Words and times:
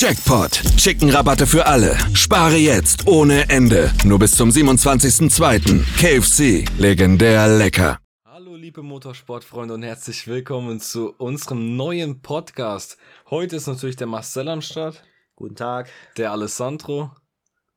Jackpot. 0.00 0.62
Chicken-Rabatte 0.78 1.46
für 1.46 1.66
alle. 1.66 1.94
Spare 2.14 2.56
jetzt 2.56 3.06
ohne 3.06 3.50
Ende. 3.50 3.92
Nur 4.02 4.18
bis 4.18 4.32
zum 4.32 4.48
27.02. 4.48 5.84
KFC. 5.98 6.66
Legendär 6.78 7.46
lecker. 7.58 7.98
Hallo 8.24 8.56
liebe 8.56 8.82
Motorsportfreunde 8.82 9.74
und 9.74 9.82
herzlich 9.82 10.26
willkommen 10.26 10.80
zu 10.80 11.12
unserem 11.18 11.76
neuen 11.76 12.22
Podcast. 12.22 12.96
Heute 13.28 13.56
ist 13.56 13.66
natürlich 13.66 13.96
der 13.96 14.06
Marcel 14.06 14.48
am 14.48 14.62
Start. 14.62 15.02
Guten 15.36 15.56
Tag. 15.56 15.90
Der 16.16 16.32
Alessandro. 16.32 17.10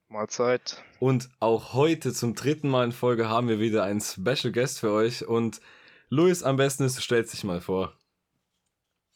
Mahlzeit. 0.08 0.82
Und 1.02 1.28
auch 1.42 1.74
heute 1.74 2.14
zum 2.14 2.36
dritten 2.36 2.70
Mal 2.70 2.86
in 2.86 2.92
Folge 2.94 3.28
haben 3.28 3.50
wir 3.50 3.60
wieder 3.60 3.84
einen 3.84 4.00
Special 4.00 4.54
Guest 4.54 4.80
für 4.80 4.92
euch. 4.92 5.28
Und 5.28 5.60
Luis, 6.08 6.42
am 6.42 6.56
besten 6.56 6.86
ist, 6.86 6.96
du 6.96 7.02
stellst 7.02 7.34
dich 7.34 7.44
mal 7.44 7.60
vor. 7.60 7.98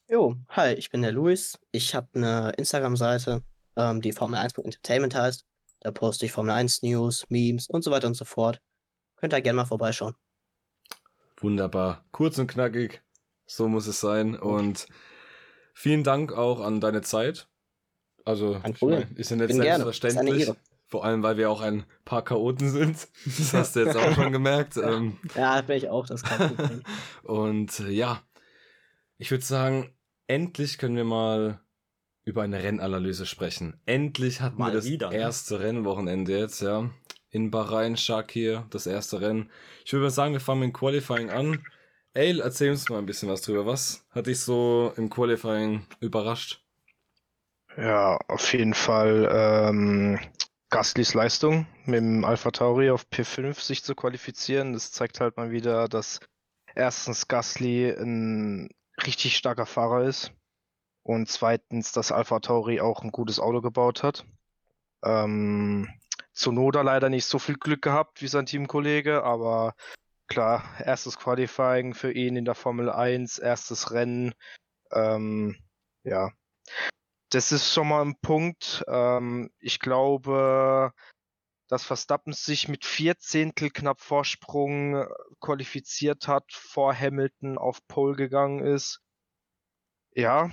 Jo, 0.10 0.38
hi, 0.48 0.74
ich 0.74 0.90
bin 0.90 1.02
der 1.02 1.12
Luis. 1.12 1.60
Ich 1.74 1.94
habe 1.94 2.08
eine 2.14 2.54
Instagram-Seite, 2.58 3.44
ähm, 3.76 4.00
die 4.00 4.14
Formel1.entertainment 4.14 5.14
heißt. 5.14 5.46
Da 5.82 5.92
poste 5.92 6.26
ich 6.26 6.32
Formel 6.32 6.52
1 6.52 6.82
News, 6.84 7.26
Memes 7.28 7.68
und 7.68 7.84
so 7.84 7.92
weiter 7.92 8.08
und 8.08 8.14
so 8.14 8.24
fort. 8.24 8.62
Könnt 9.18 9.34
ihr 9.34 9.42
gerne 9.42 9.58
mal 9.58 9.66
vorbeischauen. 9.66 10.16
Wunderbar. 11.42 12.06
Kurz 12.12 12.38
und 12.38 12.48
knackig. 12.48 13.02
So 13.48 13.68
muss 13.68 13.86
es 13.86 14.00
sein. 14.00 14.38
Und 14.38 14.88
vielen 15.74 16.06
Dank 16.06 16.32
auch 16.32 16.62
an 16.62 16.80
deine 16.80 17.02
Zeit. 17.02 17.50
Also, 18.24 18.62
ich 18.66 18.82
mein, 18.82 19.14
ist 19.16 19.30
ja 19.32 19.36
nicht 19.36 19.48
Bin 19.48 19.58
selbstverständlich. 19.58 20.50
Vor 20.88 21.04
allem, 21.04 21.22
weil 21.22 21.36
wir 21.36 21.52
auch 21.52 21.60
ein 21.60 21.86
paar 22.06 22.24
Chaoten 22.24 22.70
sind. 22.70 23.10
Das 23.26 23.54
hast 23.54 23.76
du 23.76 23.82
jetzt 23.82 23.98
auch 23.98 24.14
schon 24.14 24.32
gemerkt. 24.32 24.78
Ähm, 24.82 25.18
Ja, 25.36 25.60
bin 25.60 25.76
ich 25.76 25.90
auch, 25.90 26.06
das 26.06 26.24
kein 26.24 26.56
Problem. 26.56 26.84
Und 27.24 27.82
äh, 27.82 27.90
ja, 27.90 28.22
ich 29.18 29.32
würde 29.32 29.44
sagen, 29.44 29.94
endlich 30.28 30.78
können 30.78 30.96
wir 30.96 31.04
mal 31.06 31.60
über 32.24 32.44
eine 32.44 32.62
Rennanalyse 32.62 33.26
sprechen. 33.26 33.80
Endlich 33.86 34.42
hatten 34.42 34.58
Mal 34.58 34.72
wir 34.72 34.76
das 34.76 34.86
wieder, 34.86 35.10
ne? 35.10 35.16
erste 35.16 35.62
Rennwochenende 35.62 36.38
jetzt, 36.38 36.62
ja. 36.62 36.90
In 37.30 37.52
Bahrain, 37.52 37.96
Shakir, 37.98 38.66
das 38.70 38.86
erste 38.86 39.22
Rennen. 39.22 39.50
Ich 39.86 39.94
würde 39.94 40.04
mal 40.04 40.10
sagen, 40.10 40.34
wir 40.34 40.42
fangen 40.42 40.62
mit 40.62 40.70
dem 40.70 40.74
Qualifying 40.74 41.30
an. 41.30 41.64
Ey, 42.14 42.40
erzähl 42.40 42.72
uns 42.72 42.90
mal 42.90 42.98
ein 42.98 43.06
bisschen 43.06 43.30
was 43.30 43.42
drüber. 43.42 43.66
Was 43.66 44.06
hat 44.12 44.28
dich 44.28 44.40
so 44.40 44.92
im 44.98 45.10
Qualifying 45.10 45.86
überrascht? 46.00 46.64
Ja, 47.78 48.18
auf 48.28 48.52
jeden 48.54 48.74
Fall 48.74 49.30
ähm, 49.32 50.20
Gaslys 50.70 51.14
Leistung 51.14 51.68
mit 51.86 52.00
dem 52.00 52.26
Alpha 52.26 52.52
Tauri 52.52 52.90
auf 52.90 53.06
P5 53.10 53.60
sich 53.62 53.84
zu 53.84 53.96
qualifizieren. 53.96 54.74
Das 54.74 54.92
zeigt 54.92 55.22
halt 55.22 55.38
mal 55.38 55.52
wieder, 55.52 55.88
dass 55.88 56.20
erstens 56.76 57.28
Gasly 57.28 57.90
ein 57.92 58.70
richtig 59.06 59.38
starker 59.38 59.66
Fahrer 59.66 60.04
ist 60.04 60.32
und 61.04 61.30
zweitens, 61.30 61.92
dass 61.92 62.12
Alpha 62.12 62.40
Tauri 62.40 62.82
auch 62.82 63.02
ein 63.02 63.12
gutes 63.12 63.40
Auto 63.40 63.62
gebaut 63.62 64.04
hat. 64.04 64.26
Ähm, 65.04 65.88
Tsunoda 66.34 66.82
leider 66.82 67.10
nicht 67.10 67.26
so 67.26 67.40
viel 67.40 67.56
Glück 67.56 67.82
gehabt 67.82 68.22
wie 68.22 68.28
sein 68.28 68.46
Teamkollege, 68.46 69.24
aber 69.24 69.76
klar, 70.28 70.64
erstes 70.80 71.18
Qualifying 71.18 71.94
für 71.94 72.12
ihn 72.12 72.36
in 72.36 72.46
der 72.46 72.56
Formel 72.56 72.92
1, 72.92 73.40
erstes 73.40 73.92
Rennen. 73.92 74.34
Ähm, 74.92 75.56
ja, 76.04 76.32
das 77.30 77.52
ist 77.52 77.74
schon 77.74 77.88
mal 77.88 78.04
ein 78.04 78.20
Punkt. 78.22 78.84
Ähm, 78.88 79.50
ich 79.60 79.80
glaube, 79.80 80.94
dass 81.68 81.84
Verstappen 81.84 82.34
sich 82.34 82.68
mit 82.68 82.86
vier 82.86 83.18
Zehntel 83.18 83.70
knapp 83.70 84.02
Vorsprung 84.02 84.96
äh, 84.96 85.06
qualifiziert 85.40 86.28
hat, 86.28 86.46
vor 86.52 86.94
Hamilton 86.94 87.58
auf 87.58 87.86
Pole 87.88 88.16
gegangen 88.16 88.66
ist. 88.66 89.02
Ja, 90.14 90.50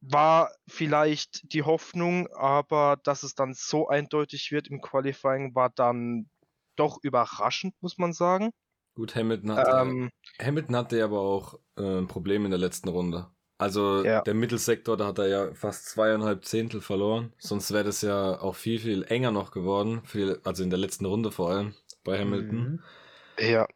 war 0.00 0.50
vielleicht 0.66 1.52
die 1.52 1.62
Hoffnung, 1.62 2.28
aber 2.32 2.98
dass 3.04 3.22
es 3.22 3.34
dann 3.34 3.52
so 3.54 3.88
eindeutig 3.88 4.50
wird 4.50 4.68
im 4.68 4.80
Qualifying, 4.80 5.54
war 5.54 5.70
dann 5.70 6.30
doch 6.76 6.98
überraschend, 7.02 7.74
muss 7.80 7.98
man 7.98 8.12
sagen. 8.12 8.50
Gut, 8.94 9.14
Hamilton 9.14 9.52
hatte, 9.52 9.70
Ähm, 9.70 10.10
Hamilton 10.40 10.76
hatte 10.76 11.04
aber 11.04 11.20
auch 11.20 11.58
äh, 11.76 11.98
ein 11.98 12.06
Problem 12.06 12.44
in 12.44 12.50
der 12.50 12.58
letzten 12.58 12.88
Runde. 12.88 13.30
Also 13.60 14.04
Ja. 14.04 14.22
der 14.22 14.32
Mittelsektor, 14.32 14.96
da 14.96 15.08
hat 15.08 15.18
er 15.18 15.28
ja 15.28 15.54
fast 15.54 15.86
zweieinhalb 15.90 16.46
Zehntel 16.46 16.80
verloren. 16.80 17.32
Sonst 17.38 17.72
wäre 17.72 17.84
das 17.84 18.00
ja 18.00 18.40
auch 18.40 18.54
viel, 18.54 18.78
viel 18.78 19.04
enger 19.04 19.32
noch 19.32 19.50
geworden. 19.50 20.00
Viel, 20.06 20.40
also 20.44 20.62
in 20.62 20.70
der 20.70 20.78
letzten 20.78 21.04
Runde 21.04 21.30
vor 21.30 21.50
allem 21.50 21.74
bei 22.02 22.18
Hamilton. 22.18 22.58
Mhm. 22.58 22.82
Ja. 23.38 23.68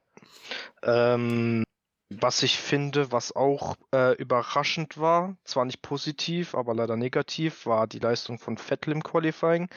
Ähm, 0.83 1.65
was 2.11 2.43
ich 2.43 2.59
finde, 2.59 3.12
was 3.12 3.37
auch 3.37 3.75
äh, 3.94 4.15
überraschend 4.17 4.97
war, 4.97 5.37
zwar 5.44 5.67
nicht 5.67 5.83
positiv, 5.83 6.55
aber 6.55 6.75
leider 6.75 6.97
negativ, 6.97 7.67
war 7.67 7.87
die 7.87 7.99
Leistung 7.99 8.39
von 8.39 8.56
Vettel 8.56 8.93
im 8.93 9.03
Qualifying, 9.03 9.69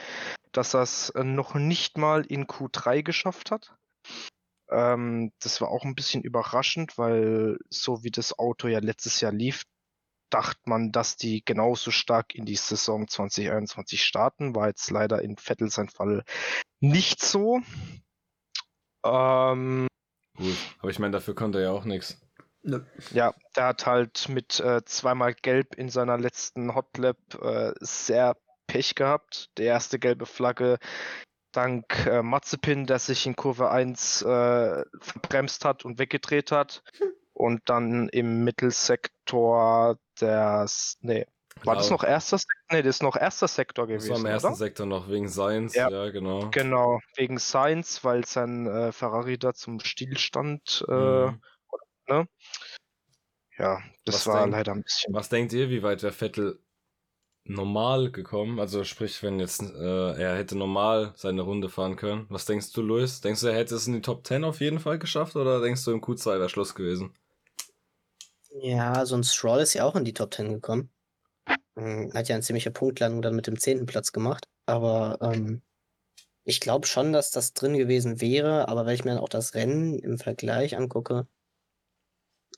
dass 0.53 0.73
er 0.73 0.83
es 0.83 1.09
äh, 1.11 1.25
noch 1.25 1.55
nicht 1.55 1.97
mal 1.97 2.25
in 2.25 2.47
Q3 2.47 3.03
geschafft 3.03 3.51
hat. 3.51 3.73
Ähm, 4.69 5.33
das 5.41 5.59
war 5.59 5.69
auch 5.69 5.83
ein 5.83 5.95
bisschen 5.95 6.23
überraschend, 6.23 6.97
weil 6.97 7.57
so 7.69 8.03
wie 8.03 8.11
das 8.11 8.37
Auto 8.39 8.69
ja 8.69 8.79
letztes 8.79 9.19
Jahr 9.19 9.33
lief, 9.33 9.63
dachte 10.29 10.61
man, 10.65 10.91
dass 10.91 11.17
die 11.17 11.43
genauso 11.43 11.91
stark 11.91 12.35
in 12.35 12.45
die 12.45 12.55
Saison 12.55 13.07
2021 13.07 14.03
starten. 14.03 14.55
War 14.55 14.67
jetzt 14.67 14.89
leider 14.91 15.21
in 15.21 15.37
Vettel 15.37 15.69
sein 15.69 15.89
Fall 15.89 16.23
nicht 16.79 17.21
so. 17.21 17.61
Ähm, 19.03 19.87
Gut. 20.35 20.57
Aber 20.79 20.89
ich 20.89 20.99
meine, 20.99 21.11
dafür 21.11 21.35
konnte 21.35 21.59
er 21.59 21.65
ja 21.65 21.71
auch 21.71 21.85
nichts. 21.85 22.19
Nö. 22.63 22.83
Ja, 23.11 23.33
der 23.55 23.65
hat 23.65 23.85
halt 23.85 24.29
mit 24.29 24.59
äh, 24.59 24.83
zweimal 24.83 25.33
Gelb 25.33 25.75
in 25.75 25.89
seiner 25.89 26.17
letzten 26.17 26.75
Hotlap 26.75 27.17
äh, 27.41 27.73
sehr 27.79 28.35
Pech 28.67 28.95
gehabt. 28.95 29.49
Die 29.57 29.63
erste 29.63 29.99
gelbe 29.99 30.25
Flagge 30.25 30.77
dank 31.53 32.05
äh, 32.05 32.21
Mazepin, 32.21 32.85
der 32.85 32.99
sich 32.99 33.25
in 33.25 33.35
Kurve 33.35 33.71
1 33.71 34.21
äh, 34.21 34.83
verbremst 34.99 35.65
hat 35.65 35.85
und 35.85 35.97
weggedreht 35.97 36.51
hat. 36.51 36.83
Und 37.37 37.61
dann 37.65 38.09
im 38.09 38.43
Mittelsektor 38.43 39.97
der. 40.19 40.61
S- 40.65 40.97
Nee, 41.01 41.25
war 41.63 41.75
das 41.75 41.87
Genau. 41.87 41.97
noch 42.01 42.03
erster 42.03 42.37
Sektor? 42.39 42.55
Nee, 42.71 42.81
das 42.81 42.95
ist 42.97 43.03
noch 43.03 43.15
erster 43.15 43.47
Sektor 43.47 43.85
Das 43.87 43.93
gewesen. 44.03 44.09
war 44.11 44.19
im 44.19 44.25
ersten 44.25 44.47
oder? 44.47 44.55
Sektor 44.55 44.85
noch 44.87 45.07
wegen 45.09 45.29
Science. 45.29 45.75
Ja, 45.75 45.89
Ja. 45.89 46.09
genau. 46.09 46.49
Genau, 46.49 46.99
wegen 47.15 47.37
Sainz, 47.37 48.03
weil 48.03 48.25
sein 48.25 48.65
äh, 48.67 48.91
Ferrari 48.91 49.37
da 49.37 49.53
zum 49.53 49.79
Stillstand. 49.79 50.83
Äh, 50.89 51.27
Mhm. 51.27 51.41
ne? 52.07 52.27
Ja, 53.57 53.81
das 54.05 54.15
Was 54.15 54.27
war 54.27 54.41
denk- 54.41 54.51
leider 54.53 54.71
ein 54.73 54.83
bisschen. 54.83 55.13
Was 55.13 55.29
denkt 55.29 55.53
ihr, 55.53 55.69
wie 55.69 55.83
weit 55.83 56.01
wäre 56.03 56.13
Vettel 56.13 56.59
normal 57.43 58.11
gekommen? 58.11 58.59
Also 58.59 58.83
sprich, 58.83 59.21
wenn 59.23 59.39
jetzt 59.39 59.61
äh, 59.61 60.11
er 60.21 60.35
hätte 60.37 60.55
normal 60.57 61.13
seine 61.15 61.41
Runde 61.43 61.69
fahren 61.69 61.95
können. 61.97 62.25
Was 62.29 62.45
denkst 62.45 62.71
du, 62.73 62.81
Luis? 62.81 63.21
Denkst 63.21 63.41
du, 63.41 63.47
er 63.47 63.55
hätte 63.55 63.75
es 63.75 63.87
in 63.87 63.93
die 63.93 64.01
Top 64.01 64.25
10 64.27 64.43
auf 64.43 64.59
jeden 64.59 64.79
Fall 64.79 64.99
geschafft 64.99 65.35
oder 65.35 65.61
denkst 65.61 65.83
du, 65.85 65.91
im 65.91 66.01
Q2 66.01 66.37
wäre 66.39 66.49
Schluss 66.49 66.75
gewesen? 66.75 67.15
Ja, 68.51 69.05
so 69.05 69.15
ein 69.15 69.23
Stroll 69.23 69.59
ist 69.61 69.73
ja 69.73 69.83
auch 69.85 69.95
in 69.95 70.05
die 70.05 70.13
Top 70.13 70.33
10 70.33 70.53
gekommen. 70.53 70.89
Hm, 71.77 72.11
Hat 72.13 72.29
ja 72.29 72.35
eine 72.35 72.43
ziemliche 72.43 72.71
Punktlandung 72.71 73.21
dann 73.21 73.35
mit 73.35 73.47
dem 73.47 73.59
zehnten 73.59 73.85
Platz 73.85 74.11
gemacht. 74.11 74.47
Aber 74.65 75.19
ähm, 75.21 75.61
ich 76.45 76.59
glaube 76.61 76.87
schon, 76.87 77.13
dass 77.13 77.31
das 77.31 77.53
drin 77.53 77.77
gewesen 77.77 78.21
wäre. 78.21 78.67
Aber 78.69 78.85
wenn 78.85 78.95
ich 78.95 79.05
mir 79.05 79.11
dann 79.11 79.23
auch 79.23 79.29
das 79.29 79.55
Rennen 79.55 79.99
im 79.99 80.17
Vergleich 80.19 80.77
angucke, 80.77 81.27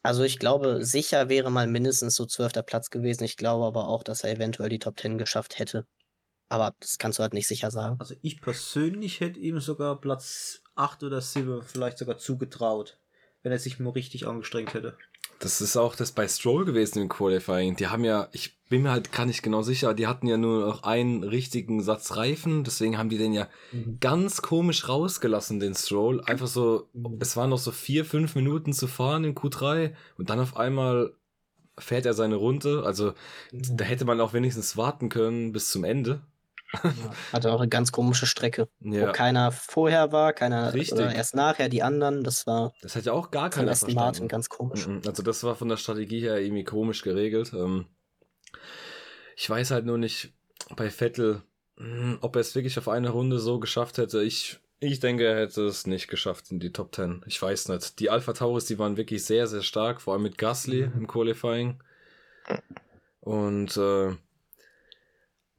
also 0.02 0.24
ich 0.24 0.40
glaube, 0.40 0.86
sicher 0.86 1.30
wäre 1.30 1.52
mal 1.52 1.68
mindestens 1.68 2.16
so 2.16 2.26
zwölfter 2.26 2.64
Platz 2.64 2.90
gewesen. 2.90 3.24
Ich 3.24 3.38
glaube 3.38 3.66
aber 3.66 3.88
auch, 3.88 4.04
dass 4.04 4.24
er 4.24 4.32
eventuell 4.32 4.70
die 4.70 4.80
Top 4.80 5.00
10 5.00 5.18
geschafft 5.18 5.60
hätte. 5.60 5.86
Aber 6.50 6.74
das 6.80 6.98
kannst 6.98 7.20
du 7.20 7.24
halt 7.24 7.34
nicht 7.34 7.48
sicher 7.48 7.70
sagen. 7.72 7.98
Also 8.00 8.16
ich 8.22 8.42
persönlich 8.42 9.20
hätte 9.20 9.40
ihm 9.40 9.60
sogar 9.60 10.00
Platz 10.00 10.64
8 10.76 11.04
oder 11.04 11.22
7 11.22 11.62
vielleicht 11.64 11.98
sogar 11.98 12.18
zugetraut. 12.18 12.98
wenn 13.44 13.52
er 13.52 13.60
sich 13.60 13.80
mal 13.80 13.92
richtig 13.92 14.28
angestrengt 14.28 14.74
hätte. 14.74 14.98
Das 15.40 15.62
ist 15.62 15.78
auch 15.78 15.96
das 15.96 16.12
bei 16.12 16.28
Stroll 16.28 16.66
gewesen 16.66 17.02
im 17.02 17.08
Qualifying. 17.10 17.78
Die 17.78 17.88
haben 17.88 18.04
ja, 18.04 18.28
ich 18.34 18.60
bin 18.68 18.84
mir 18.84 18.92
halt 18.92 19.12
gar 19.14 19.26
nicht 19.26 19.42
genau 19.42 19.62
sicher, 19.62 19.94
die 19.94 20.06
hatten 20.06 20.28
ja 20.28 20.38
nur 20.38 20.66
noch 20.66 20.84
einen 20.84 21.24
richtigen 21.24 21.82
Satz 21.82 22.18
Reifen, 22.18 22.64
deswegen 22.66 22.98
haben 22.98 23.10
die 23.10 23.18
den 23.18 23.34
ja 23.34 23.48
Mhm. 23.72 23.98
ganz 24.02 24.42
komisch 24.42 24.88
rausgelassen, 24.90 25.60
den 25.62 25.76
Stroll. 25.76 26.22
Einfach 26.22 26.48
so, 26.48 26.90
es 27.20 27.38
waren 27.38 27.50
noch 27.50 27.58
so 27.58 27.72
vier, 27.72 28.04
fünf 28.06 28.36
Minuten 28.36 28.74
zu 28.74 28.88
fahren 28.88 29.24
in 29.24 29.34
Q3 29.34 29.94
und 30.18 30.30
dann 30.30 30.40
auf 30.40 30.58
einmal 30.58 31.14
fährt 31.78 32.06
er 32.06 32.14
seine 32.14 32.36
Runde. 32.36 32.84
Also 32.86 33.14
da 33.54 33.86
hätte 33.86 34.04
man 34.04 34.20
auch 34.20 34.34
wenigstens 34.34 34.76
warten 34.76 35.08
können 35.08 35.54
bis 35.54 35.72
zum 35.72 35.86
Ende. 35.86 36.22
Hatte 37.34 37.52
auch 37.52 37.60
eine 37.62 37.70
ganz 37.70 37.92
komische 37.92 38.26
Strecke, 38.28 38.68
Ja, 38.80 39.08
wo 39.08 39.12
keiner 39.12 39.52
vorher 39.52 40.12
war, 40.12 40.34
keiner 40.34 40.74
Richtig. 40.74 40.94
oder 40.94 41.14
erst 41.14 41.36
nachher, 41.36 41.68
die 41.70 41.82
anderen. 41.84 42.24
Das 42.24 42.46
war 42.46 42.74
das 42.82 42.96
hat 42.96 43.06
ja 43.06 43.14
auch 43.14 43.32
gar 43.32 43.50
keiner 43.50 43.68
verstanden. 43.68 43.96
Martin 43.96 44.28
ganz 44.28 44.50
komisch. 44.50 44.88
Mhm, 44.88 45.02
Also 45.08 45.24
das 45.24 45.44
war 45.44 45.56
von 45.56 45.70
der 45.70 45.78
Strategie 45.78 46.22
her 46.22 46.40
irgendwie 46.40 46.64
komisch 46.64 47.02
geregelt. 47.02 47.54
Ähm, 47.54 47.88
Ich 49.36 49.50
weiß 49.50 49.72
halt 49.72 49.86
nur 49.86 49.98
nicht 49.98 50.34
bei 50.76 50.90
Vettel, 50.90 51.42
mh, 51.78 52.18
ob 52.22 52.36
er 52.36 52.42
es 52.42 52.54
wirklich 52.56 52.78
auf 52.78 52.88
eine 52.88 53.10
Runde 53.10 53.40
so 53.40 53.60
geschafft 53.60 53.98
hätte. 53.98 54.22
Ich, 54.22 54.60
ich 54.80 55.00
denke, 55.00 55.26
er 55.26 55.40
hätte 55.40 55.66
es 55.66 55.88
nicht 55.88 56.08
geschafft 56.08 56.52
in 56.52 56.60
die 56.60 56.72
Top 56.72 56.94
10. 56.94 57.24
Ich 57.26 57.42
weiß 57.42 57.70
nicht. 57.70 58.00
Die 58.00 58.10
Alpha 58.12 58.34
Tauris, 58.34 58.66
die 58.66 58.78
waren 58.78 58.96
wirklich 58.98 59.26
sehr, 59.26 59.48
sehr 59.48 59.64
stark, 59.64 60.02
vor 60.02 60.14
allem 60.14 60.24
mit 60.24 60.38
Gasly 60.38 60.82
im 60.84 61.08
Qualifying. 61.08 61.82
Und 63.22 63.76
äh, 63.78 64.16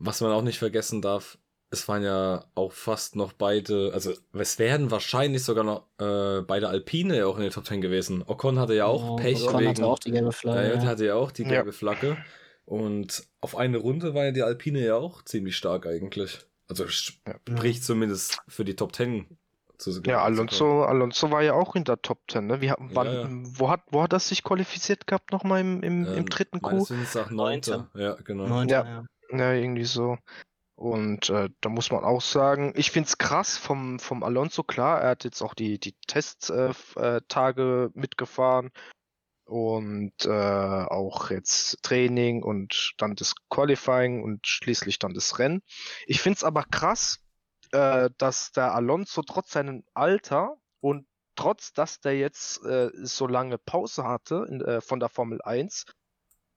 was 0.01 0.21
man 0.21 0.33
auch 0.33 0.43
nicht 0.43 0.59
vergessen 0.59 1.01
darf, 1.03 1.39
es 1.73 1.87
waren 1.87 2.03
ja 2.03 2.45
auch 2.57 2.73
fast 2.73 3.15
noch 3.15 3.33
beide, 3.33 3.93
also 3.95 4.13
es 4.33 4.59
wären 4.59 4.91
wahrscheinlich 4.91 5.45
sogar 5.45 5.63
noch 5.63 5.85
äh, 6.01 6.41
beide 6.43 6.69
Alpine 6.69 7.25
auch 7.27 7.37
in 7.37 7.43
der 7.43 7.53
Top 7.53 7.65
10 7.67 7.81
gewesen. 7.81 8.25
Ocon 8.27 8.59
hatte 8.59 8.75
ja 8.75 8.87
auch 8.87 9.19
Ja, 9.19 9.23
Pech 9.23 9.45
Ocon 9.45 9.61
wegen. 9.61 9.69
hatte 9.71 9.87
auch 9.87 9.99
die 10.01 10.11
gelbe 10.11 10.27
ja, 10.27 10.33
Flagge. 10.33 10.69
ja, 10.69 10.75
ja. 10.75 10.83
hatte 10.83 11.05
ja 11.07 11.15
auch 11.15 11.31
die 11.31 11.43
Ja. 11.45 11.49
gelbe 11.49 11.73
Flagge. 11.73 12.17
Und 12.65 13.25
auf 13.41 13.57
eine 13.57 13.79
Runde 13.79 14.15
war 14.15 14.25
ja 14.25 14.31
die 14.33 14.43
Alpine 14.43 14.81
ja 14.85 14.97
auch 14.97 15.23
ziemlich 15.23 15.57
stark 15.57 15.87
eigentlich. 15.87 16.41
Also 16.69 16.87
spricht 16.89 17.85
zumindest 17.85 18.41
für 18.49 18.65
die 18.65 18.75
Top 18.77 18.95
10 18.95 19.27
zu 19.79 19.91
Ja. 20.07 20.23
Alonso, 20.23 20.83
Alonso 20.85 21.31
war 21.31 21.43
ja 21.43 21.55
auch 21.55 21.75
in 21.77 21.85
der 21.85 22.03
Top 22.03 22.19
10, 22.31 22.47
ne? 22.49 22.61
Wie, 22.61 22.71
hat- 22.71 22.79
wann, 22.81 23.07
ja. 23.07 23.29
Wo, 23.59 23.71
hat, 23.71 23.83
wo 23.91 24.03
hat 24.03 24.13
das 24.13 24.29
sich 24.29 24.43
qualifiziert 24.45 25.07
gehabt 25.07 25.33
nochmal 25.33 25.61
im, 25.61 25.83
im, 25.83 26.05
im 26.05 26.15
Ähm, 26.19 26.27
dritten 26.29 26.59
Meines 26.61 26.89
Coup? 26.89 26.91
Wissens 26.91 27.15
nach 27.15 27.31
Neunter. 27.31 27.89
Neunter. 27.95 28.01
Ja, 28.01 28.15
genau. 28.25 28.63
Ja. 28.65 29.05
Ja. 29.33 29.39
Ja, 29.39 29.53
irgendwie 29.53 29.85
so. 29.85 30.19
Und 30.81 31.29
äh, 31.29 31.51
da 31.61 31.69
muss 31.69 31.91
man 31.91 32.05
auch 32.05 32.23
sagen, 32.23 32.73
ich 32.75 32.91
find's 32.91 33.19
krass 33.19 33.59
vom, 33.59 33.99
vom 33.99 34.23
Alonso, 34.23 34.63
klar, 34.63 35.03
er 35.03 35.11
hat 35.11 35.25
jetzt 35.25 35.43
auch 35.43 35.53
die, 35.53 35.79
die 35.79 35.95
Testtage 36.07 36.73
äh, 36.97 37.85
äh, 37.85 37.91
mitgefahren 38.01 38.71
und 39.45 40.15
äh, 40.25 40.31
auch 40.31 41.29
jetzt 41.29 41.83
Training 41.83 42.43
und 42.43 42.95
dann 42.97 43.15
das 43.15 43.35
Qualifying 43.51 44.23
und 44.23 44.47
schließlich 44.47 44.99
dann 44.99 45.13
das 45.13 45.39
Rennen. 45.39 45.61
Ich 46.07 46.23
find's 46.23 46.45
aber 46.45 46.65
krass, 46.65 47.19
äh, 47.73 48.09
dass 48.17 48.53
der 48.53 48.73
Alonso 48.75 49.21
trotz 49.21 49.51
seinem 49.51 49.85
Alter 49.93 50.57
und 50.81 51.07
trotz, 51.37 51.75
dass 51.75 52.01
der 52.01 52.17
jetzt 52.17 52.65
äh, 52.65 52.89
so 52.95 53.27
lange 53.27 53.59
Pause 53.59 54.05
hatte 54.05 54.47
in, 54.49 54.81
von 54.81 54.99
der 54.99 55.11
Formel 55.11 55.43
1, 55.43 55.85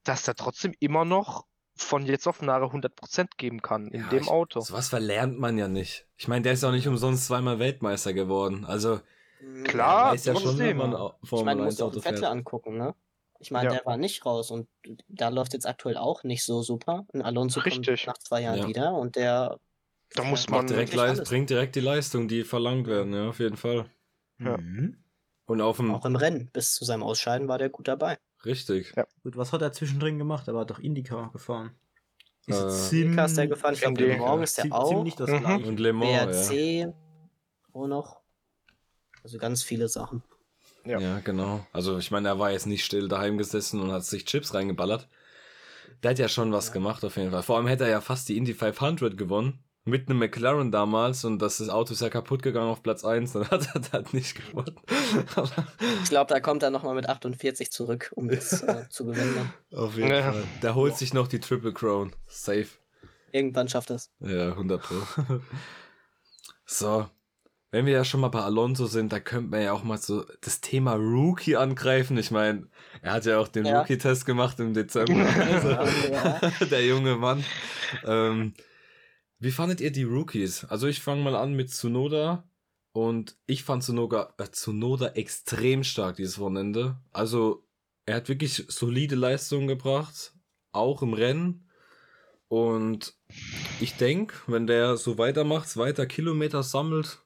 dass 0.04 0.22
der 0.22 0.34
trotzdem 0.34 0.72
immer 0.80 1.04
noch 1.04 1.44
von 1.76 2.06
jetzt 2.06 2.26
auf 2.28 2.40
nahe 2.42 2.62
100% 2.72 3.36
geben 3.36 3.60
kann 3.62 3.88
in 3.88 4.02
Ja, 4.02 4.08
dem 4.08 4.22
ich- 4.22 4.28
Auto. 4.28 4.60
Sowas 4.60 4.88
verlernt 4.88 5.38
man 5.38 5.58
ja 5.58 5.68
nicht. 5.68 6.06
Ich 6.16 6.28
meine, 6.28 6.42
der 6.42 6.52
ist 6.52 6.62
ja 6.62 6.68
auch 6.68 6.72
nicht 6.72 6.86
umsonst 6.88 7.26
zweimal 7.26 7.58
Weltmeister 7.58 8.12
geworden. 8.12 8.64
Also, 8.64 9.00
Klar, 9.64 10.12
weiß 10.12 10.24
ja 10.24 10.36
schon, 10.36 10.58
wenn 10.58 10.76
man 10.76 10.94
Au- 10.94 11.14
Ich 11.22 11.30
meine, 11.32 11.60
du 11.60 11.66
1 11.66 11.80
musst 11.80 11.82
auch 11.82 11.92
Vettel 11.92 12.18
fährt. 12.20 12.32
angucken, 12.32 12.78
ne? 12.78 12.94
Ich 13.40 13.50
meine, 13.50 13.68
Ja. 13.70 13.74
der 13.76 13.84
war 13.86 13.96
nicht 13.98 14.24
raus 14.24 14.50
und 14.50 14.68
da 15.08 15.28
läuft 15.28 15.52
jetzt 15.52 15.66
aktuell 15.66 15.96
auch 15.98 16.22
nicht 16.22 16.44
so 16.44 16.62
super. 16.62 17.04
Ein 17.12 17.20
Alonso 17.22 17.60
Richtig. 17.60 18.04
kommt 18.04 18.06
nach 18.06 18.18
zwei 18.22 18.40
Jahren 18.42 18.58
Ja. 18.60 18.68
wieder 18.68 18.94
und 18.94 19.16
der 19.16 19.58
Da 20.14 20.22
muss 20.22 20.48
macht 20.48 20.60
man- 20.60 20.66
Direkt 20.68 20.96
alles. 20.96 21.28
bringt 21.28 21.50
direkt 21.50 21.74
die 21.74 21.80
Leistung, 21.80 22.28
die 22.28 22.44
verlangt 22.44 22.86
werden, 22.86 23.12
ja, 23.12 23.28
auf 23.28 23.40
jeden 23.40 23.56
Fall. 23.56 23.86
Ja. 24.38 24.56
Mhm. 24.56 24.96
Und 25.46 25.60
auf 25.60 25.76
dem, 25.76 25.94
Auch 25.94 26.06
im 26.06 26.16
Rennen 26.16 26.48
bis 26.52 26.74
zu 26.74 26.84
seinem 26.84 27.02
Ausscheiden 27.02 27.48
war 27.48 27.58
der 27.58 27.68
gut 27.68 27.88
dabei. 27.88 28.18
richtig. 28.44 28.92
Ja. 28.96 29.06
Gut, 29.22 29.36
was 29.36 29.52
hat 29.52 29.62
er 29.62 29.72
zwischendrin 29.72 30.18
gemacht? 30.18 30.48
Er 30.48 30.54
war 30.54 30.64
doch 30.64 30.78
Indycar 30.78 31.30
gefahren. 31.32 31.74
Ist 32.46 32.92
Äh, 32.92 33.00
Indycar 33.02 33.26
ist 33.26 33.36
der 33.36 33.46
gefahren, 33.48 33.74
ich 33.74 33.80
glaube. 33.80 34.02
Le 34.04 34.16
Mans 34.18 34.42
ist 34.50 34.58
der 34.64 34.72
auch. 34.72 34.88
ziemlich 34.88 35.14
das 35.16 35.30
Mhm. 35.30 35.40
gleiche. 35.40 35.66
Und 35.66 35.80
Le 35.80 35.92
Mans, 35.92 36.50
ja. 36.50 36.86
BRC 36.86 36.94
auch 37.72 37.86
noch. 37.86 38.20
Also 39.22 39.38
ganz 39.38 39.62
viele 39.62 39.88
Sachen. 39.88 40.22
Ja. 40.84 40.98
Ja. 41.00 41.20
genau. 41.20 41.66
Also 41.72 41.96
ich 41.98 42.10
meine, 42.10 42.28
er 42.28 42.38
war 42.38 42.50
jetzt 42.52 42.66
nicht 42.66 42.84
still 42.84 43.08
daheim 43.08 43.38
gesessen 43.38 43.80
und 43.80 43.90
hat 43.92 44.04
sich 44.04 44.24
Chips 44.26 44.52
reingeballert. 44.54 45.08
Der 46.02 46.10
hat 46.10 46.18
ja 46.18 46.28
schon 46.28 46.52
was 46.52 46.72
gemacht 46.72 47.02
auf 47.04 47.16
jeden 47.16 47.30
Fall. 47.30 47.42
Vor 47.42 47.56
allem 47.56 47.66
hätte 47.66 47.84
er 47.84 47.90
ja 47.90 48.00
fast 48.02 48.28
die 48.28 48.36
Indy 48.36 48.52
500 48.52 49.16
gewonnen. 49.16 49.64
Mit 49.86 50.08
einem 50.08 50.18
McLaren 50.18 50.72
damals 50.72 51.24
und 51.26 51.40
das 51.40 51.60
Auto 51.68 51.92
ist 51.92 52.00
ja 52.00 52.08
kaputt 52.08 52.42
gegangen 52.42 52.70
auf 52.70 52.82
Platz 52.82 53.04
1, 53.04 53.32
dann 53.34 53.48
hat 53.50 53.68
er 53.74 53.80
das 54.02 54.12
nicht 54.14 54.34
gewonnen. 54.34 54.74
Ich 56.02 56.08
glaube, 56.08 56.32
da 56.32 56.40
kommt 56.40 56.62
er 56.62 56.70
nochmal 56.70 56.94
mit 56.94 57.06
48 57.08 57.70
zurück, 57.70 58.10
um 58.14 58.28
das 58.28 58.62
äh, 58.62 58.88
zu 58.88 59.04
gewinnen. 59.04 59.52
auf 59.74 59.96
jeden 59.96 60.08
Ja. 60.08 60.32
Fall. 60.32 60.42
Der 60.62 60.74
holt 60.74 60.96
sich 60.96 61.12
noch 61.12 61.28
die 61.28 61.38
Triple 61.38 61.74
Crown. 61.74 62.12
Safe. 62.26 62.66
Irgendwann 63.30 63.68
schafft 63.68 63.90
er 63.90 63.96
es. 63.96 64.10
Ja, 64.20 64.50
100 64.52 64.80
Pro. 64.82 64.94
so. 66.66 67.06
Wenn 67.70 67.86
wir 67.86 67.92
ja 67.92 68.04
schon 68.04 68.20
mal 68.20 68.28
bei 68.28 68.38
Alonso 68.40 68.86
sind, 68.86 69.12
da 69.12 69.18
könnte 69.18 69.50
man 69.50 69.60
ja 69.60 69.72
auch 69.72 69.82
mal 69.82 69.98
so 69.98 70.24
das 70.42 70.60
Thema 70.60 70.94
Rookie 70.94 71.56
angreifen. 71.56 72.16
Ich 72.16 72.30
meine, 72.30 72.68
er 73.02 73.14
hat 73.14 73.24
ja 73.26 73.40
auch 73.40 73.48
den 73.48 73.66
Ja. 73.66 73.80
Rookie-Test 73.80 74.24
gemacht 74.26 74.60
im 74.60 74.74
Dezember. 74.74 75.26
Also, 75.26 75.68
Ja. 76.12 76.40
der 76.70 76.86
junge 76.86 77.16
Mann. 77.16 77.44
Ähm, 78.06 78.54
wie 79.44 79.50
fandet 79.50 79.80
ihr 79.80 79.92
die 79.92 80.04
Rookies? 80.04 80.64
Also 80.64 80.86
ich 80.86 81.00
fange 81.00 81.22
mal 81.22 81.36
an 81.36 81.52
mit 81.54 81.70
Tsunoda. 81.70 82.48
Und 82.92 83.36
ich 83.46 83.64
fand 83.64 83.82
Tsunoda, 83.82 84.34
äh, 84.38 84.44
Tsunoda 84.44 85.08
extrem 85.08 85.82
stark 85.82 86.16
dieses 86.16 86.38
Wochenende. 86.38 86.96
Also 87.12 87.66
er 88.06 88.16
hat 88.16 88.28
wirklich 88.28 88.66
solide 88.68 89.16
Leistungen 89.16 89.66
gebracht, 89.66 90.32
auch 90.70 91.02
im 91.02 91.12
Rennen. 91.12 91.68
Und 92.46 93.14
ich 93.80 93.96
denke, 93.96 94.36
wenn 94.46 94.68
der 94.68 94.96
so 94.96 95.18
weitermacht, 95.18 95.76
weiter 95.76 96.06
Kilometer 96.06 96.62
sammelt, 96.62 97.18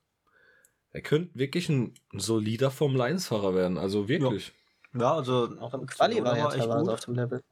er 0.90 1.02
könnte 1.02 1.38
wirklich 1.38 1.68
ein 1.68 1.92
solider 2.12 2.70
Formel 2.70 3.02
1-Fahrer 3.02 3.54
werden. 3.54 3.76
Also 3.76 4.08
wirklich. 4.08 4.52
Ja, 4.94 5.14
also 5.16 5.54
Auch 5.60 5.74
im 5.74 5.86
Quali 5.86 6.24
war 6.24 6.36
er 6.36 6.46
echt 6.46 6.56
teilweise 6.56 6.84
gut. 6.84 6.88
auf 6.94 7.00
dem 7.00 7.14
Level. 7.14 7.42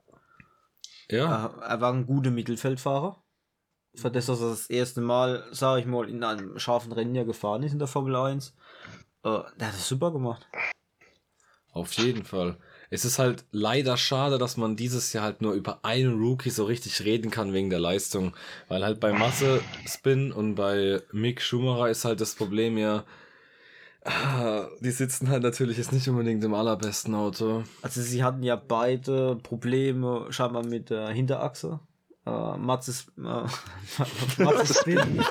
Ja. 1.11 1.55
Er 1.61 1.81
war 1.83 1.93
ein 1.93 2.07
guter 2.07 2.31
Mittelfeldfahrer. 2.31 3.23
Für 3.97 4.11
das, 4.11 4.26
dass 4.26 4.41
er 4.41 4.50
das 4.50 4.69
erste 4.69 5.00
Mal, 5.00 5.45
sage 5.53 5.81
ich 5.81 5.87
mal, 5.87 6.09
in 6.09 6.23
einem 6.23 6.59
scharfen 6.59 6.93
Rennen 6.93 7.15
ja 7.15 7.25
gefahren 7.25 7.62
ist 7.62 7.73
in 7.73 7.79
der 7.79 7.88
Formel 7.88 8.15
1. 8.15 8.55
Äh, 9.25 9.31
der 9.59 9.69
hat 9.69 9.75
das 9.75 9.88
super 9.88 10.12
gemacht. 10.12 10.47
Auf 11.73 11.93
jeden 11.95 12.25
Fall. 12.25 12.57
Es 12.88 13.05
ist 13.05 13.19
halt 13.19 13.45
leider 13.50 13.97
schade, 13.97 14.38
dass 14.38 14.57
man 14.57 14.76
dieses 14.76 15.12
Jahr 15.12 15.25
halt 15.25 15.43
nur 15.43 15.53
über 15.53 15.85
einen 15.85 16.19
Rookie 16.19 16.50
so 16.50 16.65
richtig 16.65 17.05
reden 17.05 17.31
kann 17.31 17.53
wegen 17.53 17.69
der 17.69 17.81
Leistung. 17.81 18.35
Weil 18.69 18.85
halt 18.85 19.00
bei 19.00 19.12
Masse 19.12 19.61
Spin 19.87 20.33
und 20.33 20.55
bei 20.55 21.03
Mick 21.12 21.43
Schumacher 21.43 21.91
ist 21.91 22.05
halt 22.05 22.21
das 22.21 22.35
Problem 22.35 22.79
ja, 22.79 23.05
ah, 24.05 24.69
die 24.81 24.91
sitzen 24.91 25.29
halt 25.29 25.43
natürlich 25.43 25.76
jetzt 25.76 25.93
nicht 25.93 26.09
unbedingt 26.09 26.43
im 26.45 26.55
allerbesten 26.55 27.15
Auto. 27.15 27.65
Also 27.83 28.00
sie 28.00 28.23
hatten 28.23 28.43
ja 28.43 28.57
beide 28.57 29.37
Probleme 29.43 30.26
scheinbar 30.31 30.65
mit 30.65 30.91
der 30.91 31.09
Hinterachse. 31.09 31.81
Äh, 32.26 32.56
Matzes, 32.56 33.06
äh, 33.18 33.21
Matzes 34.42 34.80
Spin. 34.80 34.99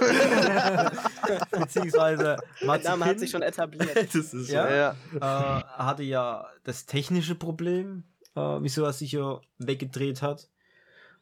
Beziehungsweise 1.51 2.37
Der 2.61 2.67
Matze 2.67 2.87
Name 2.87 3.05
hat 3.05 3.11
Pin, 3.11 3.19
sich 3.19 3.31
schon 3.31 3.41
etabliert. 3.41 3.95
Das 4.13 4.33
ist 4.33 4.49
Ja. 4.49 4.73
Ja, 4.73 4.95
äh, 5.13 5.63
hatte 5.77 6.03
ja 6.03 6.47
das 6.63 6.85
technische 6.85 7.35
Problem, 7.35 8.05
äh, 8.35 8.39
wieso 8.39 8.85
er 8.85 8.93
sich 8.93 9.11
ja 9.11 9.41
weggedreht 9.57 10.21
hat. 10.21 10.47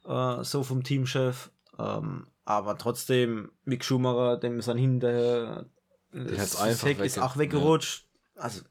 Äh, 0.05 0.43
so 0.43 0.61
vom 0.63 0.83
Teamchef. 0.83 1.49
Ähm, 1.79 2.27
aber 2.45 2.77
trotzdem, 2.77 3.51
Mick 3.65 3.83
Schumacher, 3.83 4.37
dem 4.37 4.59
ist 4.59 4.67
dann 4.67 4.77
hinterher 4.77 5.65
das 6.11 6.55
einfach 6.55 6.87
Heck 6.87 6.99
ist 6.99 7.17
auch 7.17 7.37
weggerutscht. 7.37 8.05
Also 8.35 8.61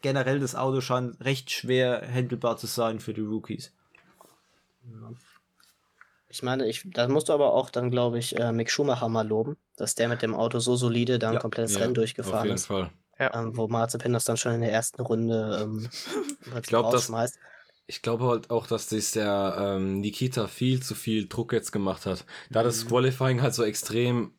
generell 0.00 0.40
das 0.40 0.54
Auto 0.54 0.80
scheint 0.80 1.22
recht 1.22 1.50
schwer 1.50 2.02
handelbar 2.10 2.56
zu 2.56 2.66
sein 2.66 3.00
für 3.00 3.12
die 3.12 3.20
Rookies. 3.20 3.74
Ich 6.34 6.42
meine, 6.42 6.66
ich, 6.66 6.82
da 6.84 7.06
musst 7.06 7.28
du 7.28 7.32
aber 7.32 7.52
auch 7.52 7.70
dann, 7.70 7.92
glaube 7.92 8.18
ich, 8.18 8.36
äh, 8.36 8.50
Mick 8.50 8.68
Schumacher 8.68 9.08
mal 9.08 9.24
loben, 9.24 9.56
dass 9.76 9.94
der 9.94 10.08
mit 10.08 10.20
dem 10.20 10.34
Auto 10.34 10.58
so 10.58 10.74
solide 10.74 11.20
da 11.20 11.28
ein 11.28 11.34
Ja. 11.34 11.38
komplettes 11.40 11.74
Ja, 11.74 11.78
Rennen 11.82 11.92
auf 11.92 11.96
durchgefahren 11.96 12.46
jeden 12.46 12.56
ist. 12.56 12.66
Fall. 12.66 12.90
Ähm, 13.20 13.56
wo 13.56 13.68
Mazepin 13.68 14.12
das 14.12 14.24
dann 14.24 14.36
schon 14.36 14.54
in 14.54 14.60
der 14.62 14.72
ersten 14.72 15.00
Runde 15.00 15.60
ähm, 15.62 15.88
Ich 16.60 16.62
glaub, 16.66 16.90
das- 16.90 17.02
rausschmeißt. 17.02 17.38
Ich 17.86 18.02
glaube 18.02 18.24
halt 18.26 18.50
auch, 18.50 18.66
dass 18.66 18.88
dies 18.88 19.12
der 19.12 19.56
ähm, 19.76 20.00
Nikita 20.00 20.48
viel 20.48 20.82
zu 20.82 20.96
viel 20.96 21.28
Druck 21.28 21.52
jetzt 21.52 21.70
gemacht 21.70 22.04
hat. 22.04 22.24
Da 22.50 22.64
das 22.64 22.84
Qualifying 22.86 23.40
halt 23.42 23.54
so 23.54 23.62
extrem 23.62 24.32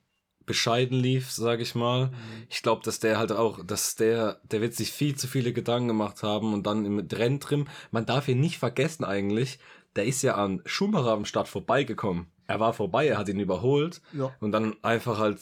bescheiden 0.45 0.99
lief, 0.99 1.31
sage 1.31 1.61
ich 1.63 1.75
mal. 1.75 2.07
Mhm. 2.07 2.13
Ich 2.49 2.61
glaube, 2.61 2.81
dass 2.83 2.99
der 2.99 3.17
halt 3.17 3.31
auch, 3.31 3.63
dass 3.65 3.95
der, 3.95 4.41
der 4.43 4.61
wird 4.61 4.73
sich 4.73 4.91
viel 4.91 5.15
zu 5.15 5.27
viele 5.27 5.53
Gedanken 5.53 5.87
gemacht 5.87 6.23
haben 6.23 6.53
und 6.53 6.67
dann 6.67 6.85
im 6.85 6.99
Renntrim, 6.99 7.67
man 7.91 8.05
darf 8.05 8.27
ihn 8.27 8.39
nicht 8.39 8.57
vergessen 8.59 9.03
eigentlich, 9.05 9.59
der 9.95 10.05
ist 10.05 10.21
ja 10.21 10.35
an 10.35 10.61
Schumacher 10.65 11.11
am 11.11 11.25
Start 11.25 11.47
vorbeigekommen. 11.47 12.27
Er 12.47 12.59
war 12.59 12.73
vorbei, 12.73 13.07
er 13.07 13.17
hat 13.17 13.29
ihn 13.29 13.39
überholt 13.39 14.01
Ja. 14.13 14.33
und 14.39 14.51
dann 14.51 14.75
einfach 14.83 15.17
halt, 15.19 15.39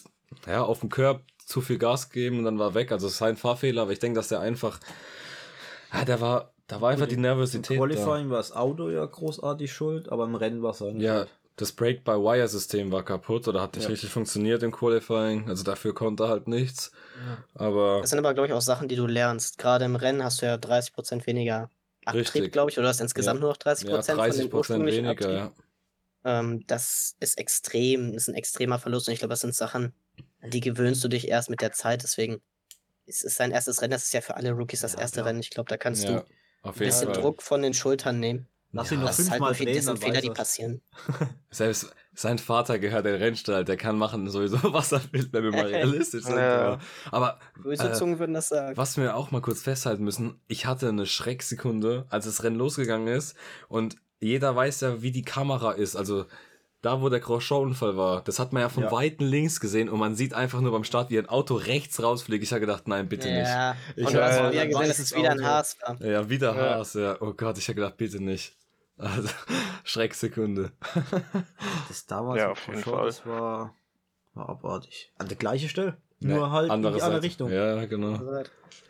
ja, 0.48 0.63
auf 0.63 0.79
dem 0.79 0.89
Curb 0.89 1.22
zu 1.45 1.60
viel 1.62 1.77
Gas 1.77 2.10
gegeben 2.10 2.39
und 2.39 2.45
dann 2.45 2.60
war 2.60 2.74
weg. 2.74 2.91
Also 2.91 3.07
es 3.07 3.13
ist 3.13 3.19
sein 3.19 3.36
Fahrfehler, 3.36 3.81
aber 3.83 3.91
ich 3.91 4.00
denke, 4.00 4.17
dass 4.19 4.29
der 4.29 4.39
einfach, 4.39 4.79
ja, 5.93 6.05
der 6.05 6.22
war, 6.22 6.53
da 6.67 6.79
war 6.81 6.91
einfach 6.91 7.07
die 7.07 7.15
Im 7.15 7.22
Nervosität. 7.22 7.77
Da. 7.77 7.81
Qualifying 7.86 8.29
war 8.29 8.38
das 8.38 8.51
Auto 8.53 8.89
ja 8.89 9.05
großartig 9.05 9.72
schuld, 9.72 10.10
aber 10.12 10.24
im 10.24 10.36
Rennen 10.36 10.62
war 10.63 10.72
es 10.72 10.81
eigentlich. 10.81 11.03
Ja, 11.03 11.25
das 11.57 11.72
Break-by-Wire-System 11.74 12.91
war 12.91 13.03
kaputt 13.03 13.48
oder 13.48 13.62
hat 13.62 13.75
nicht 13.75 13.83
Ja. 13.83 13.89
richtig 13.91 14.10
funktioniert 14.10 14.63
im 14.63 14.72
Qualifying. 14.72 15.50
Also 15.50 15.63
dafür 15.63 15.93
konnte 15.93 16.24
er 16.24 16.29
halt 16.29 16.48
nichts. 16.48 16.91
Aber 17.53 18.00
Das 18.01 18.10
sind 18.10 18.19
aber, 18.19 18.33
glaube 18.33 18.48
ich, 18.48 18.53
auch 18.53 18.62
Sachen, 18.62 18.88
die 18.88 18.95
du 18.95 19.05
lernst. 19.05 19.57
Gerade 19.57 19.86
im 19.86 19.95
Rennen 19.95 20.24
hast 20.24 20.41
du 20.41 20.45
ja 20.45 20.55
30% 20.57 21.27
weniger 21.27 21.69
Abtrieb, 22.07 22.51
glaube 22.51 22.72
ich, 22.72 22.77
oder 22.77 22.83
du 22.86 22.89
hast 22.89 23.01
insgesamt 23.01 23.39
Ja. 23.39 23.41
nur 23.41 23.50
noch 23.51 23.57
30% 23.57 23.89
ja, 23.89 24.01
von 24.03 24.17
30 24.17 24.41
dem 24.43 24.50
Prozent 24.50 24.83
ursprünglichen 24.83 25.05
weniger, 25.05 25.12
Abtrieb. 25.12 25.29
ja. 26.25 26.39
Ähm, 26.39 26.65
das 26.67 27.15
ist 27.19 27.38
extrem, 27.38 28.13
das 28.13 28.24
ist 28.24 28.29
ein 28.29 28.36
extremer 28.36 28.79
Verlust 28.79 29.07
und 29.07 29.13
ich 29.13 29.19
glaube, 29.19 29.31
das 29.33 29.41
sind 29.41 29.55
Sachen, 29.55 29.93
an 30.41 30.50
die 30.50 30.62
gewöhnst 30.62 31.03
du 31.03 31.07
dich 31.10 31.27
erst 31.27 31.50
mit 31.50 31.62
der 31.62 31.72
Zeit. 31.72 32.03
Deswegen 32.03 32.41
es 33.05 33.24
ist 33.24 33.36
sein 33.36 33.51
erstes 33.51 33.81
Rennen, 33.81 33.91
das 33.91 34.03
ist 34.03 34.13
ja 34.13 34.22
für 34.22 34.36
alle 34.36 34.51
Rookies 34.51 34.81
das 34.81 34.93
Ja, 34.93 35.00
erste. 35.01 35.25
Rennen. 35.25 35.39
Ich 35.41 35.50
glaube, 35.50 35.69
da 35.69 35.77
kannst 35.77 36.05
ja. 36.05 36.22
du 36.22 36.25
ein 36.63 36.74
bisschen 36.75 37.13
Fall. 37.13 37.22
Druck 37.22 37.41
von 37.41 37.62
den 37.62 37.74
Schultern 37.74 38.19
nehmen. 38.19 38.48
Lass 38.74 38.89
Ja, 38.89 38.96
ihn 38.98 39.00
noch 39.01 39.08
Das 39.08 39.20
ist 39.20 39.30
halt 39.30 39.38
fünfmal 39.38 39.51
das 39.51 39.58
drehen, 39.60 39.82
sind 39.82 39.88
dann 39.88 39.98
Fehler, 39.98 40.22
die 40.22 40.30
passieren. 40.32 40.82
Selbst 41.50 41.94
sein 42.15 42.38
Vater 42.38 42.77
gehört 42.80 43.06
der 43.06 43.20
Rennstall, 43.20 43.65
der 43.65 43.77
kann 43.77 43.98
machen 43.98 44.30
sowieso, 44.30 44.58
was 44.74 44.92
er 44.92 45.01
will, 45.12 45.30
wenn 45.32 45.44
wir 45.44 45.51
mal 45.51 45.65
realistisch 45.68 46.24
sind. 46.25 46.38
Ja. 46.38 46.80
Aber 47.12 47.39
Böse 47.62 47.89
Äh, 47.89 47.94
Zungen 47.94 48.20
würden 48.20 48.34
das 48.34 48.50
sagen. 48.50 48.75
was 48.75 48.98
wir 48.98 49.15
auch 49.15 49.32
mal 49.32 49.42
kurz 49.42 49.62
festhalten 49.62 50.03
müssen, 50.03 50.39
ich 50.48 50.65
hatte 50.65 50.89
eine 50.89 51.06
Schrecksekunde, 51.06 52.06
als 52.10 52.25
das 52.25 52.44
Rennen 52.44 52.58
losgegangen 52.58 53.08
ist 53.08 53.36
und 53.68 53.96
jeder 54.20 54.56
weiß 54.56 54.82
ja, 54.82 55.01
wie 55.01 55.12
die 55.12 55.24
Kamera 55.24 55.72
ist. 55.74 55.96
Also 55.96 56.25
da, 56.82 57.01
wo 57.01 57.10
der 57.10 57.20
Grosjean-Unfall 57.22 57.96
war, 57.98 58.24
das 58.24 58.39
hat 58.39 58.53
man 58.53 58.62
ja 58.62 58.70
von 58.70 58.84
Ja. 58.84 58.92
Weiten 58.92 59.24
links 59.24 59.60
gesehen 59.60 59.88
und 59.89 60.00
man 60.00 60.15
sieht 60.15 60.34
einfach 60.34 60.62
nur 60.62 60.72
beim 60.72 60.84
Start, 60.84 61.10
wie 61.10 61.18
ein 61.18 61.27
Auto 61.30 61.56
rechts 61.56 62.01
rausfliegt. 62.03 62.44
Ich 62.44 62.51
habe 62.51 62.60
gedacht, 62.62 62.88
nein, 62.88 63.08
bitte 63.08 63.27
nicht. 63.30 63.48
Ja, 63.48 63.75
Ich 63.96 64.06
und 64.06 64.13
du 64.13 64.24
hast 64.24 64.51
wieder 64.51 64.68
gesehen, 64.68 64.88
dass 64.88 65.00
es 65.00 65.15
wieder 65.15 65.32
ein. 65.32 65.46
Haas 65.46 65.77
war. 65.82 66.01
Ja, 66.01 66.30
wieder 66.30 66.56
Ja. 66.56 66.75
Haas, 66.77 66.94
ja. 66.94 67.18
Oh 67.22 67.34
Gott, 67.34 67.58
ich 67.58 67.68
habe 67.70 67.75
gedacht, 67.75 67.98
bitte 67.98 68.22
nicht. 68.22 68.56
Also, 68.97 69.29
Schrecksekunde. 69.83 70.71
Das 71.88 72.05
damals 72.05 72.39
Ja, 72.41 72.51
auf 72.51 72.67
jeden 72.67 72.81
Grosjean, 72.81 72.97
Fall. 73.00 73.05
Das 73.07 73.25
war, 73.25 73.75
war 74.33 74.50
abartig. 74.50 75.12
An 75.17 75.27
der 75.27 75.38
gleichen 75.38 75.69
Stelle. 75.69 75.97
Nee, 76.19 76.33
Nur 76.35 76.51
halt 76.51 76.65
in 76.67 76.71
andere 76.71 76.93
die 76.95 77.01
andere 77.01 77.15
Seite. 77.17 77.25
Richtung. 77.25 77.51
Ja, 77.51 77.85
genau. 77.85 78.43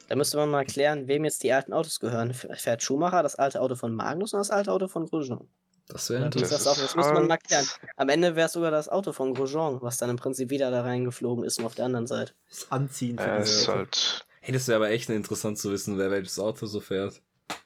Da 0.07 0.15
müsste 0.15 0.37
man 0.37 0.51
mal 0.51 0.65
klären, 0.65 1.07
wem 1.07 1.25
jetzt 1.25 1.41
die 1.43 1.51
alten 1.51 1.73
Autos 1.73 1.99
gehören. 1.99 2.33
Fährt 2.33 2.83
Schumacher 2.83 3.23
das 3.23 3.35
alte 3.35 3.59
Auto 3.59 3.75
von 3.75 3.95
Magnus 3.95 4.33
oder 4.33 4.41
das 4.41 4.51
alte 4.51 4.71
Auto 4.71 4.87
von 4.87 5.07
Grosjean? 5.07 5.47
Das 5.87 6.09
wäre 6.09 6.23
Ja, 6.23 6.29
Das 6.29 6.49
das, 6.49 6.63
das, 6.63 6.95
müsste 6.95 7.13
man 7.13 7.27
mal 7.27 7.37
klären. 7.37 7.65
Am 7.97 8.09
Ende 8.09 8.35
wäre 8.35 8.45
es 8.45 8.53
sogar 8.53 8.71
das 8.71 8.87
Auto 8.87 9.11
von 9.11 9.33
Grosjean, 9.33 9.81
was 9.81 9.97
dann 9.97 10.09
im 10.11 10.15
Prinzip 10.17 10.49
wieder 10.49 10.69
da 10.71 10.81
reingeflogen 10.81 11.43
ist, 11.43 11.57
nur 11.57 11.67
auf 11.67 11.75
der 11.75 11.85
anderen 11.85 12.07
Seite. 12.07 12.33
Das 12.49 12.71
Anziehen 12.71 13.17
die 13.17 13.23
es 13.23 13.61
ist 13.61 13.67
halt. 13.67 14.25
Hey, 14.41 14.53
das 14.53 14.67
wäre 14.67 14.77
aber 14.77 14.91
echt 14.91 15.09
interessant 15.09 15.57
zu 15.57 15.71
wissen, 15.71 15.97
wer 15.97 16.11
welches 16.11 16.37
Auto 16.39 16.67
so 16.67 16.79
fährt. 16.79 17.21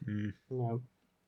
Hm. 0.05 0.33
Ja. 0.49 0.79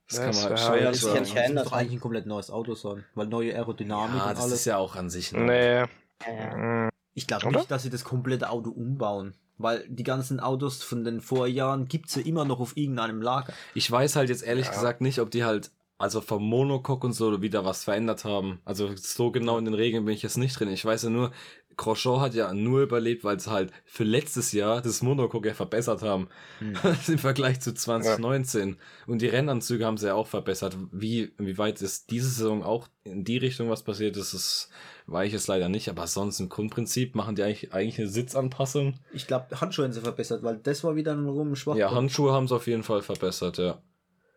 Das 0.09 0.17
Ja, 0.17 0.25
kann 0.25 0.35
man 0.35 0.57
schwer 0.57 0.91
Das 0.91 1.01
kann 1.05 1.25
sagen. 1.25 1.35
ja 1.35 1.41
ändern. 1.43 1.55
Das 1.57 1.65
muss 1.65 1.73
eigentlich 1.73 1.93
ein 1.93 1.99
komplett 2.01 2.25
neues 2.25 2.49
Auto 2.51 2.73
sein, 2.75 3.05
weil 3.15 3.27
neue 3.27 3.53
Aerodynamik 3.53 4.17
Ja, 4.17 4.23
und 4.29 4.31
das 4.37 4.43
alles. 4.43 4.53
ist 4.59 4.65
ja 4.65 4.77
auch 4.77 4.95
an 4.95 5.09
sich. 5.09 5.31
Nee. 5.31 5.83
Mm, 6.27 6.89
Ich 7.13 7.27
glaube 7.27 7.51
nicht, 7.51 7.69
dass 7.71 7.83
sie 7.83 7.89
das 7.89 8.03
komplette 8.03 8.49
Auto 8.49 8.69
umbauen, 8.71 9.33
weil 9.57 9.85
die 9.87 10.03
ganzen 10.03 10.39
Autos 10.39 10.81
von 10.83 11.03
den 11.03 11.21
Vorjahren 11.21 11.87
gibt 11.87 12.09
es 12.09 12.15
ja 12.15 12.21
immer 12.23 12.45
noch 12.45 12.59
auf 12.59 12.75
irgendeinem 12.77 13.21
Lager. 13.21 13.53
Ich 13.73 13.89
weiß 13.89 14.15
halt 14.15 14.29
jetzt 14.29 14.43
ehrlich 14.43 14.65
Ja. 14.67 14.71
gesagt 14.73 15.01
nicht, 15.01 15.19
ob 15.19 15.29
die 15.31 15.43
halt, 15.43 15.71
also 15.97 16.21
vom 16.21 16.43
Monocoque 16.43 17.05
und 17.05 17.13
so 17.13 17.41
wieder 17.41 17.65
was 17.65 17.83
verändert 17.83 18.25
haben. 18.25 18.61
Also 18.65 18.89
so 18.95 19.31
genau 19.31 19.57
in 19.57 19.65
den 19.65 19.73
Regeln 19.73 20.05
bin 20.05 20.13
ich 20.13 20.23
jetzt 20.23 20.37
nicht 20.37 20.57
drin. 20.59 20.69
Ich 20.69 20.85
weiß 20.85 21.03
ja 21.03 21.09
nur, 21.09 21.31
Grosjean 21.79 22.19
hat 22.19 22.35
ja 22.35 22.53
nur 22.53 22.81
überlebt, 22.81 23.23
weil 23.23 23.37
es 23.37 23.47
halt 23.47 23.71
für 23.85 24.03
letztes 24.03 24.51
Jahr 24.51 24.81
das 24.81 25.01
Monocoque 25.01 25.47
ja 25.47 25.53
verbessert 25.53 26.01
haben. 26.01 26.27
Hm. 26.59 26.75
Im 27.07 27.17
Vergleich 27.17 27.61
zu 27.61 27.73
2019. 27.73 28.75
Und 29.07 29.21
die 29.21 29.27
Rennanzüge 29.27 29.85
haben 29.85 29.97
sie 29.97 30.07
ja 30.07 30.13
auch 30.13 30.27
verbessert. 30.27 30.75
Wie, 30.91 31.31
wie 31.37 31.57
weit 31.57 31.81
ist 31.81 32.11
diese 32.11 32.27
Saison 32.27 32.63
auch 32.63 32.87
in 33.05 33.23
die 33.23 33.37
Richtung 33.37 33.69
was 33.69 33.83
passiert 33.83 34.17
ist, 34.17 34.33
das 34.33 34.69
weiß 35.07 35.27
ich 35.27 35.33
jetzt 35.33 35.47
leider 35.47 35.69
nicht. 35.69 35.89
Aber 35.89 36.05
sonst 36.05 36.41
im 36.41 36.49
Grundprinzip 36.49 37.15
machen 37.15 37.35
die 37.35 37.43
eigentlich, 37.43 37.73
eigentlich 37.73 37.99
eine 37.99 38.09
Sitzanpassung. 38.09 38.95
Ich 39.13 39.25
glaube, 39.25 39.59
Handschuhe 39.59 39.85
haben 39.85 39.93
sie 39.93 40.01
verbessert, 40.01 40.43
weil 40.43 40.57
das 40.57 40.83
war 40.83 40.97
wieder 40.97 41.13
ein 41.13 41.27
rum 41.27 41.55
schwach. 41.55 41.75
Ja, 41.75 41.91
Handschuhe 41.91 42.33
haben 42.33 42.47
sie 42.49 42.55
auf 42.55 42.67
jeden 42.67 42.83
Fall 42.83 43.01
verbessert, 43.01 43.57
ja. 43.57 43.81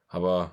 Aber 0.07 0.53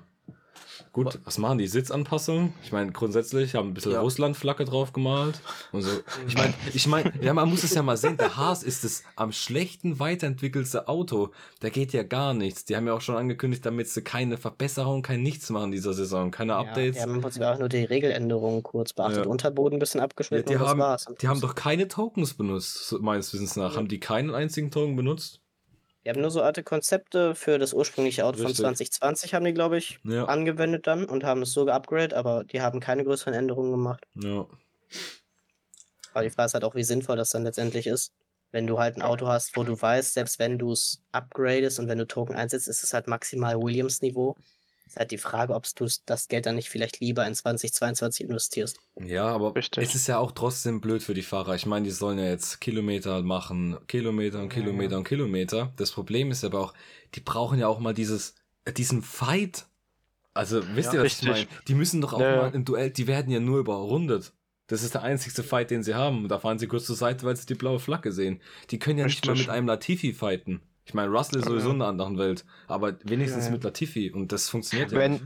gut, 0.92 1.18
was 1.24 1.38
machen 1.38 1.58
die 1.58 1.66
Sitzanpassungen? 1.66 2.52
Ich 2.62 2.72
meine, 2.72 2.92
grundsätzlich 2.92 3.54
haben 3.54 3.68
ein 3.68 3.74
bisschen 3.74 3.92
Ja. 3.92 4.00
Russland-Flagge 4.00 4.64
drauf 4.64 4.92
gemalt. 4.92 5.40
Und 5.72 5.82
so. 5.82 5.90
Ich 6.26 6.34
meine, 6.36 6.54
ich 6.74 6.86
meine, 6.86 7.12
ja, 7.22 7.32
man 7.32 7.48
muss 7.48 7.62
es 7.64 7.74
ja 7.74 7.82
mal 7.82 7.96
sehen, 7.96 8.16
der 8.16 8.36
Haas 8.36 8.62
ist 8.62 8.84
das 8.84 9.02
am 9.16 9.32
schlechten 9.32 9.98
weiterentwickelste 10.00 10.88
Auto. 10.88 11.30
Da 11.60 11.68
geht 11.68 11.92
ja 11.92 12.02
gar 12.02 12.34
nichts. 12.34 12.64
Die 12.64 12.76
haben 12.76 12.86
ja 12.86 12.94
auch 12.94 13.00
schon 13.00 13.16
angekündigt, 13.16 13.64
damit 13.64 13.88
sie 13.88 14.02
keine 14.02 14.36
Verbesserung, 14.36 15.02
kein 15.02 15.22
Nichts 15.22 15.50
machen 15.50 15.70
dieser 15.70 15.92
Saison, 15.92 16.30
keine 16.30 16.52
Ja, 16.52 16.60
Updates. 16.60 16.96
die 16.96 17.02
haben 17.02 17.24
auch 17.24 17.58
nur 17.58 17.68
die 17.68 17.84
Regeländerungen 17.84 18.62
kurz 18.62 18.92
beachtet. 18.92 19.24
Ja. 19.24 19.30
Unterboden 19.30 19.76
ein 19.76 19.80
bisschen 19.80 19.98
Ja, 19.98 20.04
abgeschnitten 20.04 20.48
die, 20.48 20.54
und 20.54 20.60
das 20.62 20.68
haben, 20.70 20.80
war's. 20.80 21.06
die 21.20 21.28
haben 21.28 21.40
doch 21.40 21.54
keine 21.54 21.88
Tokens 21.88 22.34
benutzt, 22.34 22.96
meines 23.00 23.32
Wissens 23.32 23.56
nach. 23.56 23.76
Haben 23.76 23.88
die 23.88 24.00
keinen 24.00 24.34
einzigen 24.34 24.70
Token 24.70 24.96
benutzt? 24.96 25.40
Die 26.04 26.08
haben 26.08 26.20
nur 26.20 26.30
so 26.30 26.40
alte 26.40 26.62
Konzepte 26.62 27.34
für 27.34 27.58
das 27.58 27.74
ursprüngliche 27.74 28.24
Auto 28.24 28.38
Richtig. 28.38 28.56
von 28.56 28.74
2020 28.74 29.34
haben 29.34 29.44
die, 29.44 29.52
glaube 29.52 29.76
ich, 29.76 29.98
Ja. 30.02 30.24
angewendet 30.24 30.86
dann 30.86 31.04
und 31.04 31.24
haben 31.24 31.42
es 31.42 31.52
so 31.52 31.64
geupgradet, 31.66 32.14
aber 32.14 32.44
die 32.44 32.62
haben 32.62 32.80
keine 32.80 33.04
größeren 33.04 33.34
Änderungen 33.34 33.70
gemacht. 33.72 34.04
Ja. 34.14 34.46
Aber 36.12 36.24
die 36.24 36.30
Frage 36.30 36.46
ist 36.46 36.54
halt 36.54 36.64
auch, 36.64 36.74
wie 36.74 36.84
sinnvoll 36.84 37.16
das 37.16 37.30
dann 37.30 37.44
letztendlich 37.44 37.86
ist. 37.86 38.12
Wenn 38.50 38.66
du 38.66 38.78
halt 38.78 38.96
ein 38.96 39.02
Auto 39.02 39.28
hast, 39.28 39.56
wo 39.56 39.62
du 39.62 39.80
weißt, 39.80 40.14
selbst 40.14 40.38
wenn 40.40 40.58
du 40.58 40.72
es 40.72 41.02
upgradest 41.12 41.78
und 41.78 41.88
wenn 41.88 41.98
du 41.98 42.06
Token 42.06 42.34
einsetzt, 42.34 42.66
ist 42.66 42.82
es 42.82 42.92
halt 42.92 43.06
maximal 43.06 43.56
Williams-Niveau. 43.62 44.36
Ist 44.90 44.96
halt 44.96 45.12
die 45.12 45.18
Frage, 45.18 45.54
ob 45.54 45.64
du 45.76 45.86
das 46.06 46.26
Geld 46.26 46.46
dann 46.46 46.56
nicht 46.56 46.68
vielleicht 46.68 46.98
lieber 46.98 47.24
in 47.24 47.32
2022 47.32 48.26
investierst. 48.28 48.80
Ja, 49.00 49.28
aber 49.28 49.54
Richtig. 49.54 49.84
es 49.84 49.94
ist 49.94 50.08
ja 50.08 50.18
auch 50.18 50.32
trotzdem 50.32 50.80
blöd 50.80 51.04
für 51.04 51.14
die 51.14 51.22
Fahrer. 51.22 51.54
Ich 51.54 51.64
meine, 51.64 51.84
die 51.84 51.92
sollen 51.92 52.18
ja 52.18 52.24
jetzt 52.24 52.60
Kilometer 52.60 53.22
machen, 53.22 53.78
Kilometer 53.86 54.40
und 54.40 54.48
Kilometer 54.48 54.96
und 54.98 55.04
Kilometer. 55.04 55.72
Das 55.76 55.92
Problem 55.92 56.32
ist 56.32 56.42
aber 56.42 56.58
auch, 56.60 56.74
die 57.14 57.20
brauchen 57.20 57.60
ja 57.60 57.68
auch 57.68 57.78
mal 57.78 57.94
dieses, 57.94 58.34
äh, 58.64 58.72
diesen 58.72 59.02
Fight. 59.02 59.66
Also, 60.34 60.60
wisst 60.74 60.92
Ja, 60.92 60.98
ihr, 61.00 61.04
was 61.04 61.12
ich 61.20 61.22
meine? 61.22 61.34
richtig. 61.36 61.64
Die 61.68 61.74
müssen 61.76 62.00
doch 62.00 62.12
auch 62.14 62.20
Ja, 62.20 62.30
ja. 62.30 62.36
mal 62.42 62.54
im 62.54 62.64
Duell, 62.64 62.90
die 62.90 63.06
werden 63.06 63.32
ja 63.32 63.38
nur 63.38 63.60
überrundet. 63.60 64.32
Das 64.66 64.82
ist 64.82 64.94
der 64.94 65.02
einzigste 65.04 65.44
Fight, 65.44 65.70
den 65.70 65.84
sie 65.84 65.94
haben. 65.94 66.26
Da 66.26 66.40
fahren 66.40 66.58
sie 66.58 66.66
kurz 66.66 66.86
zur 66.86 66.96
Seite, 66.96 67.24
weil 67.26 67.36
sie 67.36 67.46
die 67.46 67.54
blaue 67.54 67.78
Flagge 67.78 68.10
sehen. 68.10 68.42
Die 68.70 68.80
können 68.80 68.98
ja 68.98 69.06
nicht 69.06 69.24
mal 69.24 69.32
Richtig. 69.32 69.46
mit 69.48 69.54
einem 69.54 69.68
Latifi 69.68 70.12
fighten. 70.12 70.62
Ich 70.84 70.94
meine, 70.94 71.10
Russell 71.12 71.38
ist 71.40 71.46
sowieso 71.46 71.68
Ja. 71.68 71.74
in 71.74 71.82
einer 71.82 71.90
anderen 71.90 72.18
Welt. 72.18 72.44
Aber 72.66 72.94
wenigstens 73.04 73.46
Ja. 73.46 73.52
mit 73.52 73.64
Latifi. 73.64 74.10
Und 74.10 74.32
das 74.32 74.48
funktioniert 74.48 74.92
ja 74.92 74.98
Wenn- 74.98 75.12
nicht. 75.12 75.24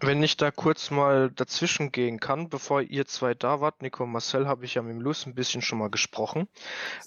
Wenn 0.00 0.22
ich 0.22 0.36
da 0.36 0.52
kurz 0.52 0.92
mal 0.92 1.28
dazwischen 1.32 1.90
gehen 1.90 2.20
kann, 2.20 2.48
bevor 2.48 2.82
ihr 2.82 3.06
zwei 3.06 3.34
da 3.34 3.60
wart, 3.60 3.82
Nico 3.82 4.04
und 4.04 4.12
Marcel, 4.12 4.46
habe 4.46 4.64
ich 4.64 4.74
ja 4.74 4.82
mit 4.82 4.92
dem 4.92 5.00
Luz 5.00 5.26
ein 5.26 5.34
bisschen 5.34 5.60
schon 5.60 5.78
mal 5.78 5.90
gesprochen. 5.90 6.46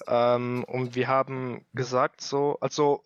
Ähm, 0.08 0.66
und 0.68 0.94
wir 0.94 1.08
haben 1.08 1.66
gesagt, 1.74 2.20
so, 2.20 2.58
also 2.60 3.06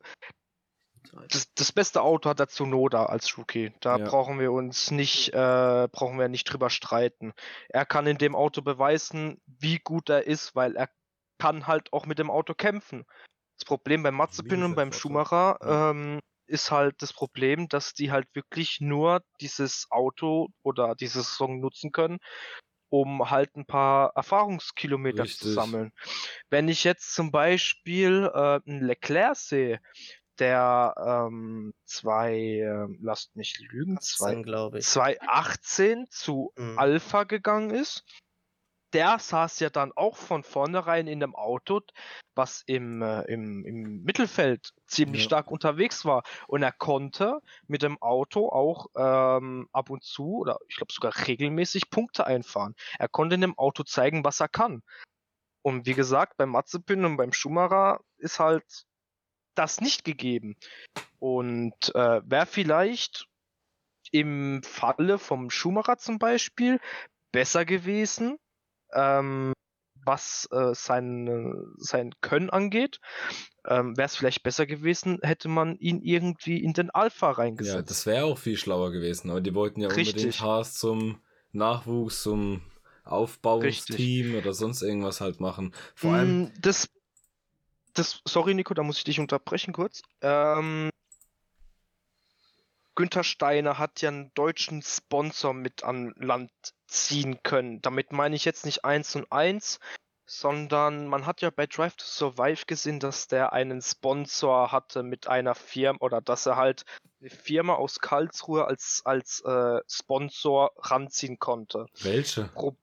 das, 1.30 1.54
das 1.54 1.72
beste 1.72 2.02
Auto 2.02 2.30
hat 2.32 2.40
der 2.40 2.48
Tsunoda 2.48 3.06
als 3.06 3.38
Rookie. 3.38 3.74
Da 3.80 3.98
Ja. 3.98 4.06
brauchen 4.06 4.40
wir 4.40 4.52
uns 4.52 4.90
nicht, 4.90 5.30
äh, 5.34 5.88
brauchen 5.92 6.18
wir 6.18 6.30
nicht 6.30 6.46
drüber 6.46 6.72
streiten. 6.72 7.34
Er 7.70 7.86
kann 7.86 8.08
in 8.08 8.18
dem 8.18 8.36
Auto 8.36 8.64
beweisen, 8.64 9.40
wie 9.46 9.78
gut 9.78 10.10
er 10.10 10.26
ist, 10.26 10.56
weil 10.56 10.76
er 10.76 10.90
kann 11.38 11.68
halt 11.68 11.94
auch 11.94 12.08
mit 12.08 12.18
dem 12.18 12.32
Auto 12.32 12.56
kämpfen. 12.56 13.06
Das 13.58 13.66
Problem 13.66 14.04
beim 14.04 14.16
Mazepin 14.16 14.64
und 14.64 14.76
beim. 14.76 14.92
Schumacher 14.92 15.58
ähm, 15.64 16.20
ist 16.48 16.72
halt 16.72 17.02
das 17.02 17.14
Problem, 17.14 17.68
dass 17.68 17.94
die 17.94 18.12
halt 18.12 18.28
wirklich 18.34 18.80
nur 18.80 19.22
dieses 19.42 19.88
Auto 19.90 20.50
oder 20.64 20.96
diese 20.96 21.22
Saison 21.22 21.60
nutzen 21.60 21.92
können, 21.92 22.20
um 22.90 23.30
halt 23.30 23.56
ein 23.56 23.66
paar 23.66 24.12
Erfahrungskilometer 24.16 25.26
zu 25.26 25.30
Richtig. 25.32 25.54
sammeln. 25.54 25.92
Wenn 26.50 26.68
ich 26.68 26.84
jetzt 26.84 27.14
zum 27.16 27.32
Beispiel 27.32 28.30
äh, 28.34 28.60
einen 28.66 28.82
Leclerc 28.82 29.36
sehe, 29.38 29.80
der 30.40 30.94
ähm, 30.98 31.74
zwei, 31.86 32.36
äh, 32.36 32.88
lasst 33.00 33.36
mich 33.36 33.60
lügen, 33.60 34.00
zwei, 34.02 34.32
18, 34.32 34.44
glaube 34.44 34.80
ich. 34.80 34.86
2018 34.86 36.06
zu 36.10 36.52
Mhm. 36.58 36.78
Alpha 36.78 37.24
gegangen 37.24 37.70
ist. 37.72 38.04
Der 38.96 39.20
saß 39.20 39.60
ja 39.60 39.70
dann 39.70 39.92
auch 39.96 40.16
von 40.16 40.44
vornherein 40.44 41.08
in 41.08 41.22
einem 41.22 41.36
Auto, 41.36 41.82
was 42.34 42.64
im, 42.66 43.02
äh, 43.02 43.24
im, 43.24 43.66
im 43.66 44.04
Mittelfeld 44.04 44.72
ziemlich 44.88 45.24
Ja. 45.24 45.26
stark 45.26 45.52
unterwegs 45.52 46.06
war. 46.06 46.24
Und 46.48 46.64
er 46.64 46.72
konnte 46.72 47.42
mit 47.68 47.84
dem 47.84 48.02
Auto 48.02 48.48
auch 48.50 48.88
ähm, 48.96 49.68
ab 49.74 49.90
und 49.90 50.04
zu 50.04 50.38
oder 50.38 50.60
ich 50.70 50.78
glaube 50.78 50.94
sogar 50.94 51.14
regelmäßig 51.28 51.90
Punkte 51.90 52.26
einfahren. 52.26 52.74
Er 52.98 53.10
konnte 53.10 53.36
in 53.36 53.42
dem 53.42 53.58
Auto 53.58 53.84
zeigen, 53.84 54.24
was 54.24 54.40
er 54.40 54.48
kann. 54.48 54.82
Und 55.62 55.86
wie 55.86 55.94
gesagt, 55.94 56.38
beim 56.38 56.52
Mazepin 56.52 57.04
und 57.04 57.18
beim 57.18 57.34
Schumacher 57.34 58.00
ist 58.18 58.40
halt 58.40 58.86
das 59.56 59.82
nicht 59.82 60.06
gegeben. 60.06 60.56
Und 61.20 61.94
äh, 61.96 62.22
wäre 62.24 62.46
vielleicht 62.46 63.28
im 64.12 64.64
Falle 64.64 65.18
vom 65.18 65.50
Schumacher 65.50 65.98
zum 65.98 66.18
Beispiel 66.18 66.80
besser 67.34 67.66
gewesen, 67.66 68.38
ähm, 68.94 69.54
was 70.06 70.48
äh, 70.52 70.74
sein, 70.74 71.74
sein 71.78 72.14
Können 72.22 72.50
angeht. 72.50 73.00
Ähm, 73.68 73.98
wäre 73.98 74.06
es 74.06 74.16
vielleicht 74.16 74.44
besser 74.44 74.66
gewesen, 74.66 75.20
hätte 75.24 75.48
man 75.48 75.78
ihn 75.78 76.02
irgendwie 76.02 76.64
in 76.64 76.74
den 76.74 76.92
Alpha 76.92 77.32
reingesetzt. 77.32 77.76
Ja, 77.76 77.82
das 77.82 78.06
wäre 78.06 78.26
auch 78.26 78.38
viel 78.38 78.58
schlauer 78.58 78.92
gewesen, 78.92 79.32
aber 79.32 79.42
die 79.42 79.56
wollten 79.56 79.82
ja 79.82 79.90
Richtig. 79.90 80.08
unbedingt 80.08 80.40
Haas 80.42 80.76
zum 80.76 81.22
Nachwuchs, 81.52 82.22
zum 82.22 82.62
Aufbausteam 83.04 84.36
oder 84.36 84.54
sonst 84.54 84.82
irgendwas 84.82 85.22
halt 85.22 85.40
machen. 85.40 85.74
Vor 85.96 86.14
allem, 86.14 86.44
Mm, 86.44 86.54
das, 86.60 86.88
das, 87.94 88.22
sorry 88.26 88.54
Nico, 88.54 88.74
da 88.74 88.84
muss 88.84 88.98
ich 88.98 89.04
dich 89.04 89.20
unterbrechen 89.20 89.74
kurz. 89.74 90.02
Ähm, 90.22 90.90
Günther 92.96 93.24
Steiner 93.24 93.78
hat 93.78 94.02
ja 94.02 94.10
einen 94.10 94.32
deutschen 94.36 94.82
Sponsor 94.82 95.54
mit 95.54 95.84
an 95.84 96.14
Land 96.18 96.52
ziehen 96.88 97.42
können. 97.44 97.82
Damit 97.82 98.12
meine 98.12 98.36
ich 98.36 98.46
jetzt 98.46 98.66
nicht 98.66 98.86
eins 98.86 99.16
und 99.16 99.32
eins, 99.32 99.80
sondern 100.26 101.08
man 101.08 101.26
hat 101.26 101.42
ja 101.42 101.50
bei 101.52 101.68
Drive 101.68 101.96
to 101.96 102.06
Survive 102.06 102.66
gesehen, 102.66 103.00
dass 103.00 103.28
der 103.28 103.54
einen 103.54 103.82
Sponsor 103.82 104.72
hatte 104.72 105.04
mit 105.04 105.28
einer 105.28 105.56
Firma 105.56 106.00
oder 106.02 106.22
dass 106.22 106.46
er 106.46 106.56
halt 106.56 106.84
eine 107.22 107.30
Firma 107.30 107.74
aus 107.76 108.00
Karlsruhe 108.00 108.66
als, 108.66 109.02
als 109.06 109.42
äh, 109.42 109.80
Sponsor 109.88 110.72
ranziehen 110.78 111.38
konnte. 111.40 111.86
welche? 112.02 112.46
Pro 112.46 112.76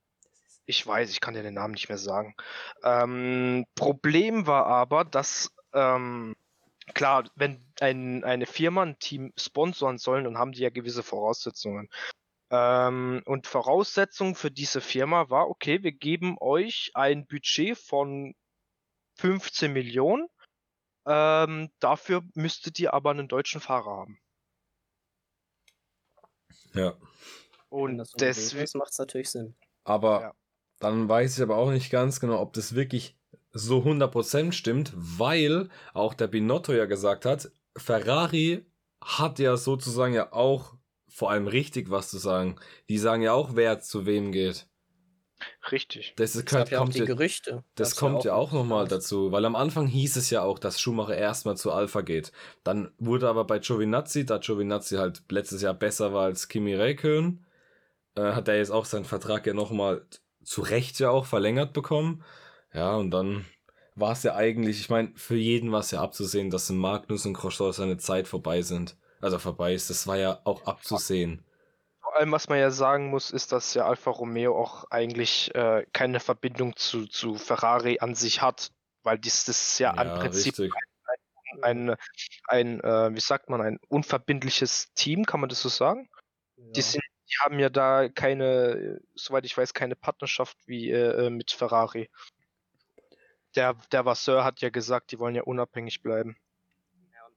ich 0.65 0.87
weiß, 0.87 1.11
ich 1.11 1.21
kann 1.21 1.35
dir 1.35 1.43
den 1.43 1.55
Namen 1.55 1.75
nicht 1.75 1.89
mehr 1.89 1.99
sagen. 1.99 2.37
Ähm, 2.85 3.67
Problem 3.75 4.47
war 4.47 4.67
aber, 4.67 5.05
dass 5.05 5.51
ähm, 5.75 6.37
klar, 6.95 7.25
wenn 7.35 7.61
ein, 7.81 8.23
eine 8.25 8.47
Firma 8.47 8.83
ein 8.83 8.99
Team 8.99 9.33
sponsoren 9.37 9.99
soll, 9.99 10.23
dann 10.23 10.39
haben 10.39 10.53
die 10.53 10.63
ja 10.63 10.71
gewisse 10.71 11.03
Voraussetzungen. 11.03 11.89
Ähm, 12.53 13.23
und 13.25 13.47
Voraussetzung 13.47 14.35
für 14.35 14.51
diese 14.51 14.83
Firma 14.83 15.31
war, 15.31 15.49
okay, 15.49 15.83
wir 15.83 15.93
geben 15.93 16.37
euch 16.39 16.91
ein 16.93 17.27
Budget 17.27 17.79
von 17.79 18.35
15 19.17 19.73
Millionen. 19.73 20.29
Ähm, 21.07 21.71
dafür 21.81 22.23
müsstet 22.35 22.79
ihr 22.79 22.93
aber 22.93 23.11
einen 23.11 23.27
deutschen 23.27 23.63
Fahrer 23.63 23.97
haben. 23.97 24.19
Ja. 26.75 26.95
Und 27.71 28.07
deswegen. 28.21 28.79
macht 28.79 28.91
es 28.91 28.99
natürlich 28.99 29.31
Sinn. 29.31 29.57
Aber 29.85 30.21
Ja. 30.21 30.35
dann 30.79 31.09
weiß 31.09 31.37
ich 31.39 31.43
aber 31.43 31.57
auch 31.57 31.71
nicht 31.71 31.91
ganz 31.91 32.21
genau, 32.21 32.39
ob 32.39 32.53
das 32.53 32.75
wirklich 32.75 33.17
so 33.53 33.83
100% 33.83 34.53
stimmt, 34.53 34.93
weil 34.95 35.71
auch 35.95 36.13
der 36.13 36.27
Binotto 36.27 36.75
ja 36.75 36.85
gesagt 36.85 37.25
hat, 37.25 37.51
Ferrari 37.79 38.67
hat 39.03 39.39
ja 39.39 39.57
sozusagen 39.57 40.13
ja 40.13 40.33
auch 40.33 40.77
vor 41.13 41.31
allem 41.31 41.47
richtig 41.47 41.91
was 41.91 42.11
zu 42.11 42.19
sagen. 42.19 42.57
Die 42.89 42.99
sagen 42.99 43.23
ja 43.23 43.33
auch, 43.33 43.55
wer 43.55 43.81
zu 43.81 44.07
wem 44.07 44.33
geht. 44.33 44.67
Richtig. 45.71 46.15
Das, 46.17 46.37
ist, 46.37 46.47
gab 46.47 46.71
ja 46.71 46.79
auch 46.79 46.83
kommt 46.83 46.95
die 46.95 47.01
ja, 47.01 47.05
Gerüchte. 47.05 47.65
das 47.75 47.91
Gab's 47.91 47.99
kommt 47.99 48.25
ja 48.25 48.35
auch 48.35 48.53
nochmal 48.53 48.83
raus. 48.83 48.91
dazu, 48.91 49.33
weil 49.33 49.45
am 49.45 49.57
Anfang 49.57 49.87
hieß 49.87 50.17
es 50.17 50.31
ja 50.31 50.43
auch, 50.43 50.59
dass 50.59 50.81
Schumacher 50.81 51.17
erstmal 51.17 51.57
zu 51.57 51.73
Alpha 51.73 52.01
geht. 52.01 52.33
Dann 52.65 52.93
wurde 52.99 53.29
aber 53.29 53.45
bei 53.45 53.59
Giovinazzi, 53.59 54.25
da 54.25 54.39
Giovinazzi 54.39 54.97
halt 54.97 55.23
letztes 55.31 55.63
Jahr 55.63 55.75
besser 55.75 56.13
war 56.13 56.25
als 56.25 56.49
Kimi 56.49 56.75
Räikkönen, 56.75 57.45
äh, 58.15 58.33
hat 58.33 58.49
er 58.49 58.57
jetzt 58.57 58.71
auch 58.71 58.85
seinen 58.85 59.05
Vertrag 59.05 59.47
ja 59.47 59.55
nochmal 59.55 60.07
zu 60.45 60.63
Recht 60.63 60.99
ja 61.01 61.11
auch 61.11 61.27
verlängert 61.27 61.73
bekommen. 61.73 62.25
Ja, 62.73 62.97
und 62.97 63.11
dann 63.11 63.45
war 63.95 64.13
es 64.13 64.23
ja 64.23 64.35
eigentlich, 64.35 64.81
ich 64.81 64.91
meine, 64.91 65.13
für 65.17 65.37
jeden 65.37 65.73
war 65.73 65.81
es 65.81 65.91
ja 65.91 66.01
abzusehen, 66.01 66.51
dass 66.51 66.71
in 66.71 66.77
Magnus 66.77 67.27
und 67.27 67.35
Crossow 67.35 67.73
seine 67.73 67.99
Zeit 67.99 68.29
vorbei 68.29 68.63
sind. 68.63 68.97
Also 69.23 69.39
vorbei 69.39 69.73
ist. 69.73 69.89
Das 69.89 70.07
war 70.07 70.17
ja 70.17 70.41
auch 70.45 70.67
abzusehen. 70.67 71.45
Vor 72.01 72.17
allem, 72.17 72.33
was 72.33 72.49
man 72.49 72.59
ja 72.59 72.71
sagen 72.71 73.09
muss, 73.09 73.31
ist, 73.31 73.53
dass 73.53 73.73
ja 73.73 73.87
Alfa 73.87 74.11
Romeo 74.11 74.61
auch 74.61 74.85
eigentlich 74.91 75.55
äh, 75.55 75.87
keine 75.93 76.21
Verbindung 76.21 76.77
zu, 76.77 77.07
zu 77.07 77.37
Ferrari 77.37 78.01
an 78.01 78.15
sich 78.15 78.43
hat, 78.43 78.73
weil 79.05 79.19
dies 79.19 79.45
das 79.45 79.63
ist 79.63 79.79
ja, 79.79 79.93
im 79.93 80.19
Prinzip 80.19 80.59
richtig. 80.59 80.75
ein, 81.63 81.95
ein 82.49 82.81
äh, 82.81 83.15
wie 83.15 83.21
sagt 83.21 83.49
man, 83.49 83.61
ein 83.61 83.79
unverbindliches 83.89 84.93
Team, 84.95 85.25
kann 85.25 85.41
man 85.41 85.49
das 85.49 85.63
so 85.63 85.69
sagen? 85.69 86.09
Die, 86.57 86.81
Ja. 86.81 86.87
sind, 86.87 87.05
die 87.29 87.37
haben 87.45 87.59
ja 87.61 87.71
da 87.71 88.09
keine, 88.09 89.01
soweit 89.15 89.45
ich 89.45 89.57
weiß, 89.57 89.73
keine 89.73 89.97
Partnerschaft 89.97 90.57
wie 90.67 90.91
äh, 90.91 91.27
äh, 91.27 91.31
mit 91.31 91.53
Ferrari. 91.53 92.11
Der, 93.55 93.75
der 93.93 94.05
Vasseur 94.05 94.45
hat 94.45 94.61
ja 94.61 94.71
gesagt, 94.71 95.13
die 95.13 95.19
wollen 95.19 95.35
ja 95.37 95.43
unabhängig 95.43 96.03
bleiben. 96.03 96.37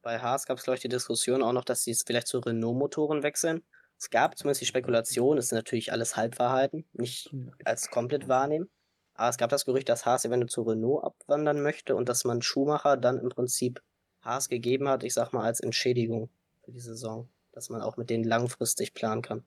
Bei 0.05 0.19
Haas 0.19 0.45
gab 0.45 0.59
es, 0.59 0.63
glaube 0.63 0.75
ich, 0.75 0.81
die 0.81 0.87
Diskussion 0.87 1.41
auch 1.41 1.51
noch, 1.51 1.63
dass 1.63 1.81
sie 1.81 1.89
jetzt 1.89 2.05
vielleicht 2.05 2.27
zu 2.27 2.37
Renault-Motoren 2.37 3.23
wechseln. 3.23 3.63
Es 3.97 4.11
gab 4.11 4.37
zumindest 4.37 4.61
die 4.61 4.67
Spekulation, 4.67 5.35
das 5.35 5.47
sind 5.47 5.55
natürlich 5.55 5.91
alles 5.91 6.15
Halbwahrheiten, 6.15 6.85
nicht 6.93 7.33
als 7.63 7.89
komplett 7.89 8.27
wahrnehmen. 8.27 8.69
Aber 9.15 9.29
es 9.29 9.37
gab 9.37 9.49
das 9.49 9.65
Gerücht, 9.65 9.89
dass 9.89 10.05
Haas 10.05 10.23
eventuell 10.23 10.49
zu 10.49 10.61
Renault 10.61 11.03
abwandern 11.03 11.59
möchte 11.59 11.95
und 11.95 12.07
dass 12.07 12.23
man 12.23 12.43
Schumacher 12.43 12.97
dann 12.97 13.17
im 13.17 13.29
Prinzip 13.29 13.81
Haas 14.21 14.47
gegeben 14.47 14.87
hat, 14.87 15.03
ich 15.03 15.15
sag 15.15 15.33
mal, 15.33 15.43
als 15.43 15.59
Entschädigung 15.59 16.29
für 16.63 16.71
die 16.71 16.81
Saison. 16.81 17.27
Dass 17.51 17.71
man 17.71 17.81
auch 17.81 17.97
mit 17.97 18.11
denen 18.11 18.25
langfristig 18.25 18.93
planen 18.93 19.23
kann. 19.23 19.43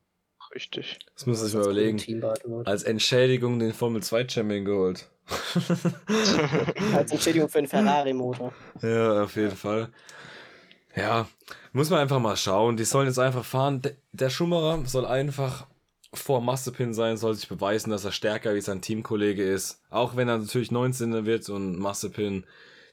Richtig. 0.53 0.99
Das 1.15 1.27
muss 1.27 1.47
ich 1.47 1.55
mal 1.55 1.63
überlegen. 1.63 2.25
Als 2.65 2.83
Entschädigung 2.83 3.61
den 3.61 3.73
Formel 3.73 4.03
2 4.03 4.29
Champion 4.29 4.65
geholt. 4.65 5.09
Als 6.97 7.13
Entschädigung 7.13 7.49
für 7.49 7.59
den 7.59 7.69
Ferrari-Motor. 7.69 8.53
Ja, 8.83 9.23
auf 9.23 9.37
jeden 9.37 9.55
Fall. 9.55 9.93
Ja, 10.99 11.29
muss 11.73 11.91
man 11.91 12.01
einfach 12.01 12.19
mal 12.19 12.37
schauen. 12.37 12.77
Die 12.77 12.85
sollen 12.85 13.07
jetzt 13.07 13.19
einfach 13.19 13.45
fahren. 13.45 13.83
Der 14.13 14.31
Schumacher 14.31 14.85
soll 14.87 15.07
einfach 15.07 15.67
vor 16.15 16.41
Massepin 16.41 16.95
sein, 16.95 17.17
soll 17.17 17.35
sich 17.35 17.49
beweisen, 17.49 17.91
dass 17.91 18.05
er 18.05 18.13
stärker 18.13 18.55
wie 18.55 18.61
sein 18.61 18.81
Teamkollege 18.81 19.45
ist. 19.45 19.83
Auch 19.91 20.17
wenn 20.17 20.29
er 20.29 20.39
natürlich 20.39 20.71
19. 20.71 21.27
wird 21.27 21.49
und 21.51 21.79
Massepin 21.79 22.45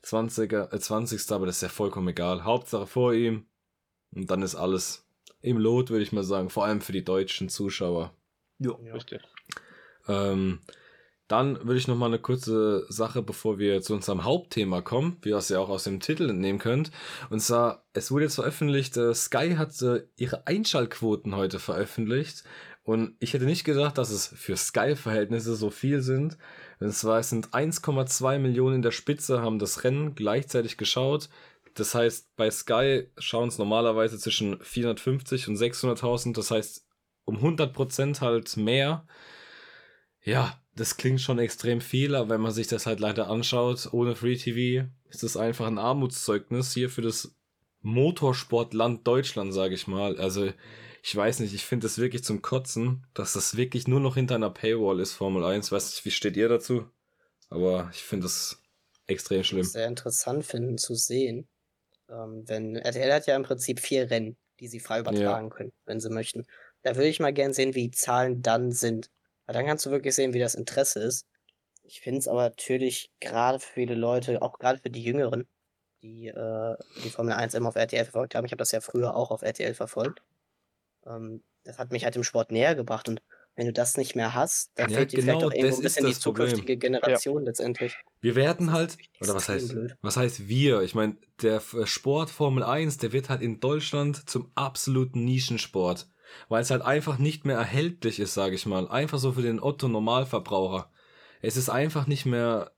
20er, 0.04 0.74
äh, 0.74 0.80
20. 0.80 1.32
Aber 1.32 1.46
das 1.46 1.58
ist 1.58 1.62
ja 1.62 1.70
vollkommen 1.70 2.10
egal. 2.10 2.44
Hauptsache 2.44 2.88
vor 2.88 3.14
ihm. 3.14 3.46
Und 4.14 4.30
dann 4.30 4.42
ist 4.42 4.56
alles 4.56 5.08
im 5.42 5.58
Lot, 5.58 5.90
würde 5.90 6.04
ich 6.04 6.12
mal 6.12 6.24
sagen. 6.24 6.50
Vor 6.50 6.66
allem 6.66 6.82
für 6.82 6.92
die 6.92 7.04
deutschen 7.04 7.50
Zuschauer. 7.50 8.14
Ja. 8.60 8.72
Richtig. 8.94 9.22
Ähm, 10.08 10.60
dann 11.28 11.58
würde 11.66 11.78
ich 11.78 11.88
noch 11.88 11.98
mal 11.98 12.06
eine 12.06 12.20
kurze 12.20 12.86
Sache, 12.90 13.24
bevor 13.24 13.58
wir 13.58 13.82
zu 13.82 13.94
unserem 13.94 14.24
Hauptthema 14.24 14.82
kommen, 14.82 15.18
wie 15.22 15.30
ihr 15.30 15.38
es 15.38 15.50
ja 15.50 15.60
auch 15.60 15.70
aus 15.70 15.86
dem 15.86 16.00
Titel 16.00 16.30
entnehmen 16.30 16.60
könnt. 16.60 16.92
Und 17.30 17.40
zwar, 17.40 17.86
es 17.94 18.12
wurde 18.12 18.26
jetzt 18.26 18.36
veröffentlicht, 18.36 18.96
äh, 18.98 19.14
Sky 19.14 19.56
hat 19.58 19.82
äh, 19.82 20.04
ihre 20.18 20.46
Einschaltquoten 20.46 21.36
heute 21.36 21.60
veröffentlicht. 21.60 22.44
Und 22.84 23.16
ich 23.20 23.34
hätte 23.34 23.46
nicht 23.46 23.64
gedacht, 23.64 23.98
dass 23.98 24.12
es 24.12 24.28
für 24.28 24.56
Sky-Verhältnisse 24.56 25.56
so 25.56 25.72
viel 25.72 26.02
sind. 26.02 26.38
Und 26.80 26.92
zwar, 26.94 27.20
es 27.20 27.32
sind 27.32 27.50
1,2 27.50 28.38
Millionen 28.38 28.76
in 28.76 28.82
der 28.84 28.92
Spitze, 28.92 29.42
haben 29.42 29.58
das 29.58 29.84
Rennen 29.84 30.14
gleichzeitig 30.14 30.78
geschaut. 30.78 31.30
Das 31.74 31.96
heißt, 31.96 32.36
bei 32.36 32.52
Sky 32.52 33.10
schauen 33.18 33.48
es 33.48 33.58
normalerweise 33.58 34.20
zwischen 34.20 34.60
450 34.62 35.48
und 35.48 35.56
600.000. 35.56 36.36
Das 36.36 36.52
heißt, 36.52 36.86
um 37.26 37.38
100% 37.38 38.22
halt 38.22 38.56
mehr. 38.56 39.08
Ja, 40.22 40.60
das 40.76 40.98
klingt 40.98 41.22
schon 41.22 41.40
extrem 41.40 41.80
viel, 41.80 42.16
aber 42.16 42.30
wenn 42.30 42.42
man 42.42 42.52
sich 42.52 42.68
das 42.68 42.86
halt 42.86 43.00
leider 43.00 43.30
anschaut, 43.30 43.90
ohne 43.92 44.16
Free 44.16 44.36
TV, 44.36 44.88
ist 45.10 45.24
das 45.24 45.38
einfach 45.38 45.68
ein 45.68 45.78
Armutszeugnis 45.78 46.74
hier 46.74 46.90
für 46.90 47.02
das 47.02 47.34
Motorsportland 47.82 49.08
Deutschland, 49.08 49.54
sage 49.54 49.76
ich 49.76 49.88
mal. 49.88 50.18
Also, 50.18 50.52
ich 51.02 51.16
weiß 51.16 51.40
nicht, 51.40 51.54
ich 51.54 51.64
finde 51.64 51.86
das 51.86 51.98
wirklich 51.98 52.24
zum 52.24 52.42
Kotzen, 52.42 53.06
dass 53.14 53.34
das 53.34 53.56
wirklich 53.56 53.88
nur 53.88 54.00
noch 54.00 54.16
hinter 54.16 54.36
einer 54.36 54.50
Paywall 54.50 55.00
ist, 55.00 55.14
Formel 55.14 55.46
1. 55.46 55.72
Weiß 55.72 55.92
nicht, 55.92 56.04
wie 56.04 56.12
steht 56.12 56.36
ihr 56.36 56.50
dazu? 56.50 56.90
Aber 57.50 57.90
ich 57.94 58.02
finde 58.02 58.26
das 58.26 58.62
extrem 59.08 59.44
schlimm. 59.44 59.64
sehr 59.64 59.88
interessant 59.88 60.46
finden 60.46 60.78
zu 60.78 60.96
sehen. 60.96 61.48
Ähm, 62.10 62.44
wenn 62.48 62.76
RTL 62.76 63.14
hat 63.14 63.28
ja 63.28 63.36
im 63.36 63.44
Prinzip 63.44 63.80
vier 63.80 64.10
Rennen, 64.10 64.36
die 64.60 64.68
sie 64.68 64.80
frei 64.80 65.00
übertragen 65.00 65.50
können, 65.50 65.72
wenn 65.86 66.00
sie 66.00 66.10
möchten. 66.10 66.46
Da 66.82 66.96
würde 66.96 67.08
ich 67.08 67.20
mal 67.20 67.34
gern 67.34 67.54
sehen, 67.54 67.76
wie 67.76 67.90
die 67.90 67.92
Zahlen 67.92 68.42
dann 68.42 68.72
sind. 68.72 69.10
Weil 69.46 69.54
dann 69.54 69.66
kannst 69.66 69.86
du 69.86 69.92
wirklich 69.92 70.16
sehen, 70.16 70.34
wie 70.34 70.40
das 70.40 70.56
Interesse 70.56 71.00
ist. 71.02 71.28
Ich 71.84 72.02
finde 72.02 72.20
es 72.20 72.28
aber 72.28 72.44
natürlich 72.44 73.12
gerade 73.20 73.60
für 73.60 73.74
viele 73.74 73.96
Leute, 73.96 74.42
auch 74.42 74.58
gerade 74.60 74.80
für 74.80 74.90
die 74.90 75.04
Jüngeren, 75.04 75.48
die 76.02 76.28
äh, 76.28 76.76
die 77.04 77.10
Formel 77.10 77.34
1 77.34 77.54
immer 77.54 77.70
auf 77.70 77.76
RTL 77.76 78.06
verfolgt 78.06 78.36
haben. 78.36 78.46
Ich 78.46 78.52
habe 78.52 78.60
das 78.60 78.72
ja 78.72 78.82
früher 78.82 79.16
auch 79.16 79.32
auf 79.32 79.42
RTL 79.44 79.74
verfolgt. 79.76 80.22
Ähm, 81.06 81.44
das 81.64 81.78
hat 81.80 81.92
mich 81.92 82.04
halt 82.04 82.16
dem 82.16 82.24
Sport 82.24 82.52
näher 82.52 82.76
gebracht. 82.76 83.08
Und 83.10 83.22
wenn 83.56 83.68
du 83.68 83.74
das 83.74 83.98
nicht 83.98 84.16
mehr 84.16 84.34
hast, 84.34 84.72
dann 84.76 84.90
Ja, 84.90 84.98
fehlt 84.98 85.12
dir 85.12 85.18
genau, 85.18 85.34
vielleicht 85.40 85.46
auch 85.46 85.56
irgendwo 85.56 85.78
ein 85.78 85.82
bisschen 85.84 86.06
die 86.06 86.12
das 86.14 86.22
Problem. 86.22 86.48
zukünftige 86.48 86.78
Generation 86.78 87.44
letztendlich. 87.46 87.96
Wir 88.22 88.36
werden 88.36 88.72
halt, 88.72 88.98
oder 89.22 89.36
was 89.36 89.50
heißt, 89.50 89.70
blöd. 89.70 89.98
was 90.02 90.18
heißt 90.18 90.48
wir? 90.48 90.82
Ich 90.82 90.96
meine, 90.96 91.18
der 91.42 91.62
Sport 91.86 92.30
Formel 92.30 92.64
1, 92.64 92.98
der 92.98 93.12
wird 93.14 93.30
halt 93.30 93.42
in 93.42 93.60
Deutschland 93.60 94.30
zum 94.30 94.52
absoluten 94.56 95.24
Nischensport. 95.24 96.08
Weil 96.50 96.62
es 96.62 96.72
halt 96.72 96.82
einfach 96.82 97.18
nicht 97.18 97.46
mehr 97.46 97.58
erhältlich 97.58 98.20
ist, 98.20 98.34
sage 98.34 98.56
ich 98.56 98.66
mal. 98.66 98.88
Einfach 98.88 99.20
so 99.20 99.34
für 99.34 99.42
den 99.42 99.62
Otto-Normalverbraucher. 99.62 100.92
Es 101.42 101.58
ist 101.58 101.70
einfach 101.70 102.08
nicht 102.08 102.26
mehr 102.26 102.72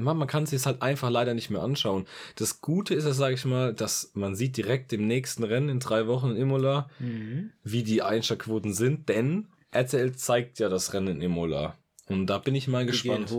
man, 0.00 0.16
man 0.16 0.28
kann 0.28 0.46
sich 0.46 0.56
es 0.56 0.66
halt 0.66 0.82
einfach 0.82 1.10
leider 1.10 1.34
nicht 1.34 1.50
mehr 1.50 1.62
anschauen. 1.62 2.06
Das 2.36 2.60
Gute 2.60 2.94
ist 2.94 3.04
ja, 3.04 3.12
sage 3.12 3.34
ich 3.34 3.44
mal, 3.44 3.74
dass 3.74 4.10
man 4.14 4.34
sieht 4.34 4.56
direkt 4.56 4.92
im 4.92 5.06
nächsten 5.06 5.44
Rennen 5.44 5.68
in 5.68 5.80
drei 5.80 6.06
Wochen 6.06 6.30
in 6.30 6.36
Imola, 6.36 6.88
Mhm. 6.98 7.52
wie 7.62 7.82
die 7.82 8.02
Einschlagquoten 8.02 8.72
sind, 8.72 9.08
denn 9.08 9.48
RTL 9.70 10.14
zeigt 10.16 10.58
ja 10.58 10.68
das 10.68 10.92
Rennen 10.92 11.16
in 11.16 11.22
Imola. 11.22 11.76
Und 12.08 12.26
da 12.26 12.38
bin 12.38 12.54
ich 12.54 12.68
mal 12.68 12.84
Die 12.84 12.92
gespannt. 12.92 13.32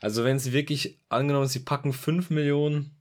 Also 0.00 0.24
wenn 0.24 0.38
sie 0.38 0.52
wirklich, 0.52 0.98
angenommen, 1.08 1.48
sie 1.48 1.60
packen 1.60 1.92
5 1.92 2.30
Millionen 2.30 2.96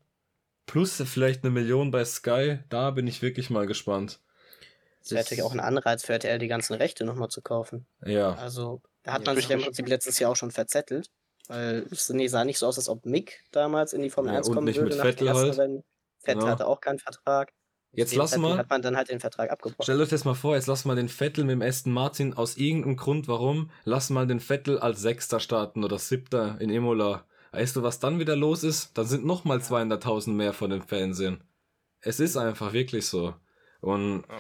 plus 0.66 1.02
vielleicht 1.06 1.44
eine 1.44 1.52
Million 1.52 1.92
bei 1.92 2.04
Sky, 2.06 2.60
da 2.70 2.92
bin 2.92 3.08
ich 3.08 3.22
wirklich 3.22 3.50
mal 3.50 3.66
gespannt. 3.66 4.20
Das 5.00 5.12
wäre 5.12 5.22
natürlich 5.24 5.44
auch 5.44 5.54
ein 5.54 5.60
Anreiz 5.60 6.04
für 6.04 6.14
RTL, 6.14 6.40
die 6.40 6.48
ganzen 6.48 6.74
Rechte 6.76 7.06
nochmal 7.06 7.30
zu 7.30 7.42
kaufen. 7.42 7.86
Ja, 8.06 8.34
Also, 8.34 8.82
da 9.04 9.14
hat 9.14 9.22
Ja, 9.22 9.28
man 9.28 9.36
sich 9.38 9.48
ja 9.50 9.56
im. 9.56 9.64
Prinzip 9.64 9.88
letztes 9.88 10.20
Jahr 10.20 10.32
auch 10.32 10.36
schon 10.36 10.52
verzettelt. 10.52 11.10
Weil 11.48 11.88
es 11.90 12.10
nee, 12.10 12.28
sah 12.28 12.46
nicht 12.46 12.60
so 12.60 12.68
aus, 12.68 12.78
als 12.78 12.90
ob 12.90 13.06
Mick 13.06 13.44
damals 13.52 13.94
in 13.94 14.02
die 14.04 14.10
Formel 14.12 14.32
Ja, 14.34 14.38
1 14.40 14.50
und 14.50 14.54
kommen 14.56 14.66
nicht 14.66 14.76
würde. 14.78 14.90
mit 14.90 14.98
nach 14.98 15.06
dem 15.06 15.12
Vettel 15.14 15.28
ersten 15.28 15.44
halt. 15.48 15.58
Rennen. 15.60 15.84
Vettel 16.20 16.40
Genau. 16.42 16.52
hatte 16.52 16.68
auch 16.68 16.80
keinen 16.82 17.00
Vertrag. 17.00 17.52
Jetzt 17.92 18.12
dem 18.12 18.20
lass 18.20 18.38
mal- 18.38 18.56
hat 18.58 18.70
man 18.70 18.84
dann 18.84 18.96
halt 18.96 19.10
den 19.10 19.20
Vertrag 19.20 19.50
abgebrochen. 19.50 19.82
Stellt 19.84 20.00
euch 20.00 20.10
das 20.10 20.26
mal 20.26 20.36
vor, 20.36 20.54
jetzt 20.56 20.68
lass 20.68 20.86
mal 20.86 20.96
den 20.96 21.10
Vettel 21.10 21.44
mit 21.46 21.54
dem 21.54 21.64
Aston 21.64 21.92
Martin 21.92 22.36
aus 22.36 22.56
irgendeinem 22.58 22.98
Grund, 22.98 23.28
warum, 23.28 23.72
lass 23.84 24.12
mal 24.12 24.28
den 24.28 24.40
Vettel 24.42 24.78
als 24.78 25.02
Sechster 25.02 25.40
starten 25.40 25.84
oder 25.84 25.98
Siebter 25.98 26.58
in 26.62 26.70
Imola. 26.70 27.26
Weißt 27.52 27.76
du, 27.76 27.82
was 27.82 27.98
dann 28.00 28.20
wieder 28.20 28.36
los 28.36 28.64
ist? 28.64 28.96
Dann 28.96 29.08
sind 29.08 29.26
nochmal 29.26 29.58
200.000 29.60 30.36
mehr 30.36 30.54
von 30.54 30.70
den 30.70 30.84
Fernsehen. 30.84 31.44
Es 32.02 32.20
ist 32.20 32.38
einfach 32.38 32.74
wirklich 32.74 33.08
so. 33.08 33.34
Und 33.82 34.24
ja, 34.30 34.38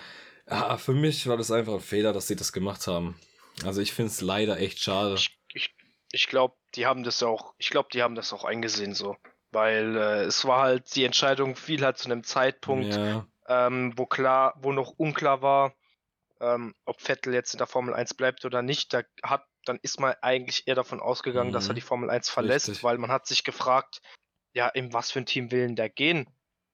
für 0.78 0.94
mich 0.94 1.28
war 1.28 1.38
das 1.38 1.52
einfach 1.52 1.74
ein 1.74 1.80
Fehler, 1.80 2.14
dass 2.14 2.28
sie 2.28 2.36
das 2.36 2.52
gemacht 2.54 2.88
haben. 2.88 3.20
Also 3.66 3.82
ich 3.82 3.94
finde 3.94 4.12
es 4.12 4.22
leider 4.22 4.58
echt 4.60 4.80
schade. 4.80 5.16
Ich, 5.16 5.38
ich, 5.54 5.76
ich 6.12 6.28
glaube, 6.28 6.56
die 6.76 6.86
haben 6.86 7.04
das 7.04 7.22
auch, 7.24 7.54
ich 7.58 7.70
glaube, 7.70 7.90
die 7.94 8.02
haben 8.04 8.16
das 8.16 8.34
auch 8.34 8.44
eingesehen 8.46 8.94
so. 8.94 9.16
Weil 9.52 9.96
äh, 9.98 10.24
es 10.24 10.46
war 10.46 10.62
halt, 10.62 10.96
die 10.96 11.04
Entscheidung 11.06 11.56
fiel 11.56 11.84
halt 11.84 11.98
zu 11.98 12.06
einem 12.06 12.24
Zeitpunkt, 12.24 12.94
Ja, 12.96 13.26
ähm, 13.48 13.94
wo 13.98 14.06
klar, 14.06 14.54
wo 14.62 14.72
noch 14.72 14.92
unklar 14.92 15.42
war, 15.42 15.74
ähm, 16.40 16.76
ob 16.86 17.02
Vettel 17.02 17.34
jetzt 17.34 17.54
in 17.54 17.58
der 17.58 17.68
Formel 17.68 17.94
1 17.94 18.14
bleibt 18.14 18.46
oder 18.46 18.62
nicht. 18.62 18.94
Da 18.94 19.02
hat, 19.24 19.46
dann 19.66 19.80
ist 19.82 20.00
man 20.00 20.14
eigentlich 20.22 20.68
eher 20.68 20.76
davon 20.76 21.00
ausgegangen, 21.00 21.52
dass 21.52 21.68
er 21.68 21.72
Mhm. 21.74 21.76
die 21.76 21.82
Formel 21.82 22.10
1 22.10 22.30
verlässt, 22.30 22.70
Richtig. 22.70 22.84
weil 22.84 22.98
man 23.00 23.12
hat 23.12 23.26
sich 23.28 23.44
gefragt, 23.44 24.02
ja, 24.54 24.68
in 24.68 24.94
was 24.94 25.12
für 25.12 25.20
ein 25.20 25.26
Team 25.26 25.52
will 25.52 25.62
denn 25.68 25.76
der 25.76 25.90
gehen? 25.90 26.28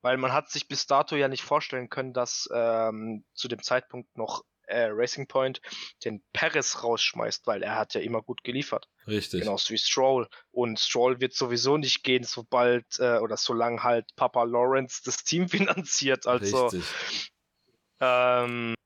Weil 0.06 0.18
man 0.18 0.32
hat 0.32 0.48
sich 0.48 0.68
bis 0.68 0.86
dato 0.86 1.16
ja 1.16 1.26
nicht 1.26 1.42
vorstellen 1.42 1.88
können, 1.88 2.12
dass 2.12 2.48
ähm, 2.54 3.24
zu 3.34 3.48
dem 3.48 3.60
Zeitpunkt 3.60 4.16
noch 4.16 4.44
äh, 4.68 4.86
Racing 4.88 5.26
Point 5.26 5.60
den 6.04 6.22
Perez 6.32 6.84
rausschmeißt, 6.84 7.44
weil 7.48 7.64
er 7.64 7.74
hat 7.74 7.94
ja 7.94 8.00
immer 8.00 8.22
gut 8.22 8.44
geliefert. 8.44 8.88
richtig. 9.08 9.40
Genauso 9.40 9.74
wie 9.74 9.78
Stroll. 9.78 10.28
Und 10.52 10.78
Stroll 10.78 11.20
wird 11.20 11.34
sowieso 11.34 11.76
nicht 11.76 12.04
gehen, 12.04 12.22
sobald 12.22 12.84
äh, 13.00 13.18
oder 13.18 13.36
solange 13.36 13.82
halt 13.82 14.14
Papa 14.14 14.44
Lawrence 14.44 15.02
das 15.04 15.24
Team 15.24 15.48
finanziert. 15.48 16.28
Also 16.28 16.68
Richtig. 16.68 17.32
ähm, 17.98 18.76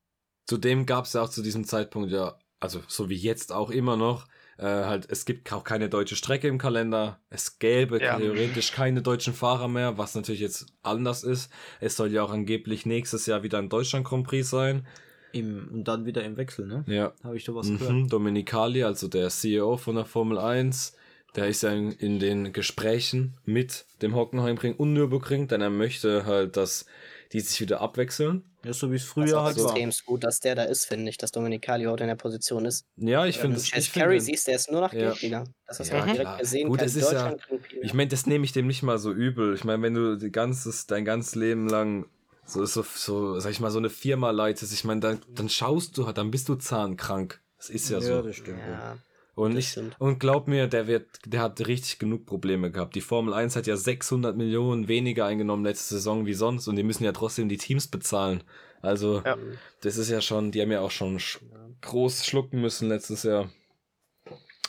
Zudem 0.47 0.87
gab 0.87 1.05
es 1.05 1.13
ja 1.13 1.21
auch 1.21 1.29
zu 1.29 1.43
diesem 1.43 1.67
Zeitpunkt 1.67 2.11
ja, 2.13 2.39
also 2.61 2.83
so 2.89 3.11
wie 3.11 3.17
jetzt 3.17 3.53
auch 3.53 3.69
immer 3.69 3.99
noch, 3.99 4.27
äh, 4.61 4.85
halt, 4.85 5.07
es 5.11 5.25
gibt 5.25 5.51
auch 5.53 5.65
keine 5.65 5.89
deutsche 5.89 6.17
Strecke 6.17 6.47
im 6.47 6.59
Kalender. 6.59 7.19
Es 7.31 7.59
gäbe 7.59 7.99
Ja. 8.03 8.19
theoretisch 8.19 8.73
keine 8.73 9.01
deutschen 9.01 9.33
Fahrer 9.33 9.69
mehr, 9.69 9.97
was 9.97 10.15
natürlich 10.15 10.41
jetzt 10.41 10.67
anders 10.83 11.25
ist. 11.25 11.51
Es 11.81 11.97
soll 11.97 12.13
ja 12.13 12.23
auch 12.23 12.31
angeblich 12.31 12.85
nächstes 12.85 13.25
Jahr 13.27 13.43
wieder 13.43 13.59
ein 13.59 13.71
Deutschland 13.71 14.05
Grand 14.07 14.27
Prix 14.27 14.51
sein. 14.51 14.87
Im, 15.33 15.69
und 15.73 15.85
dann 15.85 16.05
wieder 16.05 16.23
im 16.25 16.37
Wechsel, 16.37 16.67
ne? 16.67 16.85
Ja. 16.87 17.13
Habe 17.25 17.37
ich 17.37 17.45
da 17.45 17.55
was 17.55 17.69
gehört. 17.69 17.91
Mhm, 17.93 18.09
Dominicali, 18.09 18.83
also 18.85 19.09
der 19.09 19.31
CEO 19.31 19.77
von 19.77 19.95
der 19.95 20.05
Formel 20.05 20.39
1, 20.39 20.95
der 21.37 21.47
ist 21.49 21.63
ja 21.63 21.71
in, 21.71 21.93
in 21.93 22.19
den 22.19 22.53
Gesprächen 22.53 23.35
mit 23.45 23.87
dem 24.03 24.15
Hockenheimring 24.15 24.75
und 24.75 24.93
Nürburgring, 24.93 25.47
denn 25.49 25.61
er 25.61 25.71
möchte 25.71 26.27
halt, 26.27 26.57
dass 26.57 26.85
die 27.33 27.41
sich 27.41 27.61
wieder 27.61 27.81
abwechseln. 27.81 28.45
Ja, 28.65 28.73
so 28.73 28.91
wie 28.91 28.97
es 28.97 29.03
Das 29.03 29.07
ist 29.09 29.13
früher 29.13 29.41
auch 29.41 29.45
halt 29.45 29.57
war. 29.59 29.65
extrem 29.77 29.91
gut, 30.07 30.25
dass 30.25 30.41
der 30.41 30.55
da 30.55 30.65
ist, 30.65 30.85
finde 30.85 31.09
ich, 31.11 31.17
dass 31.17 31.33
Dominicali 31.33 31.85
heute 31.85 32.03
in 32.05 32.09
der 32.09 32.17
Position 32.17 32.65
ist. 32.67 32.85
Ja, 32.97 33.25
ich 33.27 33.39
finde 33.39 33.57
es. 33.57 33.71
Carey 33.71 34.19
finde- 34.19 34.21
siehst, 34.21 34.49
der 34.49 34.57
ist 34.57 34.71
nur 34.71 34.81
noch 34.83 34.93
Ja. 34.93 35.01
Geldgeber. 35.11 35.45
Das 35.67 35.81
hast 35.81 35.91
du 35.91 35.95
Ja, 35.95 36.01
auch 36.01 36.05
direkt 36.07 36.21
klar. 36.23 36.39
gesehen. 36.39 36.69
Gut, 36.69 36.83
es 36.83 36.95
ist 36.97 37.13
ja-. 37.13 37.37
Ich 37.83 37.95
meine, 37.95 38.09
das 38.09 38.27
nehme 38.27 38.45
ich 38.45 38.53
dem 38.53 38.67
nicht 38.67 38.83
mal 38.83 38.99
so 38.99 39.13
übel. 39.13 39.55
Ich 39.55 39.65
meine, 39.65 39.83
wenn 39.83 39.95
du 39.95 40.17
die 40.19 40.31
ganzes, 40.33 40.87
dein 40.87 41.05
ganzes 41.05 41.35
Leben 41.37 41.69
lang 41.69 42.07
so, 42.45 42.65
so, 42.67 42.83
so, 42.83 43.39
sag 43.39 43.53
ich 43.53 43.61
mal, 43.61 43.71
so 43.71 43.79
eine 43.79 43.91
Firma 43.91 44.31
leitest, 44.33 44.73
ich 44.73 44.83
meine, 44.85 45.01
dann, 45.01 45.21
dann 45.35 45.49
schaust 45.49 45.97
du 45.97 46.07
halt, 46.07 46.19
dann 46.19 46.31
bist 46.33 46.49
du 46.49 46.57
zahnkrank. 46.57 47.41
Das 47.59 47.71
ist 47.71 47.89
ja, 47.91 48.01
so. 48.01 48.23
das 48.23 48.37
stimmt. 48.37 48.59
ja. 48.69 48.97
Und, 49.41 49.97
und 49.99 50.19
glaub 50.19 50.49
mir, 50.49 50.67
der 50.67 50.87
wird, 50.87 51.07
der 51.25 51.41
hat 51.41 51.67
richtig 51.67 51.99
genug 51.99 52.27
Probleme 52.27 52.71
gehabt. 52.71 52.95
Die 52.95 53.01
Formel 53.01 53.33
1 53.33 53.57
hat 53.57 53.67
ja 53.67 53.75
600 53.75 54.37
Millionen 54.37 54.87
weniger 54.87 55.25
eingenommen 55.25 55.65
letzte 55.65 55.95
Saison 55.95 56.27
wie 56.27 56.35
sonst 56.35 56.69
und 56.69 56.77
die 56.77 56.83
müssen 56.83 57.05
ja 57.05 57.13
trotzdem 57.13 57.49
die 57.49 57.57
Teams 57.57 57.89
bezahlen. 57.89 58.45
Also, 58.83 59.23
Ja. 59.25 59.39
das 59.81 59.97
ist 59.97 60.11
ja 60.11 60.21
schon, 60.21 60.53
die 60.53 60.61
haben 60.61 60.71
ja 60.71 60.81
auch 60.81 60.91
schon 60.91 61.19
sch 61.19 61.39
groß 61.81 62.27
schlucken 62.27 62.61
müssen 62.61 62.91
letztes 62.91 63.23
Jahr. 63.23 63.51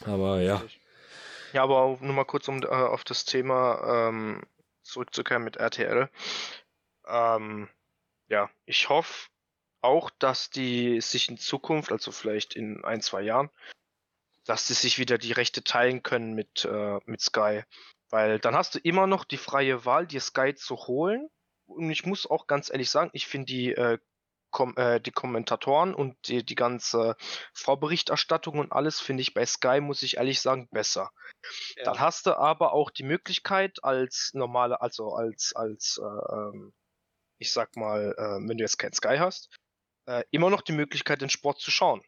Aber 0.05 0.39
ja. 0.39 0.63
ja, 1.51 1.63
aber 1.63 1.81
auch 1.81 1.99
nur 1.99 2.13
mal 2.13 2.23
kurz 2.23 2.47
um 2.47 2.63
äh, 2.63 2.67
auf 2.67 3.03
das 3.03 3.25
Thema 3.25 4.07
ähm, 4.09 4.41
zurückzukehren 4.83 5.43
mit 5.43 5.57
RTL. 5.57 6.09
Ähm, 7.07 7.67
ja, 8.29 8.49
ich 8.65 8.87
hoffe 8.87 9.27
auch, 9.81 10.09
dass 10.19 10.49
die 10.49 11.01
sich 11.01 11.27
in 11.27 11.37
Zukunft, 11.37 11.91
also 11.91 12.11
vielleicht 12.11 12.55
in 12.55 12.85
ein, 12.85 13.01
zwei 13.01 13.21
Jahren, 13.21 13.49
dass 14.45 14.67
die 14.67 14.73
sich 14.73 14.97
wieder 14.97 15.17
die 15.17 15.31
Rechte 15.31 15.63
teilen 15.63 16.03
können 16.03 16.33
mit, 16.33 16.65
äh, 16.65 16.99
mit 17.05 17.21
Sky. 17.21 17.63
Weil 18.09 18.39
dann 18.39 18.55
hast 18.55 18.75
du 18.75 18.79
immer 18.79 19.07
noch 19.07 19.23
die 19.23 19.37
freie 19.37 19.85
Wahl, 19.85 20.07
dir 20.07 20.21
Sky 20.21 20.53
zu 20.55 20.75
holen. 20.75 21.29
Und 21.65 21.89
ich 21.89 22.05
muss 22.05 22.29
auch 22.29 22.47
ganz 22.47 22.69
ehrlich 22.69 22.89
sagen, 22.89 23.09
ich 23.13 23.27
finde 23.27 23.45
die, 23.45 23.71
äh, 23.71 23.97
kom 24.51 24.75
äh, 24.75 24.99
die 24.99 25.11
Kommentatoren 25.11 25.95
und 25.95 26.15
die, 26.27 26.45
die 26.45 26.55
ganze 26.55 27.15
Vorberichterstattung 27.53 28.59
und 28.59 28.71
alles 28.71 28.99
finde 28.99 29.21
ich 29.21 29.33
bei 29.33 29.45
Sky, 29.45 29.79
muss 29.79 30.03
ich 30.03 30.17
ehrlich 30.17 30.41
sagen, 30.41 30.67
besser. 30.71 31.11
Ja. 31.77 31.85
Dann 31.85 31.99
hast 31.99 32.25
du 32.25 32.37
aber 32.37 32.73
auch 32.73 32.91
die 32.91 33.03
Möglichkeit 33.03 33.83
als 33.83 34.31
normale, 34.33 34.81
also 34.81 35.13
als, 35.13 35.53
als, 35.55 35.99
äh, 36.03 36.33
ähm, 36.33 36.73
ich 37.39 37.51
sag 37.51 37.75
mal, 37.75 38.13
äh, 38.17 38.47
wenn 38.47 38.57
du 38.57 38.63
jetzt 38.63 38.77
kein 38.77 38.93
Sky 38.93 39.17
hast, 39.17 39.55
äh, 40.05 40.23
immer 40.31 40.49
noch 40.49 40.61
die 40.61 40.73
Möglichkeit, 40.73 41.21
den 41.21 41.29
Sport 41.29 41.59
zu 41.59 41.71
schauen. 41.71 42.03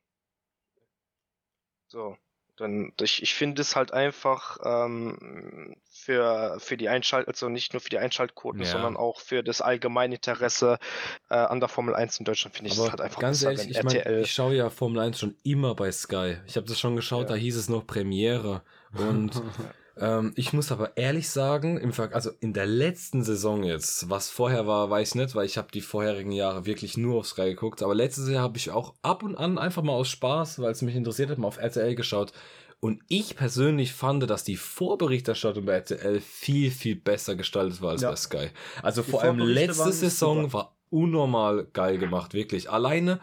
So. 1.94 2.18
Dann, 2.58 2.92
ich, 3.02 3.24
ich 3.24 3.34
finde 3.34 3.62
es 3.64 3.76
halt 3.76 3.94
einfach 3.94 4.58
ähm, 4.64 5.76
für, 5.92 6.58
für 6.60 6.78
die 6.78 6.88
Einschalt, 6.90 7.28
also 7.28 7.50
nicht 7.50 7.74
nur 7.74 7.82
für 7.82 7.90
die 7.90 7.98
Einschaltquoten, 7.98 8.62
Ja. 8.62 8.68
sondern 8.68 8.96
auch 8.98 9.20
für 9.20 9.44
das 9.44 9.62
allgemeine 9.62 10.16
Interesse 10.16 10.78
äh, 11.30 11.36
an 11.36 11.60
der 11.60 11.70
Formel 11.70 11.96
1 11.96 12.20
in 12.20 12.26
Deutschland 12.26 12.56
finde 12.56 12.72
ich 12.72 12.78
es 12.78 12.90
halt 12.90 13.02
einfach 13.02 13.20
ganz 13.20 13.40
besser, 13.44 13.52
ehrlich, 13.64 13.78
ich 13.78 13.84
meine, 13.84 14.00
RTL. 14.06 14.22
ich 14.22 14.32
schaue 14.34 14.54
ja 14.56 14.70
Formel 14.70 15.00
1 15.02 15.20
schon 15.20 15.36
immer 15.44 15.74
bei 15.74 15.92
Sky. 15.92 16.38
Ich 16.46 16.56
habe 16.56 16.68
das 16.68 16.80
schon 16.80 16.96
geschaut, 16.96 17.24
Ja. 17.24 17.30
da 17.30 17.36
hieß 17.36 17.58
es 17.58 17.70
noch 17.70 17.88
Premiere. 17.88 18.62
Und 18.98 19.32
ähm, 19.98 20.34
ich 20.36 20.54
muss 20.54 20.72
aber 20.72 20.98
ehrlich 20.98 21.30
sagen, 21.30 21.78
im 21.78 21.94
Ver 21.94 22.10
also 22.14 22.32
in 22.40 22.54
der 22.54 22.66
letzten 22.66 23.24
Saison 23.24 23.64
jetzt, 23.64 24.10
was 24.10 24.30
vorher 24.30 24.66
war, 24.66 24.90
weiß 24.90 25.10
ich 25.10 25.16
nicht, 25.16 25.36
weil 25.36 25.46
ich 25.46 25.58
habe 25.58 25.68
die 25.72 25.82
vorherigen 25.82 26.32
Jahre 26.32 26.66
wirklich 26.66 26.98
nur 26.98 27.20
auf 27.20 27.28
Sky 27.28 27.46
geguckt. 27.46 27.84
Aber 27.84 27.94
letztes 27.94 28.28
Jahr 28.30 28.44
habe 28.44 28.58
ich 28.58 28.72
auch 28.72 28.94
ab 29.02 29.24
und 29.24 29.36
an 29.36 29.58
einfach 29.58 29.84
mal 29.84 29.94
aus 29.94 30.10
Spaß, 30.10 30.60
weil 30.60 30.72
es 30.72 30.82
mich 30.82 30.96
interessiert 30.96 31.30
hat, 31.30 31.38
mal 31.38 31.48
auf 31.48 31.58
RTL 31.58 31.96
geschaut. 31.96 32.32
Und 32.80 33.02
ich 33.08 33.36
persönlich 33.38 33.94
fand, 33.94 34.30
dass 34.30 34.44
die 34.44 34.58
Vorberichterstattung 34.58 35.66
bei 35.66 35.74
RTL 35.74 36.20
viel, 36.20 36.70
viel 36.70 36.96
besser 36.96 37.36
gestaltet 37.36 37.82
war 37.82 37.92
als 37.92 38.02
Ja. 38.02 38.10
bei 38.10 38.16
Sky. 38.18 38.48
Also 38.82 39.04
Die 39.04 39.12
vor 39.12 39.22
allem 39.24 39.40
letzte 39.40 39.92
Saison 39.94 40.42
super. 40.44 40.54
war 40.54 40.76
unnormal 40.90 41.66
geil 41.72 41.98
gemacht, 41.98 42.34
wirklich. 42.34 42.70
Alleine 42.70 43.20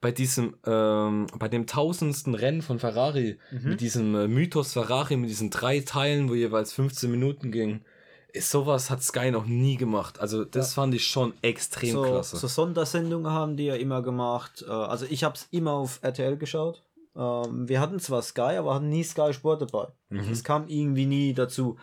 bei 0.00 0.12
diesem, 0.12 0.56
ähm, 0.64 1.26
bei 1.38 1.48
dem 1.48 1.66
tausendsten 1.66 2.34
Rennen 2.34 2.62
von 2.62 2.78
Ferrari, 2.78 3.38
Mhm. 3.50 3.68
mit 3.70 3.80
diesem 3.80 4.14
äh, 4.14 4.28
Mythos 4.28 4.72
Ferrari, 4.72 5.16
mit 5.16 5.28
diesen 5.30 5.50
drei 5.50 5.80
Teilen, 5.80 6.28
wo 6.28 6.34
jeweils 6.34 6.72
15 6.72 7.10
Minuten 7.10 7.50
ging, 7.50 7.84
ist 8.32 8.50
sowas 8.50 8.90
hat 8.90 9.02
Sky 9.02 9.30
noch 9.30 9.46
nie 9.46 9.76
gemacht. 9.76 10.20
Also 10.20 10.44
das 10.44 10.74
fand 10.74 10.94
ich 10.94 11.06
schon 11.06 11.32
extrem 11.42 11.92
so, 11.94 12.02
klasse. 12.02 12.36
so 12.36 12.46
Sondersendungen 12.46 13.32
haben 13.32 13.56
die 13.56 13.64
ja 13.64 13.74
immer 13.74 14.02
gemacht. 14.02 14.64
Äh, 14.68 14.70
Also 14.70 15.06
ich 15.08 15.24
habe 15.24 15.34
es 15.34 15.48
immer 15.50 15.72
auf 15.72 15.98
RTL 16.02 16.36
geschaut. 16.36 16.84
Ähm, 17.16 17.68
Wir 17.68 17.80
hatten 17.80 17.98
zwar 17.98 18.22
Sky, 18.22 18.56
aber 18.58 18.74
hatten 18.74 18.90
nie 18.90 19.02
Sky 19.02 19.32
Sport 19.32 19.62
dabei. 19.62 19.88
Mhm. 20.10 20.30
Es 20.30 20.44
kam 20.44 20.68
irgendwie 20.68 21.06
nie 21.06 21.32
dazu. 21.34 21.76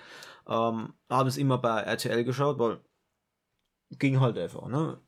Ähm, 0.48 0.94
haben 1.10 1.28
es 1.28 1.38
immer 1.38 1.58
bei 1.58 1.82
RTL 1.82 2.24
geschaut, 2.24 2.60
weil 2.60 2.80
ging 3.98 4.20
halt 4.20 4.38
einfach, 4.38 4.68
ne? 4.68 5.00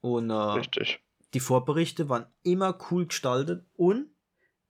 Und 0.00 0.30
äh, 0.30 0.32
Richtig. 0.32 1.00
Die 1.34 1.40
Vorberichte 1.40 2.08
waren 2.08 2.26
immer 2.42 2.76
cool 2.90 3.06
gestaltet 3.06 3.64
und 3.76 4.06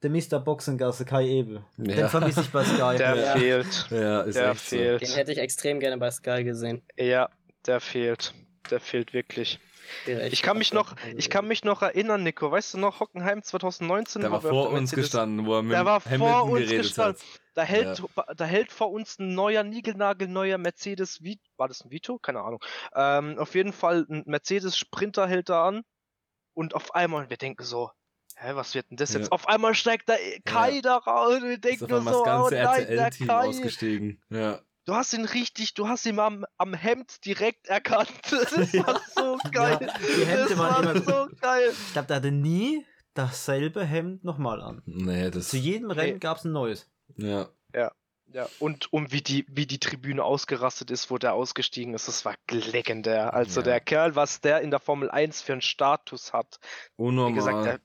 der 0.03 0.11
Mr. 0.11 0.41
Boxengasse 0.41 1.05
Kai 1.05 1.27
Ebel. 1.29 1.65
Ja. 1.77 1.95
Den 1.95 2.09
vermisse 2.09 2.41
ich 2.41 2.51
bei 2.51 2.65
Sky. 2.65 2.77
Der 2.99 3.17
Ja. 3.17 3.33
fehlt. 3.37 3.87
ja, 3.91 4.21
ist 4.23 4.35
Der 4.37 4.51
echt 4.51 4.61
so. 4.61 4.77
fehlt. 4.77 5.03
Den 5.03 5.11
hätte 5.11 5.33
ich 5.33 5.39
extrem 5.39 5.79
gerne 5.81 5.97
bei 5.99 6.11
Sky 6.11 6.43
gesehen. 6.43 6.83
Ja, 6.97 7.29
der 7.67 7.81
fehlt. 7.81 8.35
der 8.71 8.81
fehlt 8.81 9.13
wirklich. 9.13 9.61
Ich 10.31 10.43
kann 10.43 10.59
mich 10.59 10.73
noch, 10.73 10.95
ich 11.17 11.29
kann 11.29 11.47
mich 11.47 11.65
noch 11.65 11.83
erinnern, 11.83 12.23
Nico. 12.23 12.51
Weißt 12.51 12.75
du 12.75 12.79
noch, 12.79 13.01
Hockenheim 13.01 13.43
2019? 13.43 14.23
Der 14.23 14.31
wo 14.31 14.35
war 14.35 14.41
vor 14.41 14.69
uns 14.71 14.91
Mercedes- 14.93 14.95
gestanden, 15.11 15.45
wo 15.45 15.57
er 15.57 15.63
mit 15.63 15.73
Der 15.73 15.85
war 15.85 16.03
Hamilton 16.05 16.19
vor 16.29 16.43
uns 16.45 16.61
geredet 16.61 16.83
gestanden. 16.83 17.21
hat. 17.21 17.41
Da 17.55 17.63
hält, 17.65 18.03
da 18.37 18.45
hält 18.47 18.73
vor 18.73 18.91
uns 18.91 19.19
ein 19.19 19.35
neuer, 19.35 19.63
niegelnagelneuer 19.65 20.57
Mercedes 20.57 21.23
Vito. 21.23 21.43
War 21.59 21.69
das 21.69 21.85
ein 21.85 21.91
Vito? 21.91 22.19
Keine 22.19 22.41
Ahnung. 22.41 22.61
Ähm, 22.95 23.39
auf 23.39 23.55
jeden 23.55 23.73
Fall 23.75 24.07
ein 24.09 24.23
Mercedes 24.27 24.77
Sprinter 24.79 25.29
hält 25.29 25.49
da 25.51 25.67
an. 25.69 25.83
Und 26.55 26.75
auf 26.75 26.95
einmal, 26.95 27.31
wir 27.31 27.37
denken 27.37 27.65
so, 27.65 27.91
hä, 28.37 28.51
was 28.55 28.75
wird 28.75 28.91
denn 28.91 28.97
das 28.97 29.13
Ja. 29.15 29.21
jetzt? 29.21 29.33
Auf 29.33 29.49
einmal 29.49 29.75
steigt 29.75 30.09
da 30.09 30.15
Kai 30.45 30.81
da 30.81 30.97
raus. 30.97 31.37
Und 31.43 31.49
wir 31.49 31.59
denken 31.59 31.87
nur 31.89 32.03
so, 32.03 32.25
das 32.25 32.41
oh 32.41 32.49
nein, 32.51 32.87
der 32.89 33.11
Kai. 33.11 33.49
ausgestiegen. 33.49 34.23
Ja. 34.31 34.61
Du 34.85 34.95
hast 34.95 35.13
ihn 35.13 35.25
richtig, 35.25 35.75
du 35.75 35.87
hast 35.89 36.05
ihn 36.07 36.19
am, 36.19 36.45
am 36.59 36.75
Hemd 36.75 37.25
direkt 37.25 37.69
erkannt. 37.69 38.11
Das 38.31 38.53
war 38.75 39.01
so 39.15 39.39
geil. 39.53 39.79
die 40.19 40.25
Hemden 40.27 40.49
das 40.49 40.59
waren 40.59 40.85
war 40.87 40.95
immer- 40.97 41.05
so 41.29 41.29
geil. 41.41 41.71
Ich 41.71 41.93
glaube, 41.93 42.09
der 42.09 42.17
hatte 42.17 42.33
nie 42.33 42.85
dasselbe 43.15 43.85
Hemd 43.85 44.25
nochmal 44.25 44.61
an. 44.61 44.83
Nee, 44.87 45.31
das. 45.31 45.49
Zu 45.49 45.57
jedem 45.59 45.91
Rennen 45.91 46.19
gab 46.19 46.39
es 46.39 46.45
ein 46.45 46.53
neues. 46.53 46.91
Ja. 47.17 47.49
Ja, 47.75 47.93
und 48.59 48.93
um 48.93 49.13
wie 49.13 49.23
die, 49.23 49.45
wie 49.49 49.67
die 49.67 49.79
Tribüne 49.79 50.23
ausgerastet 50.25 50.91
ist, 50.91 51.11
wo 51.11 51.19
der 51.19 51.35
ausgestiegen 51.35 51.95
ist, 51.95 52.09
das 52.09 52.25
war 52.25 52.35
legendär. 52.51 53.35
Also 53.35 53.61
Ja. 53.61 53.65
der 53.65 53.81
Kerl, 53.81 54.17
was 54.17 54.41
der 54.41 54.61
in 54.61 54.71
der 54.71 54.81
Formel 54.81 55.11
1 55.11 55.43
für 55.43 55.53
einen 55.53 55.63
Status 55.63 56.33
hat, 56.33 56.59
wie 56.97 57.03
Unnormal. 57.05 57.35
gesagt, 57.35 57.65
der, 57.65 57.81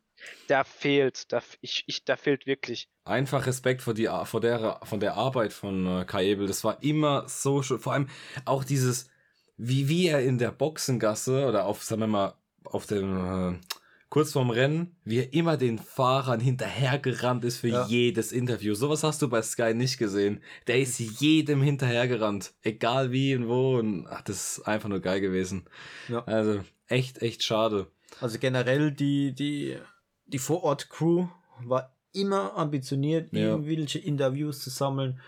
der 0.49 0.65
fehlt. 0.65 1.31
Der, 1.31 1.43
ich, 1.61 1.83
ich, 1.87 2.03
der 2.05 2.17
fehlt 2.17 2.45
wirklich. 2.45 2.89
Einfach 3.05 3.45
Respekt 3.45 3.81
vor, 3.81 3.93
die, 3.93 4.09
vor, 4.25 4.41
der, 4.41 4.79
von 4.83 4.99
der 4.99 5.15
Arbeit 5.15 5.53
von 5.53 6.01
äh, 6.01 6.05
Kai 6.05 6.25
Ebel. 6.25 6.47
Das 6.47 6.63
war 6.63 6.81
immer 6.83 7.27
so 7.27 7.61
schön. 7.63 7.79
Vor 7.79 7.93
allem 7.93 8.09
auch 8.45 8.63
dieses, 8.63 9.09
wie, 9.57 9.87
wie 9.87 10.07
er 10.07 10.21
in 10.21 10.37
der 10.37 10.51
Boxengasse 10.51 11.45
oder 11.47 11.65
auf, 11.65 11.83
sagen 11.83 12.01
wir 12.01 12.07
mal, 12.07 12.33
auf 12.63 12.85
dem, 12.85 13.53
äh, 13.53 13.59
kurz 14.09 14.31
vorm 14.31 14.49
Rennen, 14.49 14.95
wie 15.03 15.19
er 15.19 15.33
immer 15.33 15.57
den 15.57 15.77
Fahrern 15.79 16.39
hinterhergerannt 16.39 17.43
ist 17.43 17.57
für 17.59 17.67
Ja. 17.69 17.85
jedes 17.87 18.31
Interview. 18.31 18.73
Sowas 18.73 19.03
hast 19.03 19.21
du 19.21 19.29
bei 19.29 19.41
Sky 19.41 19.73
nicht 19.73 19.97
gesehen. 19.97 20.41
Der 20.67 20.79
ist 20.79 20.97
jedem 20.99 21.61
hinterhergerannt. 21.61 22.53
Egal 22.61 23.11
wie 23.11 23.35
und 23.35 23.47
wo. 23.47 23.77
Und 23.77 24.07
ach, 24.07 24.21
das 24.21 24.57
ist 24.59 24.67
einfach 24.67 24.89
nur 24.89 25.01
geil 25.01 25.19
gewesen. 25.21 25.65
Ja. 26.07 26.23
Also, 26.25 26.61
echt, 26.87 27.21
echt 27.21 27.43
schade. 27.43 27.87
Also 28.21 28.39
generell 28.39 28.91
die, 28.91 29.33
die, 29.33 29.77
die 30.25 30.39
Vorort-Crew 30.39 31.27
war 31.65 31.93
immer 32.13 32.55
ambitioniert, 32.57 33.31
Ja. 33.33 33.49
irgendwelche 33.49 33.99
Interviews 33.99 34.61
zu 34.63 34.69
sammeln 34.69 35.19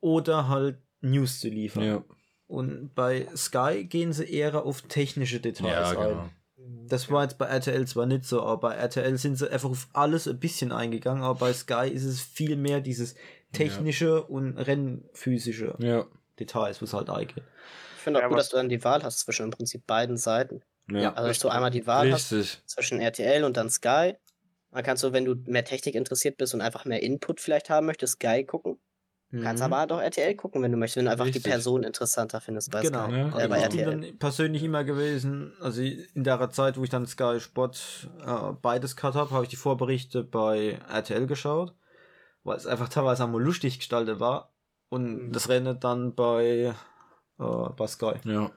oder 0.00 0.48
halt 0.48 0.78
News 1.00 1.38
zu 1.40 1.48
liefern. 1.48 1.84
Ja, 1.84 2.04
Und 2.48 2.94
bei 2.94 3.28
Sky 3.36 3.84
gehen 3.84 4.12
sie 4.12 4.24
eher 4.24 4.64
auf 4.64 4.82
technische 4.82 5.40
Details 5.40 5.92
ja 5.92 6.00
ein. 6.00 6.08
genau. 6.08 6.28
Das 6.58 7.10
war 7.10 7.22
jetzt 7.22 7.36
bei 7.38 7.46
RTL 7.46 7.86
zwar 7.86 8.06
nicht 8.06 8.24
so, 8.24 8.42
aber 8.42 8.68
bei 8.70 8.74
RTL 8.74 9.18
sind 9.18 9.36
sie 9.36 9.50
einfach 9.50 9.70
auf 9.70 9.88
alles 9.92 10.26
ein 10.26 10.38
bisschen 10.38 10.72
eingegangen, 10.72 11.22
aber 11.22 11.38
bei 11.38 11.52
Sky 11.52 11.88
ist 11.88 12.04
es 12.04 12.20
viel 12.20 12.56
mehr 12.56 12.80
dieses 12.80 13.14
technische 13.52 14.22
und 14.24 14.56
rennphysische 14.56 15.76
Ja, 15.80 16.06
Details, 16.38 16.80
was 16.80 16.92
halt 16.94 17.10
eingeht. 17.10 17.44
Ich 17.96 18.02
finde 18.02 18.20
auch 18.20 18.22
Ja, 18.22 18.28
gut, 18.28 18.38
dass 18.38 18.48
du 18.48 18.56
dann 18.56 18.68
die 18.68 18.82
Wahl 18.84 19.02
hast 19.02 19.18
zwischen 19.20 19.44
im 19.44 19.50
Prinzip 19.50 19.86
beiden 19.86 20.16
Seiten. 20.16 20.62
ja. 20.90 21.12
Also, 21.14 21.28
dass 21.28 21.38
du 21.40 21.48
einmal 21.48 21.70
die 21.70 21.86
Wahl 21.86 22.10
hast 22.12 22.32
Richtig. 22.32 22.62
zwischen 22.66 23.00
RTL 23.00 23.44
und 23.44 23.56
dann 23.56 23.68
Sky. 23.70 24.14
Dann 24.70 24.82
kannst 24.84 25.02
du, 25.02 25.12
wenn 25.12 25.24
du 25.24 25.34
mehr 25.50 25.64
Technik 25.64 25.94
interessiert 25.94 26.36
bist 26.36 26.54
und 26.54 26.60
einfach 26.60 26.84
mehr 26.84 27.02
Input 27.02 27.40
vielleicht 27.40 27.70
haben 27.70 27.86
möchtest, 27.86 28.14
Sky 28.14 28.44
gucken. 28.44 28.78
Kannst 29.32 29.60
Mhm. 29.60 29.64
aber 29.64 29.78
halt 29.78 29.92
auch 29.92 30.00
RTL 30.00 30.36
gucken, 30.36 30.62
wenn 30.62 30.70
du 30.70 30.78
möchtest, 30.78 30.98
wenn 30.98 31.06
du 31.06 31.10
einfach 31.10 31.24
Richtig. 31.24 31.42
die 31.42 31.48
Person 31.48 31.82
interessanter 31.82 32.40
findest 32.40 32.70
bei 32.70 32.80
Genau. 32.82 33.08
Sky. 33.08 33.16
Ja, 33.18 33.38
äh, 33.40 33.48
bei 33.48 33.56
ich 33.58 33.68
bin 33.70 33.80
RTL. 33.80 34.00
dann 34.00 34.18
persönlich 34.18 34.62
immer 34.62 34.84
gewesen, 34.84 35.52
also 35.60 35.82
in 35.82 36.22
der 36.22 36.48
Zeit, 36.50 36.78
wo 36.78 36.84
ich 36.84 36.90
dann 36.90 37.06
Sky 37.06 37.40
Sport 37.40 38.08
äh, 38.24 38.52
beides 38.62 38.94
gehabt 38.94 39.16
habe, 39.16 39.30
habe 39.32 39.42
ich 39.42 39.48
die 39.50 39.56
Vorberichte 39.56 40.22
bei 40.22 40.78
RTL 40.88 41.26
geschaut, 41.26 41.74
weil 42.44 42.56
es 42.56 42.66
einfach 42.68 42.88
teilweise 42.88 43.24
einmal 43.24 43.42
lustig 43.42 43.78
gestaltet 43.78 44.20
war 44.20 44.52
und 44.90 45.28
Mhm. 45.28 45.32
das 45.32 45.48
Rennen 45.48 45.80
dann 45.80 46.14
bei, 46.14 46.72
äh, 47.38 47.68
bei 47.76 47.86
Sky. 47.88 48.12
Ja. 48.24 48.52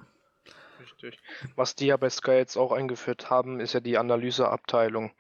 Richtig. 0.80 1.20
Was 1.56 1.76
die 1.76 1.88
ja 1.88 1.98
bei 1.98 2.10
Sky 2.12 2.32
jetzt 2.34 2.58
auch 2.58 2.72
eingeführt 2.72 3.30
haben, 3.32 3.60
ist 3.60 3.74
ja 3.74 3.80
die 3.80 3.98
Analyseabteilung. 3.98 5.12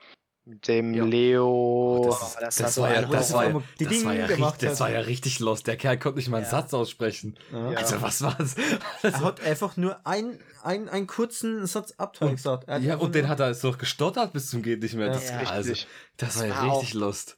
Mit 0.49 0.67
dem 0.67 0.93
Ja. 0.95 1.05
Leo. 1.05 2.01
das- 2.09 2.57
das 2.57 2.77
war 2.79 2.91
ja, 2.91 3.01
das 3.03 3.31
war 3.33 3.45
ja, 3.49 3.61
das 3.79 4.03
war 4.05 4.13
ja, 4.15 4.25
gemacht 4.27 4.53
richtig, 4.55 4.69
das 4.69 4.79
hat. 4.79 4.87
war 4.87 4.89
ja 4.91 4.99
richtig 5.01 5.39
los. 5.39 5.61
Der 5.61 5.77
Kerl 5.77 5.99
konnte 5.99 6.17
nicht 6.17 6.27
mal 6.29 6.37
einen 6.37 6.45
Ja. 6.45 6.51
Satz 6.51 6.73
aussprechen. 6.73 7.37
Also, 7.75 8.01
was 8.01 8.21
war's? 8.23 8.55
Er 9.03 9.21
hat 9.23 9.41
einfach 9.41 9.77
nur 9.77 10.05
ein, 10.07 10.39
ein, 10.63 10.89
einen 10.89 11.05
kurzen 11.07 11.65
Satz 11.67 11.93
Abteil 11.97 12.31
gesagt. 12.31 12.67
Er 12.67 12.79
ja, 12.79 12.95
und 12.97 13.13
den 13.13 13.27
hat 13.27 13.39
er 13.39 13.53
so 13.53 13.71
gestottert 13.73 14.33
bis 14.33 14.49
zum 14.49 14.63
geht 14.63 14.81
nicht 14.81 14.95
mehr. 14.95 15.07
Ja. 15.07 15.13
Das, 15.13 15.29
Ja. 15.29 15.37
also, 15.49 15.69
Richtig. 15.69 15.87
das 16.17 16.39
war 16.39 16.45
ja 16.47 16.61
richtig 16.73 16.93
lost. 16.95 17.37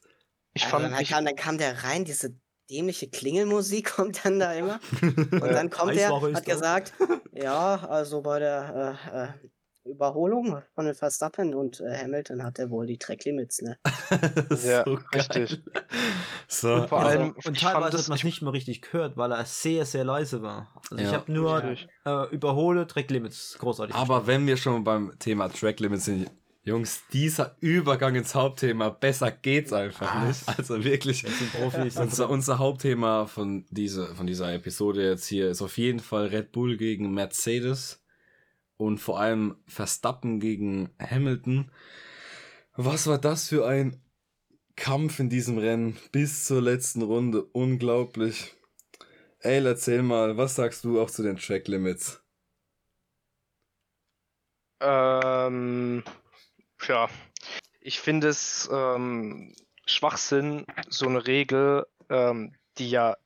Ich 0.54 0.64
Also 0.64 0.76
fand, 0.78 0.92
dann, 0.92 1.00
ich, 1.02 1.10
kam, 1.10 1.24
dann 1.26 1.36
kam 1.36 1.58
der 1.58 1.84
rein, 1.84 2.04
diese 2.06 2.34
dämliche 2.70 3.08
Klingelmusik 3.10 3.92
kommt 3.96 4.24
dann 4.24 4.40
da 4.40 4.54
immer. 4.54 4.80
Und 5.02 5.40
dann 5.42 5.68
kommt 5.68 5.96
er, 5.96 6.18
hat 6.18 6.44
gesagt, 6.46 6.94
ja, 7.34 7.76
also 7.88 8.22
bei 8.22 8.38
der 8.38 8.96
äh, 9.04 9.24
äh, 9.24 9.28
Überholung 9.84 10.62
von 10.74 10.84
den 10.86 10.94
Verstappen 10.94 11.54
und 11.54 11.80
äh, 11.80 11.96
Hamilton 11.96 12.42
hat 12.44 12.58
er 12.58 12.70
wohl 12.70 12.86
die 12.86 12.98
Tracklimits, 12.98 13.62
ne? 13.62 13.78
Ja, 14.64 14.84
so 14.84 14.98
richtig. 15.14 15.60
So, 16.48 16.74
Und 16.74 16.88
vor 16.88 17.00
Also, 17.04 17.18
allem, 17.18 17.30
und 17.32 17.56
ich 17.56 17.62
teilweise 17.62 17.72
fand 17.72 17.84
hat 17.86 17.94
das, 17.94 18.08
man 18.08 18.18
es 18.18 18.24
nicht 18.24 18.42
mal 18.42 18.50
richtig 18.50 18.82
gehört, 18.82 19.16
weil 19.16 19.32
er 19.32 19.44
sehr, 19.44 19.84
sehr 19.84 20.04
leise 20.04 20.42
war. 20.42 20.72
Also 20.90 20.96
ich 21.02 21.10
Ja. 21.10 21.16
habe 21.18 21.32
nur 21.32 21.64
äh, 22.04 22.34
überhole 22.34 22.86
Tracklimits 22.86 23.56
großartig. 23.58 23.94
aber 23.96 24.26
wenn 24.26 24.46
wir 24.46 24.56
schon 24.56 24.84
beim 24.84 25.18
Thema 25.18 25.48
Track 25.48 25.80
Limits 25.80 26.04
sind, 26.04 26.30
Jungs, 26.64 27.02
dieser 27.12 27.56
Übergang 27.58 28.14
ins 28.14 28.36
Hauptthema, 28.36 28.90
besser 28.90 29.32
geht's 29.32 29.72
einfach 29.72 30.14
Ah. 30.14 30.26
nicht. 30.26 30.46
Also 30.46 30.84
wirklich. 30.84 31.24
Unser, 31.98 32.30
unser 32.30 32.58
Hauptthema 32.60 33.26
von, 33.26 33.66
diese, 33.70 34.14
von 34.14 34.28
dieser 34.28 34.52
Episode 34.54 35.02
jetzt 35.08 35.26
hier 35.26 35.50
ist 35.50 35.60
auf 35.60 35.76
jeden 35.76 35.98
Fall 35.98 36.26
Red 36.26 36.52
Bull 36.52 36.76
gegen 36.76 37.12
Mercedes 37.14 38.01
und 38.82 38.98
vor 38.98 39.20
allem 39.20 39.56
Verstappen 39.66 40.40
gegen 40.40 40.90
Hamilton. 41.00 41.70
Was 42.74 43.06
war 43.06 43.18
das 43.18 43.48
für 43.48 43.66
ein 43.66 44.02
Kampf 44.76 45.20
in 45.20 45.28
diesem 45.28 45.58
Rennen 45.58 45.96
bis 46.10 46.46
zur 46.46 46.62
letzten 46.62 47.02
Runde? 47.02 47.44
Unglaublich. 47.44 48.54
Ey, 49.40 49.64
erzähl 49.64 50.02
mal, 50.02 50.36
was 50.36 50.54
sagst 50.54 50.84
du 50.84 51.00
auch 51.00 51.10
zu 51.10 51.22
den 51.22 51.36
Track 51.36 51.68
Limits? 51.68 52.22
Ähm, 54.80 56.02
ja, 56.86 57.08
ich 57.80 58.00
finde 58.00 58.28
es 58.28 58.68
ähm, 58.72 59.54
Schwachsinn, 59.86 60.64
so 60.88 61.06
eine 61.06 61.26
Regel, 61.26 61.86
ähm, 62.08 62.54
die 62.78 62.90
ja 62.90 63.16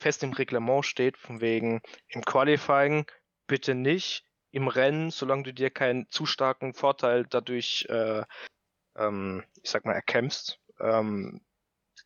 fest 0.00 0.22
im 0.22 0.32
Reglement 0.32 0.84
steht, 0.84 1.16
von 1.16 1.40
wegen 1.40 1.80
im 2.08 2.22
Qualifying 2.22 3.06
bitte 3.46 3.74
nicht, 3.74 4.24
im 4.50 4.68
Rennen, 4.68 5.10
solange 5.10 5.44
du 5.44 5.54
dir 5.54 5.70
keinen 5.70 6.08
zu 6.10 6.26
starken 6.26 6.74
Vorteil 6.74 7.26
dadurch, 7.28 7.86
äh, 7.88 8.24
ähm, 8.96 9.44
ich 9.62 9.70
sag 9.70 9.84
mal, 9.84 9.94
erkämpfst, 9.94 10.60
ähm, 10.80 11.40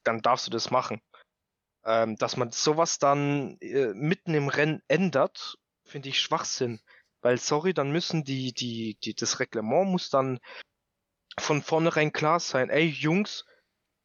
dann 0.04 0.22
darfst 0.22 0.46
du 0.46 0.50
das 0.50 0.70
machen. 0.70 1.00
Ähm, 1.84 2.16
dass 2.16 2.36
man 2.36 2.50
sowas 2.50 2.98
dann 2.98 3.56
äh, 3.60 3.94
mitten 3.94 4.34
im 4.34 4.48
Rennen 4.48 4.82
ändert, 4.88 5.56
finde 5.84 6.10
ich 6.10 6.20
Schwachsinn. 6.20 6.80
Weil, 7.22 7.38
sorry, 7.38 7.72
dann 7.74 7.90
müssen 7.90 8.24
die, 8.24 8.52
die, 8.52 8.98
die, 9.02 9.14
das 9.14 9.40
Reglement 9.40 9.90
muss 9.90 10.10
dann 10.10 10.40
von 11.38 11.62
vornherein 11.62 12.12
klar 12.12 12.40
sein, 12.40 12.70
ey 12.70 12.86
Jungs, 12.86 13.44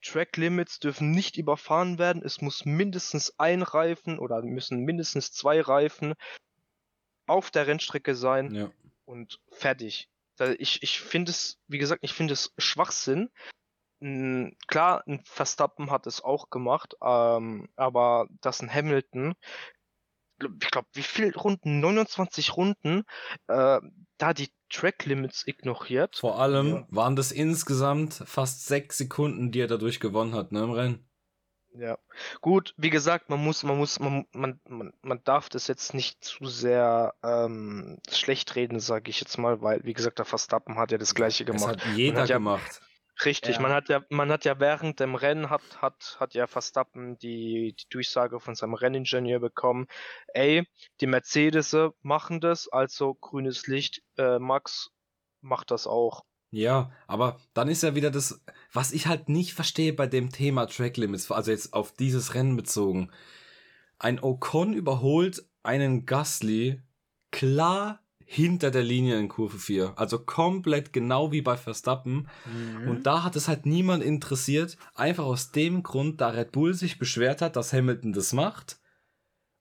Track 0.02 0.38
Limits 0.38 0.80
dürfen 0.80 1.12
nicht 1.12 1.38
überfahren 1.38 1.98
werden, 1.98 2.22
es 2.24 2.42
muss 2.42 2.66
mindestens 2.66 3.34
ein 3.40 3.64
Reifen 3.64 4.20
oder 4.20 4.42
müssen 4.44 4.80
mindestens 4.82 5.32
zwei 5.32 5.60
Reifen 5.60 6.14
auf 7.28 7.52
der 7.52 7.68
Rennstrecke 7.68 8.16
sein 8.16 8.54
Ja. 8.54 8.72
und 9.06 9.40
fertig. 9.52 10.10
Ich, 10.58 10.84
ich 10.84 11.00
finde 11.00 11.32
es, 11.32 11.60
wie 11.68 11.78
gesagt, 11.78 12.04
ich 12.04 12.14
finde 12.14 12.34
es 12.34 12.54
Schwachsinn. 12.58 13.30
Klar, 14.68 15.04
ein 15.08 15.22
Verstappen 15.24 15.90
hat 15.90 16.06
es 16.06 16.22
auch 16.22 16.50
gemacht, 16.50 16.96
ähm, 17.02 17.70
aber 17.76 18.28
dass 18.42 18.62
ein 18.62 18.72
Hamilton, 18.72 19.34
ich 20.62 20.70
glaube, 20.72 20.90
wie 20.94 21.02
viel 21.02 21.34
Runden? 21.34 21.80
29 21.80 22.58
Runden, 22.58 23.04
äh, 23.48 23.80
da 24.18 24.34
die 24.34 24.50
Track 24.70 25.06
Limits 25.06 25.48
ignoriert. 25.48 26.18
Vor 26.18 26.40
allem 26.40 26.86
waren 26.90 27.16
das 27.16 27.32
insgesamt 27.32 28.14
fast 28.26 28.66
sechs 28.66 28.98
Sekunden, 28.98 29.52
die 29.52 29.62
er 29.62 29.68
dadurch 29.68 30.02
gewonnen 30.02 30.36
hat, 30.36 30.52
ne, 30.52 30.64
im 30.64 30.72
Rennen. 30.72 31.05
Ja. 31.78 31.98
Gut, 32.42 32.74
wie 32.78 32.90
gesagt, 32.90 33.30
man 33.30 33.44
muss, 33.44 33.64
man 33.64 33.78
muss, 33.78 34.00
man, 34.00 34.26
man, 34.34 34.60
man, 35.02 35.24
darf 35.24 35.50
das 35.50 35.68
jetzt 35.68 35.94
nicht 35.94 36.24
zu 36.24 36.46
sehr 36.46 37.14
ähm, 37.24 38.00
schlecht 38.10 38.56
reden, 38.56 38.80
sage 38.80 39.10
ich 39.10 39.20
jetzt 39.20 39.38
mal, 39.38 39.62
weil, 39.62 39.84
wie 39.84 39.94
gesagt, 39.94 40.20
der 40.20 40.26
Verstappen 40.26 40.78
hat 40.78 40.92
ja 40.92 40.98
das 40.98 41.14
gleiche 41.16 41.44
Das 41.44 41.56
gemacht. 41.62 41.86
hat 41.86 41.96
jeder 41.96 42.22
hat 42.22 42.30
ja- 42.30 42.38
gemacht. 42.38 42.82
Richtig, 43.24 43.56
Ja. 43.56 43.62
man 43.62 43.72
hat 43.72 43.88
ja, 43.88 44.04
man 44.10 44.30
hat 44.30 44.44
ja 44.44 44.60
während 44.60 45.00
dem 45.00 45.16
Rennen 45.16 45.50
hat, 45.50 45.82
hat, 45.82 46.18
hat 46.20 46.34
ja 46.34 46.48
Verstappen 46.48 47.18
die, 47.18 47.74
die 47.80 47.86
Durchsage 47.90 48.42
von 48.42 48.56
seinem 48.56 48.74
Renningenieur 48.74 49.40
bekommen, 49.40 49.88
ey, 50.34 50.68
die 51.00 51.08
Mercedes 51.08 51.74
machen 52.02 52.42
das, 52.42 52.68
also 52.68 53.14
grünes 53.14 53.68
Licht, 53.68 54.02
äh, 54.18 54.38
Max 54.38 54.92
macht 55.40 55.72
das 55.72 55.88
auch. 55.88 56.26
Ja, 56.56 56.92
aber 57.06 57.38
dann 57.54 57.68
ist 57.68 57.84
ja 57.84 57.96
wieder 57.96 58.12
das, 58.12 58.42
was 58.72 58.94
ich 58.94 59.08
halt 59.08 59.28
nicht 59.28 59.54
verstehe 59.54 59.92
bei 59.92 60.08
dem 60.08 60.32
Thema 60.32 60.68
Track 60.68 60.96
Limits, 60.96 61.30
also 61.30 61.52
jetzt 61.52 61.74
auf 61.74 61.92
dieses 61.92 62.34
Rennen 62.34 62.56
bezogen. 62.56 63.12
Ein 64.00 64.24
Ocon 64.24 64.74
überholt 64.74 65.46
einen 65.64 66.06
Gasly 66.06 66.82
klar 67.32 68.00
hinter 68.24 68.72
der 68.72 68.84
Linie 68.84 69.20
in 69.20 69.28
Kurve 69.28 69.60
4. 69.60 69.94
Also 69.98 70.18
komplett 70.18 70.94
genau 70.94 71.34
wie 71.34 71.42
bei 71.42 71.58
Verstappen. 71.58 72.30
Mhm. 72.46 72.90
Und 72.90 73.06
da 73.06 73.24
hat 73.24 73.36
es 73.36 73.48
halt 73.50 73.66
niemand 73.66 74.02
interessiert, 74.02 74.78
einfach 74.94 75.26
aus 75.26 75.52
dem 75.52 75.84
Grund, 75.84 76.22
da 76.22 76.30
Red 76.30 76.54
Bull 76.54 76.74
sich 76.74 76.98
beschwert 76.98 77.42
hat, 77.42 77.58
dass 77.58 77.74
Hamilton 77.74 78.14
das 78.14 78.32
macht. 78.32 78.80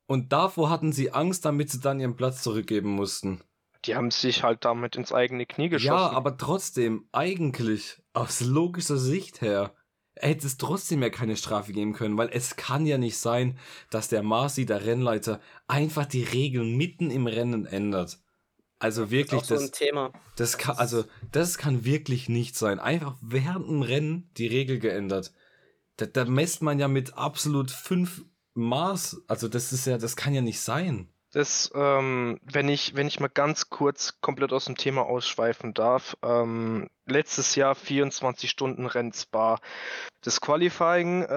Und 0.06 0.32
davor 0.32 0.70
hatten 0.70 0.92
sie 0.92 1.12
Angst, 1.12 1.44
damit 1.44 1.70
sie 1.70 1.80
dann 1.80 1.98
ihren 1.98 2.16
Platz 2.16 2.42
zurückgeben 2.42 2.90
mussten. 2.90 3.40
Die 3.84 3.94
haben 3.94 4.10
sich 4.10 4.42
halt 4.42 4.64
damit 4.64 4.96
ins 4.96 5.12
eigene 5.12 5.46
Knie 5.46 5.68
geschossen. 5.68 5.94
Ja, 5.94 6.10
aber 6.10 6.36
trotzdem, 6.36 7.06
eigentlich, 7.12 8.02
aus 8.12 8.40
logischer 8.40 8.96
Sicht 8.96 9.40
her, 9.40 9.74
hätte 10.16 10.46
es 10.46 10.56
trotzdem 10.56 11.02
ja 11.02 11.10
keine 11.10 11.36
Strafe 11.36 11.72
geben 11.72 11.92
können, 11.92 12.16
weil 12.16 12.30
es 12.32 12.56
kann 12.56 12.86
ja 12.86 12.98
nicht 12.98 13.18
sein, 13.18 13.58
dass 13.90 14.08
der 14.08 14.22
Marcy, 14.22 14.64
der 14.66 14.86
Rennleiter, 14.86 15.40
einfach 15.66 16.06
die 16.06 16.22
Regeln 16.22 16.76
mitten 16.76 17.10
im 17.10 17.26
Rennen 17.26 17.66
ändert. 17.66 18.18
Also 18.78 19.10
wirklich, 19.10 19.40
Auch 19.40 19.44
so 19.44 19.54
ein 19.54 19.60
das, 19.60 19.70
Thema. 19.70 20.12
das 20.36 20.58
kann, 20.58 20.76
also, 20.76 21.04
das 21.32 21.58
kann 21.58 21.84
wirklich 21.84 22.28
nicht 22.28 22.56
sein. 22.56 22.80
Einfach 22.80 23.16
während 23.22 23.66
dem 23.66 23.82
Rennen 23.82 24.30
die 24.36 24.46
Regel 24.46 24.78
geändert. 24.78 25.32
Da, 25.96 26.06
da 26.06 26.24
messt 26.24 26.60
man 26.60 26.78
ja 26.78 26.88
mit 26.88 27.16
absolut 27.16 27.70
fünf 27.70 28.24
Maß. 28.54 29.22
Also, 29.26 29.48
das 29.48 29.72
ist 29.72 29.86
ja, 29.86 29.96
das 29.96 30.16
kann 30.16 30.34
ja 30.34 30.42
nicht 30.42 30.60
sein. 30.60 31.08
Das, 31.34 31.72
ähm, 31.74 32.38
wenn 32.44 32.68
ich, 32.68 32.94
wenn 32.94 33.08
ich 33.08 33.18
mal 33.18 33.28
ganz 33.28 33.68
kurz 33.68 34.20
komplett 34.20 34.52
aus 34.52 34.66
dem 34.66 34.76
Thema 34.76 35.02
ausschweifen 35.02 35.74
darf, 35.74 36.16
ähm, 36.22 36.88
letztes 37.06 37.56
Jahr 37.56 37.74
24 37.74 38.48
Stunden 38.48 38.86
Rennen 38.86 39.12
Spa. 39.12 39.58
Das 40.22 40.40
Qualifying 40.40 41.22
äh, 41.22 41.28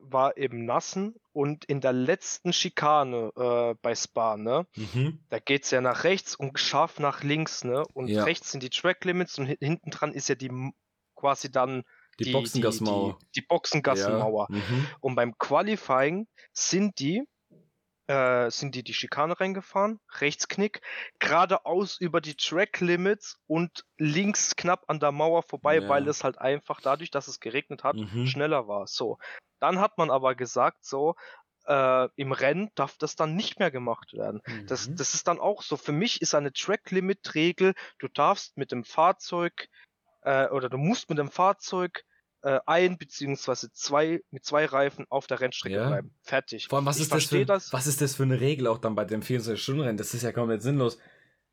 war 0.00 0.36
im 0.36 0.64
Nassen 0.64 1.16
und 1.32 1.64
in 1.64 1.80
der 1.80 1.92
letzten 1.92 2.52
Schikane 2.52 3.32
äh, 3.36 3.74
bei 3.82 3.94
Spa, 3.96 4.36
ne? 4.36 4.66
Mhm. 4.76 5.18
Da 5.30 5.40
geht's 5.40 5.72
ja 5.72 5.80
nach 5.80 6.04
rechts 6.04 6.36
und 6.36 6.58
scharf 6.58 7.00
nach 7.00 7.22
links, 7.24 7.64
ne? 7.64 7.84
Und 7.92 8.06
Ja. 8.06 8.22
rechts 8.24 8.52
sind 8.52 8.62
die 8.62 8.70
Track 8.70 9.04
Limits 9.04 9.36
und 9.38 9.48
hi- 9.48 9.58
hinten 9.60 9.90
dran 9.90 10.12
ist 10.12 10.28
ja 10.28 10.36
die 10.36 10.50
quasi 11.16 11.50
dann 11.50 11.82
Die, 12.20 12.30
Boxengasmauer. 12.32 13.18
Die, 13.34 13.40
die 13.40 13.46
Boxengassenmauer. 13.46 14.46
Ja. 14.48 14.56
Mhm. 14.56 14.86
Und 15.00 15.14
beim 15.16 15.36
Qualifying 15.38 16.28
sind 16.52 16.98
die, 17.00 17.24
äh, 18.10 18.50
sind 18.50 18.74
die 18.74 18.82
die 18.82 18.94
Schikane 18.94 19.38
reingefahren, 19.38 20.00
Rechtsknick, 20.18 20.80
geradeaus 21.20 22.00
über 22.00 22.20
die 22.20 22.34
Track 22.34 22.80
Limits 22.80 23.38
und 23.46 23.84
links 23.98 24.56
knapp 24.56 24.84
an 24.88 24.98
der 24.98 25.12
Mauer 25.12 25.44
vorbei, 25.44 25.76
Ja. 25.76 25.88
weil 25.88 26.08
es 26.08 26.24
halt 26.24 26.38
einfach 26.38 26.80
dadurch, 26.80 27.12
dass 27.12 27.28
es 27.28 27.38
geregnet 27.38 27.84
hat, 27.84 27.94
Mhm. 27.96 28.26
schneller 28.26 28.66
war. 28.66 28.88
So. 28.88 29.18
Dann 29.60 29.78
hat 29.78 29.96
man 29.96 30.10
aber 30.10 30.34
gesagt, 30.34 30.84
so, 30.84 31.14
äh, 31.66 32.08
im 32.16 32.32
Rennen 32.32 32.70
darf 32.74 32.96
das 32.98 33.14
dann 33.14 33.36
nicht 33.36 33.60
mehr 33.60 33.70
gemacht 33.70 34.12
werden. 34.14 34.40
Das, 34.66 34.88
Mhm. 34.88 34.96
das 34.96 35.14
ist 35.14 35.28
dann 35.28 35.38
auch 35.38 35.62
so. 35.62 35.76
Für 35.76 35.92
mich 35.92 36.20
ist 36.20 36.34
eine 36.34 36.52
Track-Limit-Regel, 36.52 37.74
du 37.98 38.08
darfst 38.08 38.56
mit 38.56 38.72
dem 38.72 38.82
Fahrzeug 38.82 39.68
äh, 40.22 40.48
oder 40.48 40.68
du 40.68 40.78
musst 40.78 41.08
mit 41.10 41.18
dem 41.18 41.30
Fahrzeug 41.30 42.04
äh, 42.42 42.58
ein 42.66 42.96
beziehungsweise 42.98 43.70
zwei 43.72 44.22
mit 44.30 44.44
zwei 44.44 44.64
Reifen 44.64 45.06
auf 45.10 45.26
der 45.26 45.40
Rennstrecke 45.40 45.76
Ja. 45.76 45.88
bleiben. 45.88 46.14
Fertig. 46.22 46.68
Vor 46.68 46.78
allem, 46.78 46.86
was 46.86 46.96
ich 46.96 47.02
ist, 47.04 47.12
das 47.14 47.24
für, 47.26 47.44
das. 47.44 47.72
was 47.72 47.86
ist 47.86 48.00
das 48.00 48.14
für 48.16 48.22
eine 48.22 48.40
Regel 48.40 48.66
auch 48.66 48.78
dann 48.78 48.94
bei 48.94 49.04
dem 49.04 49.22
24-Stunden-Rennen? 49.22 49.98
Das 49.98 50.14
ist 50.14 50.22
ja 50.22 50.32
komplett 50.32 50.62
sinnlos. 50.62 50.98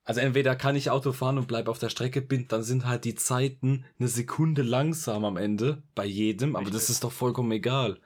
Also 0.04 0.22
entweder 0.22 0.56
kann 0.56 0.78
ich 0.78 0.90
Auto 0.90 1.12
fahren 1.12 1.38
und 1.38 1.48
bleib 1.50 1.68
auf 1.68 1.80
der 1.80 1.90
Strecke, 1.90 2.22
bin, 2.22 2.48
dann 2.48 2.64
sind 2.64 2.86
halt 2.86 3.04
die 3.04 3.16
Zeiten 3.16 3.84
eine 4.00 4.08
Sekunde 4.08 4.62
langsam 4.62 5.26
am 5.26 5.36
Ende 5.36 5.84
bei 5.96 6.06
jedem, 6.06 6.56
aber 6.56 6.66
das 6.66 6.76
Richtig. 6.76 6.90
ist 6.92 7.04
doch 7.04 7.12
vollkommen 7.12 7.52
egal. 7.52 8.00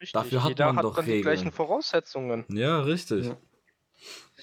Richtig. 0.00 0.12
dafür 0.12 0.42
hat 0.44 0.48
Jeder 0.50 0.66
man 0.66 0.76
hat 0.76 0.84
doch 0.84 0.94
dann 0.94 1.04
die 1.06 1.10
Regeln. 1.10 1.22
gleichen 1.34 1.52
Voraussetzungen. 1.52 2.44
Ja, 2.48 2.80
richtig. 2.82 3.26
Ja. 3.26 3.36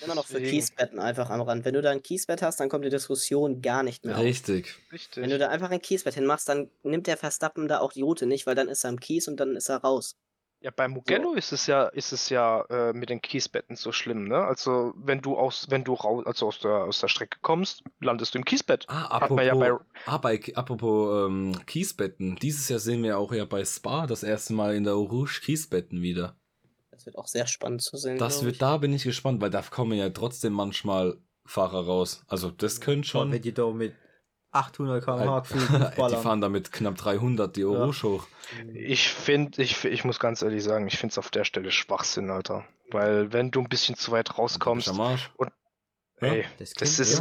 Immer 0.04 0.16
noch 0.16 0.26
für. 0.28 0.42
Kiesbetten 0.42 1.00
einfach 1.00 1.30
am 1.30 1.42
Rand. 1.42 1.66
Wenn 1.66 1.74
du 1.74 1.82
da 1.82 1.90
ein 1.92 2.04
Kiesbett 2.04 2.42
hast, 2.42 2.60
dann 2.60 2.70
kommt 2.70 2.86
die 2.86 2.90
Diskussion 2.90 3.62
gar 3.62 3.82
nicht 3.84 4.06
mehr 4.06 4.18
auf. 4.18 4.24
Richtig. 4.24 4.76
Richtig. 4.92 5.24
Wenn 5.24 5.30
du 5.32 5.38
da 5.40 5.50
einfach 5.50 5.72
ein 5.72 5.82
Kiesbett 5.82 6.14
hinmachst, 6.14 6.48
dann 6.50 6.70
nimmt 6.84 7.08
der 7.08 7.18
Verstappen 7.18 7.68
da 7.68 7.80
auch 7.80 7.94
die 7.94 8.02
Route 8.04 8.26
nicht, 8.28 8.46
weil 8.46 8.56
dann 8.56 8.68
ist 8.68 8.84
er 8.84 8.90
am 8.92 9.00
Kies 9.00 9.28
und 9.28 9.40
dann 9.40 9.56
ist 9.56 9.70
er 9.70 9.78
raus. 9.78 10.16
Ja, 10.60 10.72
bei 10.76 10.88
Mugello 10.88 11.34
ist 11.34 11.52
es 11.52 11.68
ja, 11.68 11.86
ist 11.86 12.12
es 12.12 12.30
ja 12.30 12.62
äh, 12.72 12.92
mit 12.92 13.10
den 13.12 13.22
Kiesbetten 13.22 13.76
so 13.76 13.92
schlimm, 13.92 14.28
ne? 14.28 14.38
Also 14.38 14.92
wenn 14.98 15.22
du 15.22 15.38
aus, 15.38 15.68
wenn 15.70 15.84
du 15.84 15.94
raus, 15.94 16.26
also 16.26 16.48
aus 16.48 16.60
der 16.60 16.72
aus 16.72 17.00
der 17.00 17.10
Strecke 17.10 17.38
kommst, 17.44 17.84
landest 18.00 18.34
du 18.34 18.40
im 18.40 18.46
Kiesbett. 18.46 18.86
Ah, 18.88 19.06
apropos, 19.06 19.46
ja 19.46 19.54
bei- 19.54 19.74
ah, 20.08 20.18
bei, 20.18 20.42
apropos 20.56 21.28
ähm, 21.28 21.60
Kiesbetten. 21.68 22.38
Dieses 22.38 22.70
Jahr 22.70 22.80
sehen 22.80 23.04
wir 23.04 23.20
auch 23.20 23.34
ja 23.34 23.46
bei 23.46 23.64
Spa 23.66 24.08
das 24.08 24.24
erste 24.24 24.54
Mal 24.54 24.74
in 24.76 24.84
der 24.84 24.94
Rouge 24.94 25.42
Kiesbetten 25.44 26.02
wieder. 26.02 26.36
Das 26.98 27.06
wird 27.06 27.16
auch 27.18 27.28
sehr 27.28 27.46
spannend 27.46 27.84
zu 27.84 27.96
sehen. 27.98 28.18
Das 28.18 28.44
wird, 28.44 28.60
da 28.62 28.78
bin 28.78 28.92
ich 28.92 29.04
gespannt, 29.04 29.40
weil 29.40 29.52
da 29.52 29.62
kommen 29.62 29.98
ja 29.98 30.10
trotzdem 30.10 30.54
manchmal 30.54 31.18
Fahrer 31.46 31.86
raus. 31.86 32.24
Also 32.28 32.50
das 32.50 32.82
könnte 32.82 33.08
Schon. 33.08 33.32
Wenn 33.32 33.42
die 33.42 33.54
da 33.54 33.68
mit 33.70 33.94
800 34.52 35.04
km/h 35.04 35.40
gefühlt 35.42 35.70
die 36.12 36.16
fahren 36.16 36.42
da 36.42 36.50
mit 36.50 36.72
knapp 36.72 36.96
300 36.96 37.56
die 37.56 37.62
Ja. 37.62 37.68
Rouge 37.68 38.02
hoch. 38.04 38.28
Ich 38.74 39.10
finde, 39.10 39.62
ich, 39.62 39.84
ich 39.86 40.04
muss 40.06 40.20
ganz 40.20 40.42
ehrlich 40.42 40.64
sagen, 40.64 40.88
ich 40.88 40.98
finde 40.98 41.12
es 41.12 41.18
auf 41.20 41.30
der 41.30 41.44
Stelle 41.44 41.72
Schwachsinn, 41.72 42.32
Alter. 42.32 42.66
Weil 42.90 43.32
wenn 43.32 43.52
du 43.52 43.60
ein 43.62 43.70
bisschen 43.70 43.96
zu 43.96 44.12
weit 44.12 44.38
rauskommst, 44.38 44.90
Arsch. 45.00 45.30
Ja. 45.40 46.28
ey, 46.30 46.46
Das, 46.58 46.74
Das 46.74 46.98
das 46.98 47.10
ist-. 47.10 47.20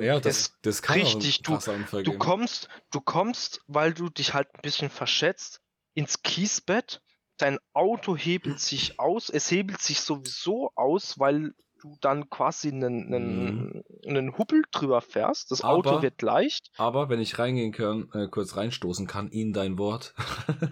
Ja, 0.00 0.20
das, 0.20 0.52
das 0.62 0.80
kann 0.82 1.00
richtig, 1.00 1.42
du- 1.42 1.58
du 2.04 2.18
kommst, 2.18 2.68
du 2.92 3.00
kommst, 3.00 3.62
weil 3.66 3.92
du 3.94 4.10
dich 4.10 4.32
halt 4.34 4.48
ein 4.54 4.60
bisschen 4.62 4.90
verschätzt, 4.90 5.60
ins 5.94 6.22
Kiesbett, 6.22 7.02
dein 7.38 7.58
Auto 7.72 8.16
hebelt 8.16 8.60
sich 8.60 8.98
aus, 9.00 9.30
es 9.30 9.50
hebelt 9.50 9.80
sich 9.80 10.00
sowieso 10.00 10.70
aus, 10.74 11.18
weil 11.18 11.54
du 11.80 11.96
dann 12.00 12.28
quasi 12.28 12.72
einen, 12.72 13.14
einen, 13.14 13.84
einen 14.04 14.36
Hubbel 14.36 14.64
drüber 14.72 15.00
fährst. 15.00 15.52
Das 15.52 15.62
Auto 15.62 15.90
Mhm. 15.90 15.94
Aber- 15.94 16.02
wird 16.02 16.22
leicht. 16.22 16.72
Aber 16.76 17.08
wenn 17.08 17.20
ich 17.20 17.38
reingehen 17.38 17.70
kann, 17.70 18.10
äh, 18.14 18.26
kurz 18.26 18.56
reinstoßen 18.56 19.06
kann, 19.06 19.30
Ihnen 19.30 19.52
dein 19.52 19.78
Wort. 19.78 20.12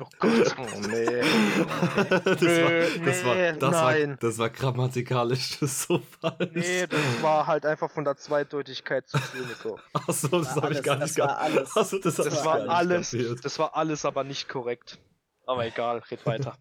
Oh 0.00 0.07
Gott, 0.18 0.57
oh 0.59 0.81
nee. 0.88 1.05
das, 1.07 2.42
war, 2.42 3.05
das, 3.05 3.24
war, 3.24 3.52
das, 3.52 3.72
war, 3.72 4.16
das 4.16 4.38
war 4.38 4.50
grammatikalisch 4.50 5.59
so 5.61 6.02
falsch. 6.20 6.50
Nee, 6.55 6.87
das 6.88 7.22
war 7.22 7.46
halt 7.46 7.66
einfach 7.66 7.88
von 7.90 8.02
der 8.05 8.16
Zweideutigkeit 8.16 9.07
zu 9.09 9.18
viel. 9.18 9.44
So. 9.62 9.79
Achso, 9.92 10.26
das 10.40 10.57
War 10.57 10.62
habe 10.64 10.72
ich 10.72 10.79
alles, 10.79 10.83
gar 10.85 10.96
das 10.98 11.11
nicht 11.11 11.16
gehabt. 11.16 11.76
Achso, 11.76 11.98
das, 11.98 12.16
Das 12.16 12.44
war 12.44 12.68
alles, 12.68 13.16
das 13.42 13.59
war 13.61 13.76
alles 13.76 14.05
aber 14.05 14.24
nicht 14.24 14.48
korrekt. 14.48 14.98
Aber 15.47 15.65
egal, 15.67 16.03
red 16.11 16.27
weiter. 16.27 16.57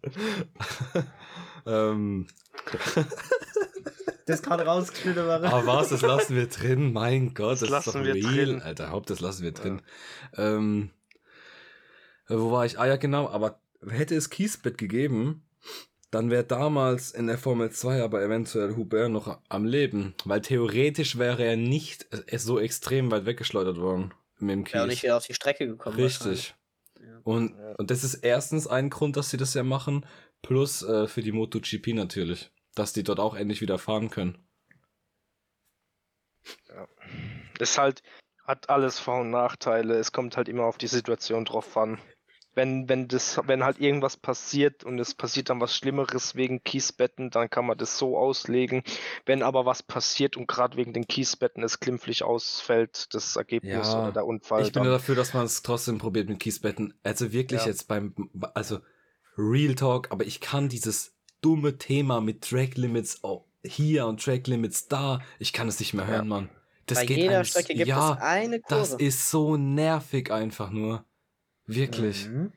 ähm, 1.66 2.26
Das 4.26 4.42
gerade 4.42 4.64
rausgeschnitten 4.64 5.24
wäre. 5.24 5.46
aber 5.52 5.66
was, 5.66 5.90
das 5.90 6.02
lassen 6.02 6.34
wir 6.34 6.48
drin. 6.48 6.92
Mein 6.92 7.32
Gott, 7.34 7.62
das, 7.62 7.68
Das 7.70 7.86
ist 7.86 7.94
doch 7.94 7.94
lassen 7.94 8.04
wir 8.04 8.14
real. 8.14 8.34
drin. 8.46 8.60
Alter, 8.62 8.90
Haupt, 8.90 9.08
das 9.08 9.20
lassen 9.20 9.44
wir 9.44 9.52
drin. 9.52 9.82
Ähm, 10.36 10.90
äh, 12.28 12.34
wo 12.36 12.50
war 12.50 12.66
ich? 12.66 12.76
Ah 12.76 12.86
ja, 12.86 12.96
genau, 12.96 13.28
aber 13.28 13.60
hätte 13.88 14.16
es 14.16 14.28
Kiesbett 14.28 14.78
gegeben, 14.78 15.44
dann 16.10 16.30
wäre 16.30 16.42
damals 16.42 17.12
in 17.12 17.28
der 17.28 17.38
Formel 17.38 17.70
2 17.70 18.02
aber 18.02 18.20
eventuell 18.20 18.74
Hubert 18.74 19.10
noch 19.12 19.38
am 19.48 19.64
Leben. 19.64 20.14
Weil 20.24 20.40
theoretisch 20.40 21.18
wäre 21.18 21.44
er 21.44 21.56
nicht 21.56 22.08
so 22.36 22.58
extrem 22.58 23.12
weit 23.12 23.26
weggeschleudert 23.26 23.76
worden 23.76 24.12
mit 24.40 24.50
dem 24.50 24.66
Wäre 24.72 24.82
auch 24.82 24.86
nicht 24.88 24.96
Kies. 24.96 25.04
wieder 25.04 25.16
auf 25.18 25.26
die 25.26 25.34
Strecke 25.34 25.68
gekommen. 25.68 25.94
Richtig. 25.94 26.55
Ja. 27.26 27.32
Und, 27.32 27.58
Ja. 27.58 27.74
und 27.78 27.90
das 27.90 28.04
ist 28.04 28.14
erstens 28.14 28.66
ein 28.66 28.90
Grund, 28.90 29.16
dass 29.16 29.30
sie 29.30 29.36
das 29.36 29.54
ja 29.54 29.62
machen, 29.62 30.06
plus 30.42 30.82
äh, 30.82 31.06
für 31.06 31.22
die 31.22 31.32
MotoGP 31.32 31.88
natürlich, 31.94 32.50
dass 32.74 32.92
die 32.92 33.02
dort 33.02 33.20
auch 33.20 33.34
endlich 33.34 33.60
wieder 33.60 33.78
fahren 33.78 34.10
können. 34.10 34.38
ist 37.58 37.78
halt, 37.78 38.02
hat 38.44 38.68
alles 38.70 38.98
Vor- 38.98 39.20
und 39.22 39.30
Nachteile. 39.30 39.96
Es 39.96 40.12
kommt 40.12 40.36
halt 40.36 40.48
immer 40.48 40.64
auf 40.64 40.78
die 40.78 40.86
Situation 40.86 41.44
drauf 41.44 41.76
an. 41.76 41.98
Wenn, 42.56 42.88
wenn 42.88 43.06
das, 43.06 43.38
wenn 43.46 43.62
halt 43.62 43.78
irgendwas 43.80 44.16
passiert 44.16 44.82
und 44.82 44.98
es 44.98 45.14
passiert 45.14 45.50
dann 45.50 45.60
was 45.60 45.76
Schlimmeres 45.76 46.34
wegen 46.34 46.64
Kiesbetten, 46.64 47.28
dann 47.30 47.50
kann 47.50 47.66
man 47.66 47.76
das 47.76 47.98
so 47.98 48.16
auslegen. 48.16 48.82
Wenn 49.26 49.42
aber 49.42 49.66
was 49.66 49.82
passiert 49.82 50.38
und 50.38 50.48
gerade 50.48 50.76
wegen 50.78 50.94
den 50.94 51.06
Kiesbetten 51.06 51.62
es 51.62 51.80
glimpflich 51.80 52.24
ausfällt, 52.24 53.14
das 53.14 53.36
Ergebnis 53.36 53.92
Ja, 53.92 54.02
oder 54.02 54.12
der 54.12 54.26
Unfall, 54.26 54.62
ich 54.62 54.68
bin 54.68 54.80
dann, 54.80 54.84
nur 54.84 54.92
dafür, 54.94 55.14
dass 55.14 55.34
man 55.34 55.44
es 55.44 55.62
trotzdem 55.62 55.98
probiert 55.98 56.28
mit 56.30 56.40
Kiesbetten. 56.40 56.94
Also 57.02 57.30
wirklich 57.30 57.60
Ja. 57.60 57.66
jetzt 57.68 57.88
beim, 57.88 58.14
also 58.54 58.78
Real 59.36 59.74
Talk, 59.74 60.10
aber 60.10 60.24
ich 60.24 60.40
kann 60.40 60.70
dieses 60.70 61.14
dumme 61.42 61.76
Thema 61.76 62.22
mit 62.22 62.40
Track 62.42 62.78
Limits 62.78 63.22
oh, 63.22 63.44
hier 63.62 64.06
und 64.06 64.24
Track 64.24 64.46
Limits 64.46 64.88
da, 64.88 65.20
ich 65.38 65.52
kann 65.52 65.68
es 65.68 65.78
nicht 65.78 65.92
mehr 65.92 66.06
hören, 66.06 66.26
Mann. 66.28 66.48
Das 66.86 67.00
Bei 67.00 67.06
geht 67.06 67.18
jeder 67.18 67.34
einem- 67.36 67.44
Strecke 67.44 67.74
gibt 67.74 67.88
ja, 67.88 68.14
es 68.14 68.20
eine 68.22 68.60
Kurve. 68.60 68.80
Das 68.80 68.94
ist 68.94 69.28
so 69.30 69.58
nervig 69.58 70.30
einfach 70.32 70.70
nur. 70.70 71.04
Wirklich. 71.66 72.28
Mhm. 72.28 72.52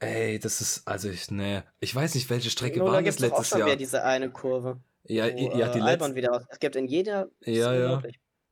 Ey, 0.00 0.38
das 0.38 0.60
ist, 0.60 0.86
also 0.86 1.08
ich, 1.08 1.30
ne, 1.30 1.64
ich 1.80 1.94
weiß 1.94 2.14
nicht, 2.14 2.28
welche 2.28 2.50
Strecke 2.50 2.78
Nur, 2.78 2.88
war 2.88 2.94
da 2.94 3.02
das 3.02 3.16
gibt 3.16 3.26
es 3.26 3.32
auch 3.32 3.38
letztes 3.38 3.48
schon 3.48 3.58
Jahr. 3.60 3.68
wieder 3.68 3.76
diese 3.76 4.04
eine 4.04 4.30
Kurve. 4.30 4.80
Ja, 5.04 5.24
wo, 5.24 5.28
ja, 5.28 5.34
die 5.34 5.44
äh, 5.44 5.56
letzte. 5.58 5.82
Albon 5.82 6.14
wieder 6.14 6.32
aus. 6.32 6.42
Es 6.48 6.58
gibt 6.58 6.76
in 6.76 6.86
jeder. 6.86 7.28
Ja, 7.40 7.74
ja. 7.74 8.02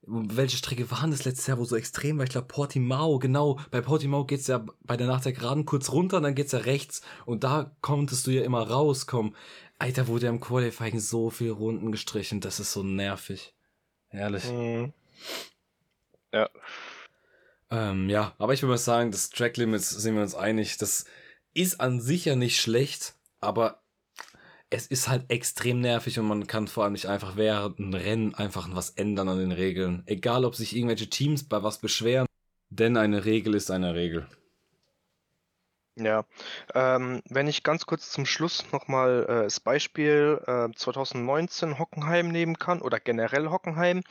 Welche 0.04 0.56
Strecke 0.56 0.90
war 0.90 1.02
denn 1.02 1.12
das 1.12 1.24
letztes 1.24 1.46
Jahr, 1.46 1.58
wo 1.58 1.64
so 1.64 1.76
extrem 1.76 2.18
war? 2.18 2.24
Ich 2.24 2.30
glaube 2.30 2.48
Portimao, 2.48 3.18
genau. 3.18 3.60
Bei 3.70 3.80
Portimao 3.80 4.24
geht's 4.24 4.48
ja 4.48 4.64
bei 4.80 4.96
der 4.96 5.06
nach 5.06 5.20
der 5.20 5.32
Geraden 5.32 5.64
kurz 5.64 5.92
runter, 5.92 6.20
dann 6.20 6.34
geht's 6.34 6.52
ja 6.52 6.58
rechts. 6.58 7.02
Und 7.24 7.44
da 7.44 7.74
konntest 7.80 8.26
du 8.26 8.32
ja 8.32 8.42
immer 8.42 8.68
rauskommen. 8.68 9.36
Alter, 9.78 10.08
wurde 10.08 10.26
ja 10.26 10.30
im 10.30 10.40
Qualifying 10.40 10.98
so 10.98 11.30
viel 11.30 11.50
Runden 11.50 11.92
gestrichen. 11.92 12.40
Das 12.40 12.60
ist 12.60 12.72
so 12.72 12.82
nervig. 12.82 13.54
Herrlich. 14.08 14.44
Mhm. 14.50 14.92
Ähm, 17.72 18.10
ja, 18.10 18.34
aber 18.36 18.52
ich 18.52 18.60
würde 18.62 18.72
mal 18.72 18.78
sagen, 18.78 19.10
das 19.10 19.30
Track 19.30 19.56
Limits 19.56 19.88
sind 19.88 20.14
wir 20.14 20.22
uns 20.22 20.34
einig. 20.34 20.76
Das 20.76 21.06
ist 21.54 21.80
an 21.80 22.00
sich 22.02 22.26
ja 22.26 22.36
nicht 22.36 22.60
schlecht, 22.60 23.14
aber 23.40 23.82
es 24.68 24.86
ist 24.86 25.08
halt 25.08 25.30
extrem 25.30 25.80
nervig 25.80 26.18
und 26.18 26.26
man 26.26 26.46
kann 26.46 26.68
vor 26.68 26.84
allem 26.84 26.92
nicht 26.92 27.06
einfach 27.06 27.36
während 27.36 27.78
einem 27.78 27.94
Rennen 27.94 28.34
einfach 28.34 28.68
was 28.72 28.90
ändern 28.90 29.28
an 29.30 29.38
den 29.38 29.52
Regeln. 29.52 30.02
Egal, 30.04 30.44
ob 30.44 30.54
sich 30.54 30.76
irgendwelche 30.76 31.08
Teams 31.08 31.48
bei 31.48 31.62
was 31.62 31.78
beschweren, 31.78 32.26
denn 32.68 32.98
eine 32.98 33.24
Regel 33.24 33.54
ist 33.54 33.70
eine 33.70 33.94
Regel. 33.94 34.26
Ja, 35.96 36.24
ähm, 36.74 37.20
wenn 37.28 37.48
ich 37.48 37.62
ganz 37.62 37.84
kurz 37.84 38.10
zum 38.10 38.24
Schluss 38.24 38.64
nochmal 38.72 39.26
äh, 39.28 39.42
das 39.44 39.60
Beispiel 39.60 40.40
äh, 40.46 40.68
2019 40.74 41.78
Hockenheim 41.78 42.28
nehmen 42.28 42.58
kann 42.58 42.80
oder 42.80 42.98
generell 42.98 43.50
Hockenheim, 43.50 44.02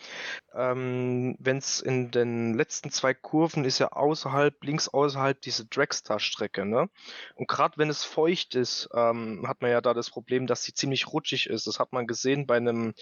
ähm, 0.53 1.35
wenn 1.39 1.57
es 1.57 1.81
in 1.81 2.11
den 2.11 2.53
letzten 2.53 2.91
zwei 2.91 3.15
Kurven 3.15 3.65
ist 3.65 3.79
ja 3.79 3.93
außerhalb, 3.93 4.63
links 4.63 4.89
außerhalb 4.89 5.41
diese 5.41 5.65
Dragstar-Strecke, 5.65 6.65
ne? 6.67 6.87
Und 7.35 7.47
gerade 7.47 7.77
wenn 7.79 7.89
es 7.89 8.03
feucht 8.03 8.53
ist, 8.53 8.89
ähm, 8.93 9.45
hat 9.47 9.61
man 9.63 9.71
ja 9.71 9.81
da 9.81 9.95
das 9.95 10.11
Problem, 10.11 10.45
dass 10.45 10.63
sie 10.63 10.75
ziemlich 10.75 11.07
rutschig 11.07 11.47
ist. 11.47 11.65
Das 11.65 11.79
hat 11.79 11.93
man 11.93 12.05
gesehen 12.05 12.45
bei 12.45 12.57
einem 12.57 12.93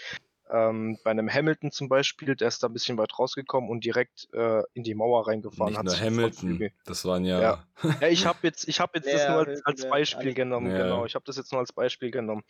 ähm, 0.50 0.97
bei 1.04 1.12
einem 1.12 1.32
Hamilton 1.32 1.72
zum 1.72 1.89
Beispiel, 1.89 2.36
der 2.36 2.47
ist 2.47 2.64
da 2.64 2.68
ein 2.68 2.74
bisschen 2.74 2.97
weit 2.97 3.18
rausgekommen 3.18 3.70
und 3.70 3.86
direkt 3.86 4.28
äh, 4.34 4.64
in 4.74 4.84
die 4.84 4.95
Mauer 4.95 5.28
reingefahren. 5.28 5.72
Nicht 5.72 5.78
hat 5.80 5.86
nur 5.86 6.00
Hamilton, 6.00 6.72
das 6.86 7.06
waren 7.06 7.26
ja, 7.26 7.41
Ja. 7.41 7.64
Ja, 8.02 8.08
ich 8.08 8.26
habe 8.26 8.39
jetzt, 8.43 8.68
ich 8.68 8.80
habe 8.80 8.93
jetzt 8.95 9.12
das 9.12 9.28
nur 9.30 9.47
als, 9.47 9.66
als 9.66 9.88
Beispiel 9.89 10.34
genommen, 10.34 10.72
Ja. 10.72 10.84
genau. 10.84 11.06
Ich 11.06 11.16
habe 11.16 11.26
das 11.26 11.38
jetzt 11.38 11.52
nur 11.52 11.62
als 11.62 11.72
Beispiel 11.72 12.12
genommen. 12.12 12.43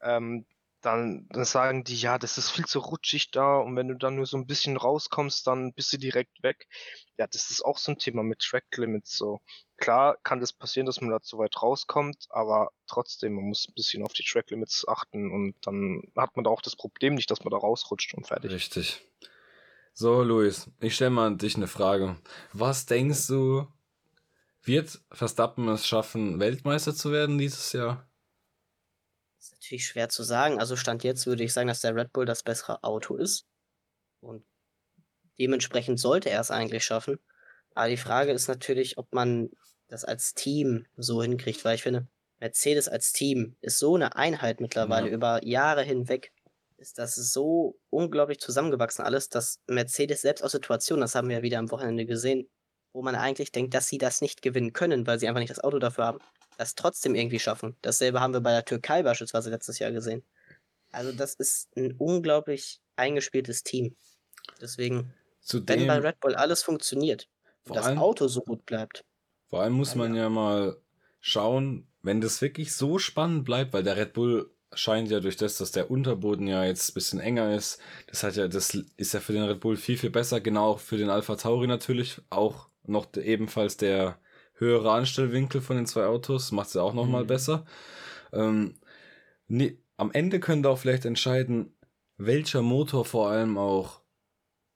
Ähm, 0.00 0.44
dann, 0.82 1.26
dann 1.30 1.44
sagen 1.44 1.84
die, 1.84 1.96
ja, 1.96 2.18
das 2.18 2.38
ist 2.38 2.50
viel 2.50 2.66
zu 2.66 2.80
rutschig 2.80 3.30
da 3.30 3.58
und 3.58 3.76
wenn 3.76 3.88
du 3.88 3.94
dann 3.94 4.16
nur 4.16 4.26
so 4.26 4.36
ein 4.36 4.46
bisschen 4.46 4.76
rauskommst, 4.76 5.46
dann 5.46 5.72
bist 5.72 5.92
du 5.92 5.96
direkt 5.96 6.42
weg. 6.42 6.68
Ja, 7.16 7.26
das 7.26 7.50
ist 7.50 7.64
auch 7.64 7.78
so 7.78 7.92
ein 7.92 7.98
Thema 7.98 8.22
mit 8.22 8.40
Track 8.40 8.64
Limits. 8.76 9.16
So 9.16 9.40
klar 9.76 10.18
kann 10.22 10.40
das 10.40 10.52
passieren, 10.52 10.86
dass 10.86 11.00
man 11.00 11.10
da 11.10 11.20
zu 11.20 11.38
weit 11.38 11.62
rauskommt, 11.62 12.26
aber 12.30 12.70
trotzdem, 12.86 13.34
man 13.34 13.44
muss 13.44 13.68
ein 13.68 13.74
bisschen 13.74 14.02
auf 14.02 14.12
die 14.12 14.24
Track 14.24 14.50
Limits 14.50 14.86
achten 14.86 15.30
und 15.30 15.54
dann 15.62 16.02
hat 16.16 16.36
man 16.36 16.44
da 16.44 16.50
auch 16.50 16.62
das 16.62 16.76
Problem 16.76 17.14
nicht, 17.14 17.30
dass 17.30 17.44
man 17.44 17.52
da 17.52 17.58
rausrutscht 17.58 18.14
und 18.14 18.26
fertig. 18.26 18.50
richtig. 18.52 19.00
So, 19.94 20.22
Luis, 20.22 20.70
ich 20.80 20.94
stelle 20.94 21.10
mal 21.10 21.26
an 21.26 21.38
dich 21.38 21.54
eine 21.56 21.68
Frage. 21.68 22.16
Was 22.52 22.86
denkst 22.86 23.26
du, 23.28 23.66
wird 24.62 25.00
Verstappen 25.10 25.68
es 25.68 25.86
schaffen, 25.86 26.40
Weltmeister 26.40 26.94
zu 26.94 27.12
werden 27.12 27.38
dieses 27.38 27.72
Jahr? 27.72 28.06
Das 29.42 29.48
ist 29.48 29.54
natürlich 29.54 29.86
schwer 29.86 30.08
zu 30.08 30.22
sagen. 30.22 30.60
Also 30.60 30.76
Stand 30.76 31.02
jetzt 31.02 31.26
würde 31.26 31.42
ich 31.42 31.52
sagen, 31.52 31.66
dass 31.66 31.80
der 31.80 31.96
Red 31.96 32.12
Bull 32.12 32.24
das 32.26 32.44
bessere 32.44 32.84
Auto 32.84 33.16
ist. 33.16 33.44
Und 34.20 34.44
dementsprechend 35.36 35.98
sollte 35.98 36.30
er 36.30 36.40
es 36.40 36.52
eigentlich 36.52 36.84
schaffen. 36.84 37.18
Aber 37.74 37.88
die 37.88 37.96
Frage 37.96 38.30
ist 38.30 38.46
natürlich, 38.46 38.98
ob 38.98 39.12
man 39.12 39.50
das 39.88 40.04
als 40.04 40.34
Team 40.34 40.86
so 40.96 41.24
hinkriegt, 41.24 41.64
weil 41.64 41.74
ich 41.74 41.82
finde, 41.82 42.06
Mercedes 42.38 42.88
als 42.88 43.10
Team 43.10 43.56
ist 43.60 43.80
so 43.80 43.96
eine 43.96 44.14
Einheit 44.14 44.60
mittlerweile 44.60 45.08
Ja. 45.08 45.12
über 45.14 45.44
Jahre 45.44 45.82
hinweg. 45.82 46.32
Ist 46.76 46.98
das 46.98 47.16
so 47.16 47.80
unglaublich 47.90 48.38
zusammengewachsen 48.38 49.04
alles, 49.04 49.28
dass 49.28 49.58
Mercedes 49.66 50.20
selbst 50.20 50.42
aus 50.42 50.52
Situationen, 50.52 51.00
das 51.00 51.16
haben 51.16 51.28
wir 51.28 51.38
ja 51.38 51.42
wieder 51.42 51.58
am 51.58 51.72
Wochenende 51.72 52.06
gesehen, 52.06 52.48
wo 52.92 53.02
man 53.02 53.16
eigentlich 53.16 53.50
denkt, 53.50 53.74
dass 53.74 53.88
sie 53.88 53.98
das 53.98 54.20
nicht 54.20 54.40
gewinnen 54.40 54.72
können, 54.72 55.04
weil 55.08 55.18
sie 55.18 55.26
einfach 55.26 55.40
nicht 55.40 55.50
das 55.50 55.64
Auto 55.64 55.80
dafür 55.80 56.04
haben, 56.04 56.18
das 56.62 56.74
trotzdem 56.74 57.14
irgendwie 57.14 57.40
schaffen. 57.40 57.76
Dasselbe 57.82 58.20
haben 58.20 58.32
wir 58.32 58.40
bei 58.40 58.52
der 58.52 58.64
Türkei 58.64 59.02
beispielsweise 59.02 59.50
letztes 59.50 59.78
Jahr 59.78 59.92
gesehen. 59.92 60.24
Also 60.90 61.12
das 61.12 61.34
ist 61.34 61.68
ein 61.76 61.94
unglaublich 61.98 62.80
eingespieltes 62.96 63.62
Team. 63.62 63.96
Deswegen, 64.60 65.12
wenn 65.50 65.64
bei 65.64 65.74
Zudem, 65.74 65.90
Red 65.90 66.20
Bull 66.20 66.34
alles 66.34 66.62
funktioniert 66.62 67.28
und 67.66 67.76
das 67.76 67.86
allem, 67.86 67.98
Auto 67.98 68.28
so 68.28 68.42
gut 68.42 68.64
bleibt, 68.66 69.04
vor 69.48 69.62
allem 69.62 69.72
muss 69.72 69.94
man 69.94 70.14
ja 70.14 70.28
mal 70.28 70.76
schauen, 71.20 71.86
wenn 72.02 72.20
das 72.20 72.40
wirklich 72.40 72.74
so 72.74 72.98
spannend 72.98 73.44
bleibt, 73.44 73.72
weil 73.72 73.82
der 73.82 73.96
Red 73.96 74.12
Bull 74.12 74.50
scheint 74.74 75.10
ja 75.10 75.20
durch 75.20 75.36
das, 75.36 75.58
dass 75.58 75.72
der 75.72 75.90
Unterboden 75.90 76.46
ja 76.46 76.64
jetzt 76.64 76.90
ein 76.90 76.94
bisschen 76.94 77.20
enger 77.20 77.54
ist, 77.54 77.80
das 78.06 78.22
hat 78.22 78.36
ja, 78.36 78.48
das 78.48 78.74
ist 78.96 79.14
ja 79.14 79.20
für 79.20 79.32
den 79.32 79.44
Red 79.44 79.60
Bull 79.60 79.76
viel, 79.76 79.98
viel 79.98 80.10
besser, 80.10 80.40
genau 80.40 80.70
auch 80.70 80.80
für 80.80 80.96
den 80.96 81.10
Alpha 81.10 81.36
Tauri 81.36 81.66
natürlich, 81.66 82.20
auch 82.30 82.68
noch 82.84 83.06
ebenfalls 83.14 83.76
der 83.76 84.18
höhere 84.62 84.92
Anstellwinkel 84.92 85.60
von 85.60 85.76
den 85.76 85.86
zwei 85.86 86.06
Autos, 86.06 86.52
macht 86.52 86.68
es 86.68 86.74
ja 86.74 86.82
auch 86.82 86.94
nochmal 86.94 87.24
Mhm. 87.24 87.28
besser. 87.28 87.64
Ähm, 88.32 88.74
nee, 89.48 89.78
am 89.96 90.10
Ende 90.12 90.40
können 90.40 90.62
da 90.62 90.70
auch 90.70 90.78
vielleicht 90.78 91.04
entscheiden, 91.04 91.74
welcher 92.16 92.62
Motor 92.62 93.04
vor 93.04 93.30
allem 93.30 93.58
auch 93.58 94.00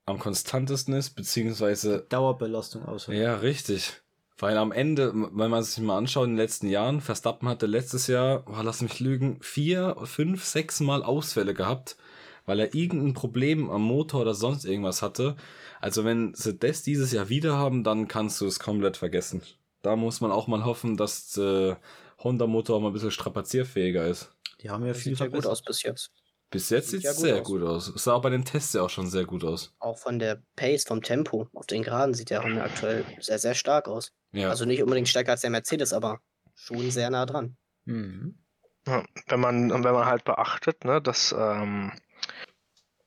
am 0.05 0.19
konstantesten 0.19 0.93
ist, 0.93 1.11
beziehungsweise 1.11 2.05
Dauerbelastung 2.09 2.85
aus. 2.85 3.07
ja, 3.07 3.35
richtig. 3.35 3.93
Weil 4.39 4.57
am 4.57 4.71
Ende, 4.71 5.11
wenn 5.15 5.49
man 5.49 5.63
sich 5.63 5.83
mal 5.83 5.97
anschaut, 5.97 6.25
in 6.25 6.31
den 6.33 6.37
letzten 6.37 6.67
Jahren, 6.69 7.01
Verstappen 7.01 7.49
hatte 7.49 7.65
letztes 7.65 8.05
Jahr, 8.05 8.43
oh, 8.45 8.61
lass 8.61 8.81
mich 8.81 8.99
lügen, 8.99 9.39
vier, 9.41 9.95
fünf, 10.03 10.45
sechs 10.45 10.79
Mal 10.79 11.01
Ausfälle 11.03 11.55
gehabt, 11.55 11.97
weil 12.45 12.59
er 12.59 12.75
irgendein 12.75 13.15
Problem 13.15 13.69
am 13.71 13.81
Motor 13.81 14.21
oder 14.21 14.35
sonst 14.35 14.63
irgendwas 14.63 15.01
hatte. 15.01 15.35
Also 15.81 16.05
wenn 16.05 16.35
sie 16.35 16.53
das 16.53 16.83
dieses 16.83 17.11
Jahr 17.11 17.29
wieder 17.29 17.57
haben, 17.57 17.83
dann 17.83 18.07
kannst 18.07 18.39
du 18.39 18.45
es 18.45 18.59
komplett 18.59 18.95
vergessen. 18.97 19.41
Da 19.81 19.95
muss 19.95 20.21
man 20.21 20.31
auch 20.31 20.47
mal 20.47 20.65
hoffen, 20.65 20.97
dass 20.97 21.31
der 21.31 21.79
Honda-Motor 22.23 22.81
mal 22.81 22.87
ein 22.89 22.93
bisschen 22.93 23.11
strapazierfähiger 23.11 24.07
ist. 24.07 24.31
Die 24.61 24.69
haben 24.69 24.83
ja 24.83 24.93
das 24.93 25.01
viel 25.01 25.13
sieht 25.15 25.19
ja 25.19 25.27
gut 25.27 25.45
aus 25.45 25.61
bis 25.61 25.83
jetzt. 25.83 26.11
Bis 26.49 26.69
jetzt 26.69 26.89
Sieht 26.89 27.01
sieht 27.01 27.05
ja 27.05 27.11
es 27.11 27.17
sehr 27.17 27.41
aus. 27.41 27.47
gut 27.47 27.61
aus. 27.61 27.87
Es 27.89 28.05
sah 28.05 28.13
auch 28.13 28.21
bei 28.21 28.29
den 28.29 28.45
Tests 28.45 28.73
ja 28.73 28.81
auch 28.81 28.89
schon 28.89 29.07
sehr 29.07 29.25
gut 29.25 29.43
aus. 29.43 29.73
Auch 29.79 29.97
von 29.97 30.17
der 30.17 30.41
Pace, 30.55 30.85
vom 30.85 31.01
Tempo 31.01 31.47
auf 31.53 31.67
den 31.67 31.83
Geraden 31.83 32.13
sieht 32.13 32.29
der 32.29 32.43
Honda 32.43 32.63
aktuell 32.63 33.05
sehr, 33.19 33.37
sehr 33.37 33.53
stark 33.53 33.87
aus. 33.87 34.13
Ja. 34.31 34.49
Also 34.49 34.65
nicht 34.65 34.81
unbedingt 34.81 35.09
stärker 35.09 35.31
als 35.31 35.41
der 35.41 35.49
Mercedes, 35.49 35.91
aber 35.93 36.19
schon 36.55 36.89
sehr 36.89 37.09
nah 37.09 37.25
dran. 37.25 37.57
Mhm. 37.85 38.39
Ja, 38.87 39.03
wenn 39.27 39.39
man, 39.41 39.69
wenn 39.71 39.93
man 39.93 40.05
halt 40.05 40.23
beachtet, 40.23 40.85
ne, 40.85 41.01
dass, 41.01 41.35
ähm, 41.37 41.91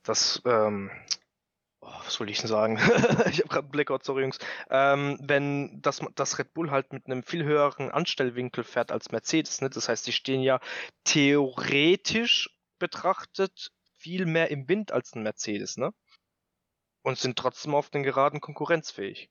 dass, 0.02 0.42
ähm, 0.44 0.90
oh, 1.80 1.92
was 2.04 2.20
will 2.20 2.30
ich 2.30 2.38
denn 2.38 2.48
sagen? 2.48 2.76
ich 3.30 3.40
habe 3.40 3.48
gerade 3.48 3.58
einen 3.58 3.70
Blackout, 3.70 4.04
sorry 4.04 4.22
Jungs. 4.22 4.38
Ähm, 4.70 5.18
wenn 5.22 5.80
das, 5.82 6.00
das 6.14 6.38
Red 6.38 6.54
Bull 6.54 6.70
halt 6.70 6.92
mit 6.92 7.06
einem 7.06 7.22
viel 7.22 7.44
höheren 7.44 7.90
Anstellwinkel 7.90 8.64
fährt 8.64 8.92
als 8.92 9.10
Mercedes, 9.10 9.60
ne, 9.60 9.70
das 9.70 9.88
heißt, 9.88 10.06
die 10.06 10.12
stehen 10.12 10.42
ja 10.42 10.60
theoretisch 11.04 12.50
betrachtet 12.78 13.72
viel 13.96 14.26
mehr 14.26 14.50
im 14.50 14.68
Wind 14.68 14.92
als 14.92 15.14
ein 15.14 15.22
Mercedes, 15.22 15.76
ne? 15.76 15.92
Und 17.02 17.18
sind 17.18 17.38
trotzdem 17.38 17.74
auf 17.74 17.90
den 17.90 18.02
Geraden 18.02 18.40
konkurrenzfähig. 18.40 19.30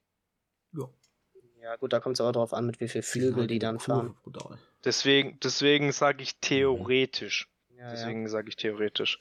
Ja, 1.62 1.76
gut, 1.76 1.94
da 1.94 2.00
kommt 2.00 2.16
es 2.16 2.22
aber 2.22 2.32
drauf 2.32 2.54
an, 2.54 2.66
mit 2.66 2.80
wie 2.80 2.88
viel 2.88 3.02
Flügel 3.02 3.48
die 3.48 3.60
dann 3.60 3.80
fahren. 3.80 4.16
Brutal. 4.24 4.58
Deswegen, 4.86 5.40
deswegen 5.42 5.92
sage 5.92 6.24
ich 6.24 6.40
theoretisch. 6.40 7.50
Ja, 7.76 7.92
Deswegen 7.92 8.28
sage 8.28 8.50
ich 8.50 8.56
theoretisch. 8.56 9.20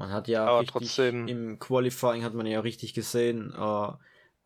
Man 0.00 0.10
hat 0.12 0.26
ja 0.28 0.46
Aber 0.46 0.60
richtig, 0.60 0.72
trotzdem- 0.72 1.28
im 1.28 1.58
Qualifying 1.58 2.24
hat 2.24 2.34
man 2.34 2.46
ja 2.46 2.60
richtig 2.60 2.94
gesehen, 2.94 3.52
äh, 3.56 3.88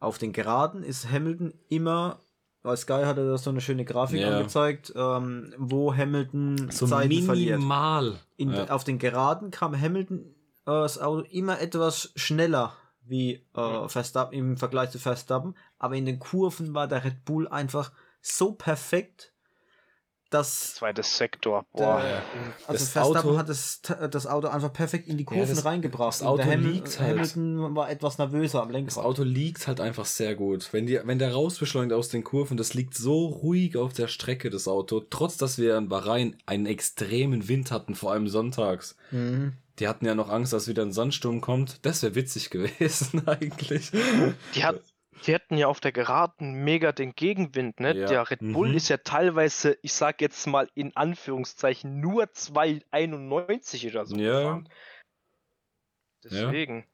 auf 0.01 0.19
den 0.19 0.33
Geraden 0.33 0.83
ist 0.83 1.09
Hamilton 1.11 1.55
immer, 1.69 2.21
bei 2.63 2.75
Sky 2.77 3.03
hatte 3.05 3.27
das 3.27 3.45
so 3.45 3.51
eine 3.51 3.61
schöne 3.61 3.85
Grafik 3.85 4.21
Ja. 4.21 4.37
angezeigt, 4.37 4.93
ähm, 4.97 5.55
wo 5.57 5.95
Hamilton 5.95 6.71
So 6.71 6.87
Zeiten 6.87 7.23
verliert. 7.23 7.57
minimal. 7.59 8.19
In, 8.37 8.53
ja. 8.53 8.69
Auf 8.71 8.85
den 8.85 8.99
Geraden 8.99 9.51
kam 9.51 9.81
Hamilton 9.81 10.25
äh, 10.67 10.71
das 10.71 10.99
Auto 10.99 11.21
immer 11.31 11.61
etwas 11.61 12.11
schneller 12.17 12.73
wie 13.07 13.47
äh, 13.55 13.89
Verstappen 13.89 14.35
im 14.37 14.57
Vergleich 14.57 14.91
zu 14.91 14.99
Verstappen, 14.99 15.55
aber 15.79 15.95
in 15.95 16.07
den 16.07 16.19
Kurven 16.19 16.73
war 16.75 16.89
der 16.89 17.05
Red 17.05 17.25
Bull 17.27 17.47
einfach 17.47 17.93
so 18.23 18.53
perfekt, 18.53 19.34
dass 20.35 20.75
Zweites 20.75 21.17
Sektor. 21.17 21.65
Boah. 21.73 22.01
der, 22.03 22.23
also 22.67 22.73
Das 22.85 22.89
Verstappen 22.91 23.31
Auto- 23.31 23.39
hat 23.39 23.49
das, 23.49 23.81
das 24.11 24.27
Auto 24.27 24.49
einfach 24.49 24.73
perfekt 24.73 25.09
in 25.09 25.17
die 25.17 25.25
Kurven 25.25 25.49
das- 25.55 25.65
reingebracht. 25.65 26.21
das 26.21 26.23
Auto 26.27 26.43
der 26.43 26.53
Hamil- 26.53 26.73
liegt 26.73 27.01
halt. 27.01 27.11
Hamilton 27.19 27.75
war 27.77 27.89
etwas 27.91 28.19
nervöser 28.19 28.61
am 28.63 28.69
Das 28.69 28.75
Lenkrad. 28.77 29.05
Auto 29.05 29.23
liegt 29.23 29.67
halt 29.67 29.81
einfach 29.81 30.05
sehr 30.05 30.35
gut. 30.35 30.69
Wenn, 30.73 30.87
die, 30.87 31.01
wenn 31.05 31.19
der 31.19 31.33
rausbeschleunigt 31.33 31.93
aus 31.95 32.09
den 32.09 32.25
Kurven, 32.25 32.57
das 32.57 32.75
liegt 32.75 32.95
so 32.95 33.27
ruhig 33.27 33.77
auf 33.77 33.93
der 33.93 34.09
Strecke, 34.09 34.51
das 34.51 34.69
Auto. 34.69 35.01
Trotz, 35.09 35.37
dass 35.37 35.59
wir 35.59 35.79
in 35.79 35.89
Bahrain 35.89 36.37
einen 36.47 36.67
extremen 36.67 37.49
Wind 37.49 37.71
hatten, 37.71 37.95
vor 37.95 38.13
allem 38.13 38.29
sonntags. 38.29 38.97
Mhm. 39.11 39.53
Die 39.79 39.89
hatten 39.89 40.07
ja 40.07 40.15
noch 40.15 40.29
Angst, 40.31 40.53
dass 40.53 40.69
wieder 40.69 40.83
ein 40.83 40.93
Sandsturm 40.93 41.41
kommt. 41.41 41.79
Das 41.83 42.03
wäre 42.03 42.15
witzig 42.15 42.51
gewesen, 42.51 43.27
eigentlich. 43.27 43.91
Die, 44.55 44.65
hat, 44.65 44.81
die 45.27 45.35
hatten 45.35 45.57
ja 45.57 45.67
auf 45.69 45.81
der 45.81 45.93
Geraden 45.93 46.65
mega 46.65 46.93
den 46.93 47.15
Gegenwind, 47.15 47.81
ne? 47.81 47.95
Ja. 47.97 48.07
Der 48.07 48.31
Red 48.31 48.41
Bull 48.41 48.71
Mhm. 48.71 48.77
ist 48.77 48.89
ja 48.89 48.99
teilweise, 48.99 49.79
ich 49.83 49.93
sag 49.93 50.21
jetzt 50.21 50.47
mal 50.47 50.69
in 50.75 50.95
Anführungszeichen, 50.97 52.01
nur 52.01 52.33
2,91 52.33 53.87
oder 53.89 54.07
so 54.07 54.17
Ja. 54.17 54.39
gefahren. 54.39 54.69
Deswegen. 56.25 56.87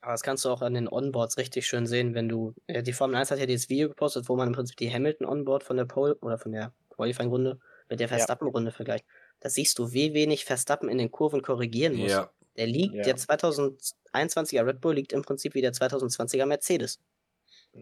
Aber 0.00 0.12
das 0.12 0.22
kannst 0.22 0.44
du 0.44 0.50
auch 0.50 0.62
an 0.62 0.74
den 0.74 0.88
Onboards 0.88 1.38
richtig 1.38 1.66
schön 1.66 1.86
sehen, 1.86 2.14
wenn 2.14 2.28
du. 2.28 2.54
Ja, 2.68 2.82
die 2.82 2.92
Formel 2.92 3.16
1 3.16 3.30
hat 3.30 3.38
ja 3.38 3.46
dieses 3.46 3.68
Video 3.68 3.88
gepostet, 3.88 4.28
wo 4.28 4.36
man 4.36 4.48
im 4.48 4.54
Prinzip 4.54 4.76
die 4.76 4.92
Hamilton-Onboard 4.92 5.64
von 5.64 5.76
der 5.76 5.86
Pole 5.86 6.14
oder 6.16 6.38
von 6.38 6.52
der 6.52 6.72
Qualifying-Runde 6.90 7.58
mit 7.88 8.00
der 8.00 8.08
Verstappen-Runde 8.08 8.70
vergleicht. 8.70 9.04
Da 9.40 9.48
siehst 9.50 9.78
du, 9.78 9.92
wie 9.92 10.14
wenig 10.14 10.44
Verstappen 10.44 10.88
in 10.88 10.98
den 10.98 11.10
Kurven 11.10 11.42
korrigieren 11.42 11.96
muss. 11.96 12.10
Ja, 12.12 12.30
Der 12.56 12.66
liegt, 12.66 12.94
Ja. 12.96 13.02
der 13.04 13.16
2021er 13.16 14.66
Red 14.66 14.80
Bull 14.80 14.94
liegt 14.94 15.12
im 15.12 15.22
Prinzip 15.22 15.54
wie 15.54 15.60
der 15.62 15.72
2020er 15.72 16.46
Mercedes. 16.46 17.00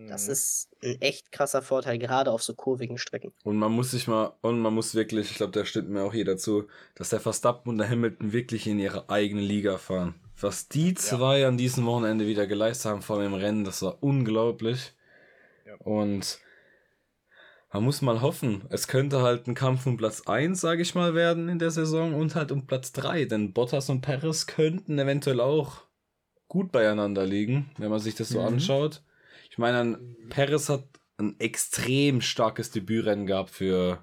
Das 0.08 0.26
Mhm. 0.26 0.32
ist 0.32 0.68
ein 0.82 1.00
echt 1.00 1.32
krasser 1.32 1.62
Vorteil, 1.62 1.98
gerade 1.98 2.30
auf 2.30 2.42
so 2.42 2.54
kurvigen 2.54 2.98
Strecken. 2.98 3.32
und 3.44 3.56
man 3.56 3.72
muss 3.72 3.90
sich 3.92 4.06
mal, 4.08 4.34
und 4.42 4.60
man 4.60 4.74
muss 4.74 4.94
wirklich, 4.94 5.30
ich 5.30 5.36
glaube, 5.36 5.52
da 5.52 5.64
stimmt 5.64 5.88
mir 5.88 6.02
auch 6.02 6.12
jeder 6.14 6.36
zu, 6.36 6.66
dass 6.94 7.08
der 7.10 7.20
Verstappen 7.20 7.70
und 7.70 7.78
der 7.78 7.88
Hamilton 7.88 8.32
wirklich 8.32 8.66
in 8.66 8.78
ihre 8.78 9.08
eigene 9.08 9.40
Liga 9.40 9.78
fahren. 9.78 10.14
Was 10.40 10.68
die 10.68 10.92
zwei 10.94 11.46
an 11.46 11.56
diesem 11.56 11.86
Wochenende 11.86 12.26
wieder 12.26 12.46
geleistet 12.46 12.90
haben 12.92 13.02
vor 13.02 13.22
dem 13.22 13.32
Rennen, 13.34 13.64
das 13.64 13.80
war 13.82 14.02
unglaublich. 14.02 14.92
Ja. 15.66 15.76
Und 15.76 16.40
man 17.72 17.82
muss 17.84 18.00
mal 18.02 18.20
hoffen, 18.20 18.64
es 18.70 18.88
könnte 18.88 19.22
halt 19.22 19.46
ein 19.46 19.54
Kampf 19.54 19.86
um 19.86 19.96
Platz 19.96 20.22
1, 20.26 20.60
sage 20.60 20.82
ich 20.82 20.94
mal, 20.94 21.14
werden 21.14 21.48
in 21.48 21.58
der 21.58 21.70
Saison 21.70 22.14
und 22.14 22.34
halt 22.34 22.52
um 22.52 22.66
Platz 22.66 22.92
3, 22.92 23.24
denn 23.24 23.52
Bottas 23.52 23.88
und 23.90 24.00
Perez 24.02 24.46
könnten 24.46 24.98
eventuell 24.98 25.40
auch 25.40 25.82
gut 26.48 26.70
beieinander 26.70 27.26
liegen, 27.26 27.70
wenn 27.78 27.90
man 27.90 27.98
sich 28.00 28.14
das 28.14 28.28
so 28.28 28.40
Mhm. 28.40 28.46
anschaut. 28.46 29.02
Ich 29.56 29.58
meine, 29.58 29.80
ein- 29.80 30.16
Perez 30.28 30.68
hat 30.68 30.84
ein 31.16 31.34
extrem 31.40 32.20
starkes 32.20 32.70
Debütrennen 32.72 33.24
gehabt 33.26 33.48
für 33.48 34.02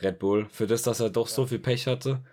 Red 0.00 0.18
Bull, 0.18 0.48
für 0.50 0.66
das, 0.66 0.82
dass 0.82 0.98
er 0.98 1.10
doch 1.10 1.28
so 1.28 1.46
viel 1.46 1.60
Pech 1.60 1.86
hatte. 1.86 2.24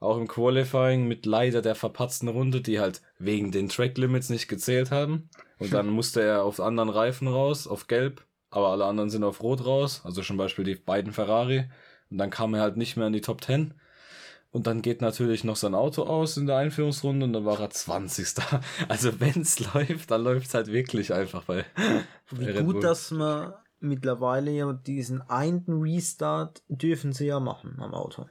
Auch 0.00 0.18
im 0.18 0.28
Qualifying 0.28 1.08
mit 1.08 1.24
leider 1.24 1.62
der 1.62 1.74
verpatzten 1.74 2.28
Runde, 2.28 2.60
die 2.60 2.78
halt 2.78 3.00
wegen 3.18 3.52
den 3.52 3.70
Track 3.70 3.96
Limits 3.96 4.28
nicht 4.28 4.48
gezählt 4.48 4.90
haben. 4.90 5.30
Und 5.58 5.72
dann 5.72 5.88
musste 5.98 6.20
er 6.20 6.44
auf 6.44 6.60
anderen 6.60 6.90
Reifen 6.90 7.26
raus, 7.26 7.66
auf 7.66 7.86
Gelb, 7.86 8.22
aber 8.50 8.68
alle 8.68 8.84
anderen 8.84 9.08
sind 9.08 9.24
auf 9.24 9.42
Rot 9.42 9.64
raus, 9.64 10.02
also 10.04 10.20
zum 10.20 10.36
Beispiel 10.36 10.66
die 10.66 10.74
beiden 10.74 11.14
Ferrari. 11.14 11.70
Und 12.10 12.18
dann 12.18 12.28
kam 12.28 12.52
er 12.52 12.60
halt 12.60 12.76
nicht 12.76 12.98
mehr 12.98 13.06
in 13.06 13.14
die 13.14 13.22
Top 13.22 13.42
10. 13.42 13.72
Und 14.54 14.68
dann 14.68 14.82
geht 14.82 15.00
natürlich 15.00 15.42
noch 15.42 15.56
sein 15.56 15.74
Auto 15.74 16.04
aus 16.04 16.36
in 16.36 16.46
der 16.46 16.56
Einführungsrunde 16.58 17.26
und 17.26 17.32
dann 17.32 17.44
war 17.44 17.58
er 17.58 17.70
20. 17.70 18.34
Also 18.88 19.18
wenn's 19.18 19.58
läuft, 19.74 20.12
dann 20.12 20.22
läuft's 20.22 20.54
halt 20.54 20.68
wirklich 20.68 21.12
einfach 21.12 21.42
bei, 21.42 21.64
Wie 22.30 22.44
bei 22.52 22.62
gut, 22.62 22.84
dass 22.84 23.10
man 23.10 23.52
mittlerweile 23.80 24.52
ja 24.52 24.72
diesen 24.72 25.22
einen 25.28 25.64
Restart 25.68 26.62
dürfen 26.68 27.12
sie 27.12 27.26
ja 27.26 27.40
machen 27.40 27.76
am 27.80 27.94
Auto. 27.94 28.26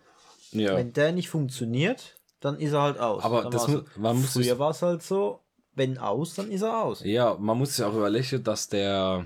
ja. 0.51 0.77
Wenn 0.77 0.93
der 0.93 1.11
nicht 1.11 1.27
funktioniert, 1.29 2.17
dann 2.39 2.57
ist 2.57 2.71
er 2.71 2.81
halt 2.83 2.99
aus. 2.99 3.21
Aber 3.21 3.49
das 3.49 3.67
mu- 3.67 3.81
man 3.97 4.15
muss 4.21 4.31
früher 4.31 4.57
war 4.59 4.71
es 4.71 4.81
halt 4.81 5.03
so, 5.03 5.41
wenn 5.75 5.97
aus, 5.97 6.35
dann 6.35 6.49
ist 6.51 6.61
er 6.61 6.83
aus. 6.83 7.03
Ja, 7.03 7.35
man 7.37 7.57
muss 7.57 7.75
sich 7.75 7.83
auch 7.83 7.93
überlegen, 7.95 8.41
dass 8.45 8.69
der 8.69 9.25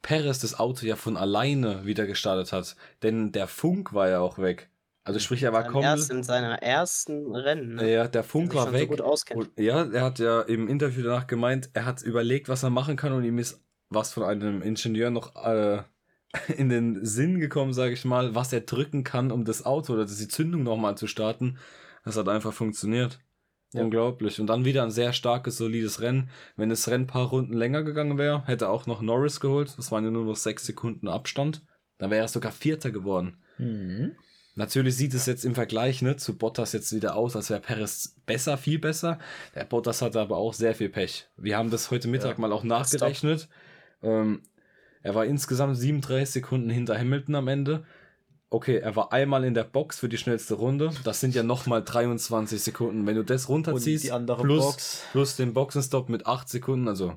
Perez 0.00 0.38
das 0.38 0.58
Auto 0.58 0.86
ja 0.86 0.96
von 0.96 1.16
alleine 1.18 1.84
wieder 1.84 2.06
gestartet 2.06 2.52
hat. 2.52 2.74
Denn 3.02 3.32
der 3.32 3.48
Funk 3.48 3.92
war 3.92 4.08
ja 4.08 4.20
auch 4.20 4.38
weg. 4.38 4.70
Also 5.06 5.20
sprich, 5.20 5.44
er 5.44 5.52
war 5.52 5.62
komplett. 5.62 5.98
erst 5.98 6.10
in 6.10 6.24
seiner 6.24 6.60
ersten 6.64 7.32
Rennen. 7.32 7.76
ne? 7.76 7.92
Ja, 7.92 8.08
der 8.08 8.24
Funk 8.24 8.52
war 8.56 8.66
so 8.66 8.72
weg. 8.72 8.88
gut 8.88 9.00
auskennt. 9.00 9.40
Und, 9.40 9.60
ja, 9.60 9.84
er 9.84 10.02
hat 10.02 10.18
ja 10.18 10.40
im 10.40 10.66
Interview 10.66 11.04
danach 11.04 11.28
gemeint, 11.28 11.70
er 11.74 11.86
hat 11.86 12.02
überlegt, 12.02 12.48
was 12.48 12.64
er 12.64 12.70
machen 12.70 12.96
kann 12.96 13.12
und 13.12 13.22
ihm 13.22 13.38
ist 13.38 13.62
was 13.88 14.12
von 14.12 14.24
einem 14.24 14.62
Ingenieur 14.62 15.10
noch 15.10 15.36
äh, 15.36 15.84
in 16.56 16.70
den 16.70 17.04
Sinn 17.04 17.38
gekommen, 17.38 17.72
sage 17.72 17.92
ich 17.92 18.04
mal, 18.04 18.34
was 18.34 18.52
er 18.52 18.62
drücken 18.62 19.04
kann, 19.04 19.30
um 19.30 19.44
das 19.44 19.64
Auto 19.64 19.92
oder 19.92 20.06
die 20.06 20.28
Zündung 20.28 20.64
nochmal 20.64 20.96
zu 20.96 21.06
starten. 21.06 21.56
Das 22.04 22.16
hat 22.16 22.28
einfach 22.28 22.52
funktioniert. 22.52 23.20
Ja. 23.74 23.82
Unglaublich. 23.82 24.40
Und 24.40 24.48
dann 24.48 24.64
wieder 24.64 24.82
ein 24.82 24.90
sehr 24.90 25.12
starkes, 25.12 25.56
solides 25.56 26.00
Rennen. 26.00 26.30
Wenn 26.56 26.68
das 26.68 26.88
Rennen 26.88 27.04
ein 27.04 27.06
paar 27.06 27.28
Runden 27.28 27.52
länger 27.52 27.84
gegangen 27.84 28.18
wäre, 28.18 28.44
hätte 28.46 28.70
auch 28.70 28.86
noch 28.86 29.02
Norris 29.02 29.38
geholt. 29.38 29.72
Das 29.78 29.92
waren 29.92 30.02
ja 30.02 30.10
nur 30.10 30.24
noch 30.24 30.34
sechs 30.34 30.66
Sekunden 30.66 31.06
Abstand. 31.06 31.64
Dann 31.98 32.10
wäre 32.10 32.22
er 32.22 32.28
sogar 32.28 32.50
Vierter 32.50 32.90
geworden. 32.90 33.36
Mhm. 33.58 34.16
Natürlich 34.56 34.96
sieht 34.96 35.12
es 35.14 35.26
jetzt 35.26 35.44
im 35.44 35.54
Vergleich 35.54 36.00
ne, 36.02 36.16
zu 36.16 36.36
Bottas 36.36 36.72
jetzt 36.72 36.92
wieder 36.94 37.14
aus, 37.14 37.36
als 37.36 37.50
wäre 37.50 37.60
Perez 37.60 38.16
besser, 38.24 38.56
viel 38.56 38.78
besser. 38.78 39.18
Der 39.54 39.64
Bottas 39.64 40.00
hatte 40.00 40.18
aber 40.18 40.38
auch 40.38 40.54
sehr 40.54 40.74
viel 40.74 40.88
Pech. 40.88 41.28
Wir 41.36 41.58
haben 41.58 41.70
das 41.70 41.90
heute 41.90 42.08
Mittag 42.08 42.36
Ja. 42.38 42.40
mal 42.40 42.52
auch 42.52 42.64
nachgerechnet. 42.64 43.48
Ähm, 44.02 44.42
er 45.02 45.14
war 45.14 45.26
insgesamt 45.26 45.76
37 45.76 46.30
Sekunden 46.32 46.70
hinter 46.70 46.98
Hamilton 46.98 47.34
am 47.34 47.48
Ende. 47.48 47.84
Okay, 48.48 48.78
er 48.78 48.96
war 48.96 49.12
einmal 49.12 49.44
in 49.44 49.52
der 49.54 49.64
Box 49.64 49.98
für 49.98 50.08
die 50.08 50.16
schnellste 50.18 50.54
Runde. 50.54 50.90
Das 51.04 51.20
sind 51.20 51.34
ja 51.34 51.42
nochmal 51.42 51.82
23 51.84 52.62
Sekunden. 52.62 53.06
Wenn 53.06 53.16
du 53.16 53.24
das 53.24 53.48
runterziehst, 53.50 54.04
Und 54.04 54.08
die 54.08 54.12
andere 54.12 54.42
plus, 54.42 54.64
Box. 54.64 55.02
plus 55.12 55.36
den 55.36 55.52
Boxenstopp 55.52 56.08
mit 56.08 56.26
8 56.26 56.48
Sekunden, 56.48 56.88
also 56.88 57.14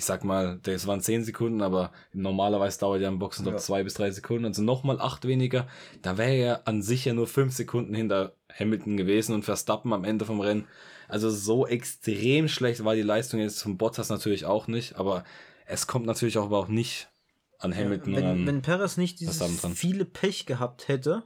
ich 0.00 0.06
sag 0.06 0.24
mal, 0.24 0.58
das 0.62 0.86
waren 0.86 1.02
10 1.02 1.24
Sekunden, 1.24 1.60
aber 1.60 1.92
normalerweise 2.14 2.80
dauert 2.80 3.02
ja 3.02 3.08
ein 3.08 3.18
Boxenstopp 3.18 3.56
Ja. 3.56 3.60
2 3.60 3.84
bis 3.84 3.92
3 3.92 4.12
Sekunden, 4.12 4.46
also 4.46 4.62
nochmal 4.62 4.98
8 4.98 5.26
weniger. 5.26 5.68
Da 6.00 6.16
wäre 6.16 6.32
er 6.32 6.66
an 6.66 6.80
sich 6.80 7.04
ja 7.04 7.12
nur 7.12 7.26
5 7.26 7.52
Sekunden 7.52 7.94
hinter 7.94 8.32
Hamilton 8.58 8.96
gewesen 8.96 9.34
und 9.34 9.44
Verstappen 9.44 9.92
am 9.92 10.04
Ende 10.04 10.24
vom 10.24 10.40
Rennen. 10.40 10.66
Also 11.06 11.28
so 11.28 11.66
extrem 11.66 12.48
schlecht 12.48 12.82
war 12.82 12.94
die 12.94 13.02
Leistung 13.02 13.40
jetzt 13.40 13.62
von 13.62 13.76
Bottas 13.76 14.08
natürlich 14.08 14.46
auch 14.46 14.68
nicht, 14.68 14.96
aber 14.96 15.22
es 15.66 15.86
kommt 15.86 16.06
natürlich 16.06 16.38
auch 16.38 16.46
aber 16.46 16.60
auch 16.60 16.68
nicht 16.68 17.10
an 17.58 17.76
Hamilton 17.76 18.16
wenn, 18.16 18.24
ran. 18.24 18.46
wenn 18.46 18.62
Perez 18.62 18.96
nicht 18.96 19.20
dieses 19.20 19.42
viele 19.74 20.06
Pech 20.06 20.46
gehabt 20.46 20.88
hätte, 20.88 21.24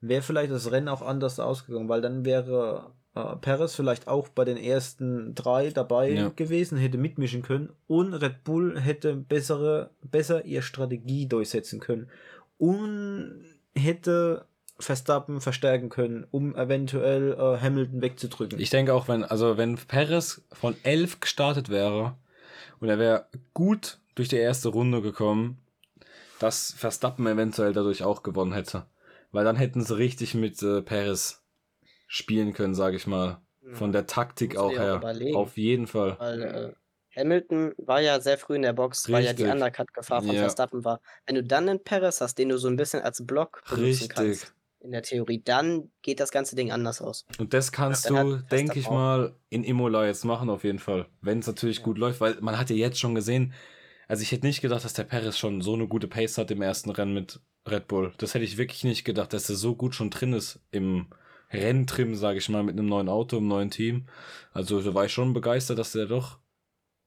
wäre 0.00 0.22
vielleicht 0.22 0.52
das 0.52 0.70
Rennen 0.70 0.88
auch 0.88 1.02
anders 1.02 1.40
ausgegangen, 1.40 1.88
weil 1.88 2.02
dann 2.02 2.24
wäre 2.24 2.92
äh, 3.16 3.36
Perez 3.36 3.74
vielleicht 3.74 4.06
auch 4.06 4.28
bei 4.28 4.44
den 4.44 4.56
ersten 4.58 5.34
drei 5.34 5.70
dabei 5.70 6.10
Ja. 6.10 6.32
gewesen, 6.36 6.78
hätte 6.78 6.98
mitmischen 6.98 7.42
können 7.42 7.70
und 7.88 8.14
Red 8.14 8.44
Bull 8.44 8.78
hätte 8.78 9.14
bessere, 9.16 9.90
besser 10.02 10.44
ihre 10.44 10.62
Strategie 10.62 11.26
durchsetzen 11.26 11.80
können 11.80 12.08
und 12.58 13.44
hätte 13.74 14.44
Verstappen 14.78 15.40
verstärken 15.40 15.88
können, 15.88 16.26
um 16.30 16.54
eventuell 16.54 17.32
äh, 17.32 17.60
Hamilton 17.60 18.02
wegzudrücken. 18.02 18.60
Ich 18.60 18.68
denke 18.70 18.92
auch, 18.92 19.08
wenn, 19.08 19.24
also 19.24 19.56
wenn 19.56 19.76
Perez 19.76 20.42
von 20.52 20.76
11 20.82 21.20
gestartet 21.20 21.70
wäre 21.70 22.14
und 22.80 22.88
er 22.90 22.98
wäre 22.98 23.26
gut 23.54 23.98
durch 24.14 24.28
die 24.28 24.36
erste 24.36 24.68
Runde 24.68 25.00
gekommen, 25.00 25.58
dass 26.38 26.74
Verstappen 26.76 27.26
eventuell 27.26 27.72
dadurch 27.72 28.02
auch 28.02 28.22
gewonnen 28.22 28.52
hätte. 28.52 28.84
Weil 29.32 29.44
dann 29.44 29.56
hätten 29.56 29.82
sie 29.82 29.96
richtig 29.96 30.34
mit 30.34 30.62
äh, 30.62 30.82
Perez 30.82 31.42
spielen 32.06 32.52
können, 32.52 32.74
sage 32.74 32.96
ich 32.96 33.06
mal. 33.06 33.40
Von 33.72 33.90
der 33.92 34.06
Taktik 34.06 34.56
auch 34.56 34.66
auch 34.66 34.70
her. 34.72 34.94
überlegen. 34.96 35.36
Auf 35.36 35.56
jeden 35.56 35.86
Fall. 35.88 36.16
Weil 36.20 36.42
äh, 36.42 36.72
Hamilton 37.20 37.72
war 37.78 38.00
ja 38.00 38.20
sehr 38.20 38.38
früh 38.38 38.54
in 38.56 38.62
der 38.62 38.74
Box, 38.74 39.10
weil 39.10 39.24
ja 39.24 39.32
die 39.32 39.42
Richtig. 39.42 39.52
Undercut-Gefahr 39.54 40.22
von 40.22 40.34
Ja. 40.34 40.42
Verstappen 40.42 40.84
war. 40.84 41.00
Wenn 41.26 41.34
du 41.34 41.42
dann 41.42 41.68
einen 41.68 41.82
Perez 41.82 42.20
hast, 42.20 42.36
den 42.38 42.50
du 42.50 42.58
so 42.58 42.68
ein 42.68 42.76
bisschen 42.76 43.02
als 43.02 43.26
Block 43.26 43.62
benutzen 43.68 44.08
kannst, 44.08 44.30
Richtig. 44.30 44.50
in 44.80 44.92
der 44.92 45.02
Theorie, 45.02 45.42
dann 45.44 45.90
geht 46.02 46.20
das 46.20 46.30
ganze 46.30 46.54
Ding 46.54 46.70
anders 46.70 47.00
aus. 47.00 47.24
Und 47.38 47.54
das 47.54 47.72
kannst 47.72 48.08
Ja, 48.08 48.22
du, 48.22 48.36
denke 48.36 48.78
ich 48.78 48.86
Verstappen 48.86 48.94
mal, 48.94 49.36
in 49.48 49.64
Imola 49.64 50.06
jetzt 50.06 50.24
machen, 50.24 50.48
auf 50.50 50.62
jeden 50.62 50.78
Fall. 50.78 51.08
Wenn 51.22 51.40
es 51.40 51.46
natürlich 51.46 51.82
gut 51.82 51.98
läuft, 51.98 52.20
weil 52.20 52.36
man 52.40 52.58
hat 52.58 52.70
ja 52.70 52.76
jetzt 52.76 53.00
schon 53.00 53.14
gesehen, 53.14 53.52
also 54.06 54.22
ich 54.22 54.30
hätte 54.30 54.46
nicht 54.46 54.60
gedacht, 54.62 54.84
dass 54.84 54.92
der 54.92 55.04
Perez 55.04 55.36
schon 55.36 55.60
so 55.60 55.74
eine 55.74 55.88
gute 55.88 56.06
Pace 56.06 56.38
hat 56.38 56.50
im 56.52 56.62
ersten 56.62 56.90
Rennen 56.90 57.14
mit 57.14 57.40
Red 57.66 57.88
Bull. 57.88 58.12
Das 58.18 58.34
hätte 58.34 58.44
ich 58.44 58.58
wirklich 58.58 58.84
nicht 58.84 59.04
gedacht, 59.04 59.32
dass 59.32 59.48
er 59.50 59.56
so 59.56 59.74
gut 59.74 59.94
schon 59.96 60.10
drin 60.10 60.32
ist 60.32 60.60
im 60.70 61.08
Renntrim, 61.50 62.14
sage 62.16 62.38
ich 62.38 62.48
mal, 62.48 62.62
mit 62.62 62.78
einem 62.78 62.88
neuen 62.88 63.08
Auto, 63.08 63.36
einem 63.36 63.48
neuen 63.48 63.70
Team. 63.70 64.08
Also 64.52 64.80
da 64.82 64.94
war 64.94 65.04
ich 65.04 65.12
schon 65.12 65.32
begeistert, 65.32 65.78
dass 65.78 65.92
der 65.92 66.06
doch 66.06 66.38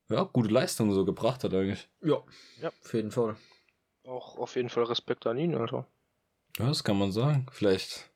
ja, 0.09 0.23
gute 0.23 0.49
Leistungen 0.49 0.93
so 0.93 1.05
gebracht 1.05 1.43
hat 1.43 1.53
eigentlich. 1.53 1.89
ja, 2.01 2.21
Ja. 2.61 2.69
auf 2.83 2.93
jeden 2.93 3.11
Fall. 3.11 3.35
Auch 4.05 4.37
auf 4.37 4.55
jeden 4.55 4.69
Fall 4.69 4.85
Respekt 4.85 5.27
an 5.27 5.37
ihn, 5.37 5.53
Alter. 5.55 5.85
Ja, 6.57 6.67
das 6.67 6.83
kann 6.83 6.97
man 6.97 7.11
sagen. 7.11 7.45
Vielleicht 7.51 8.09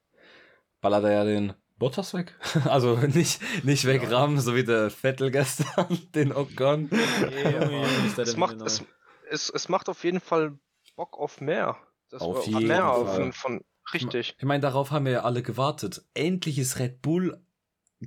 ballert 0.81 1.03
er 1.03 1.11
ja 1.11 1.23
den 1.23 1.53
Bottas 1.77 2.13
weg. 2.13 2.35
Also 2.65 2.95
nicht, 2.97 3.41
nicht 3.63 3.85
wegrammen, 3.85 4.39
so 4.39 4.55
wie 4.55 4.63
der 4.63 4.89
Vettel 4.89 5.29
gestern, 5.31 5.87
den 6.15 6.31
Ocon. 6.31 6.89
Der 6.89 8.17
es, 8.17 8.37
macht, 8.37 8.53
genau? 8.53 8.65
es, 8.65 8.83
es, 9.29 9.49
es 9.49 9.69
macht 9.69 9.89
auf 9.89 10.03
jeden 10.03 10.19
Fall 10.19 10.57
Bock 10.95 11.17
auf 11.17 11.41
mehr. 11.41 11.77
Das 12.09 12.21
Auf 12.21 12.45
jeden 12.45 12.67
mehr 12.67 12.81
Fall. 12.83 12.89
Auf, 12.91 13.15
von, 13.15 13.33
von, 13.33 13.65
richtig. 13.93 14.35
Ich 14.37 14.45
meine, 14.45 14.61
darauf 14.61 14.91
haben 14.91 15.05
wir 15.05 15.11
ja 15.13 15.21
alle 15.23 15.41
gewartet. 15.41 16.03
Endlich 16.13 16.59
ist 16.59 16.79
Red 16.79 17.01
Bull 17.01 17.39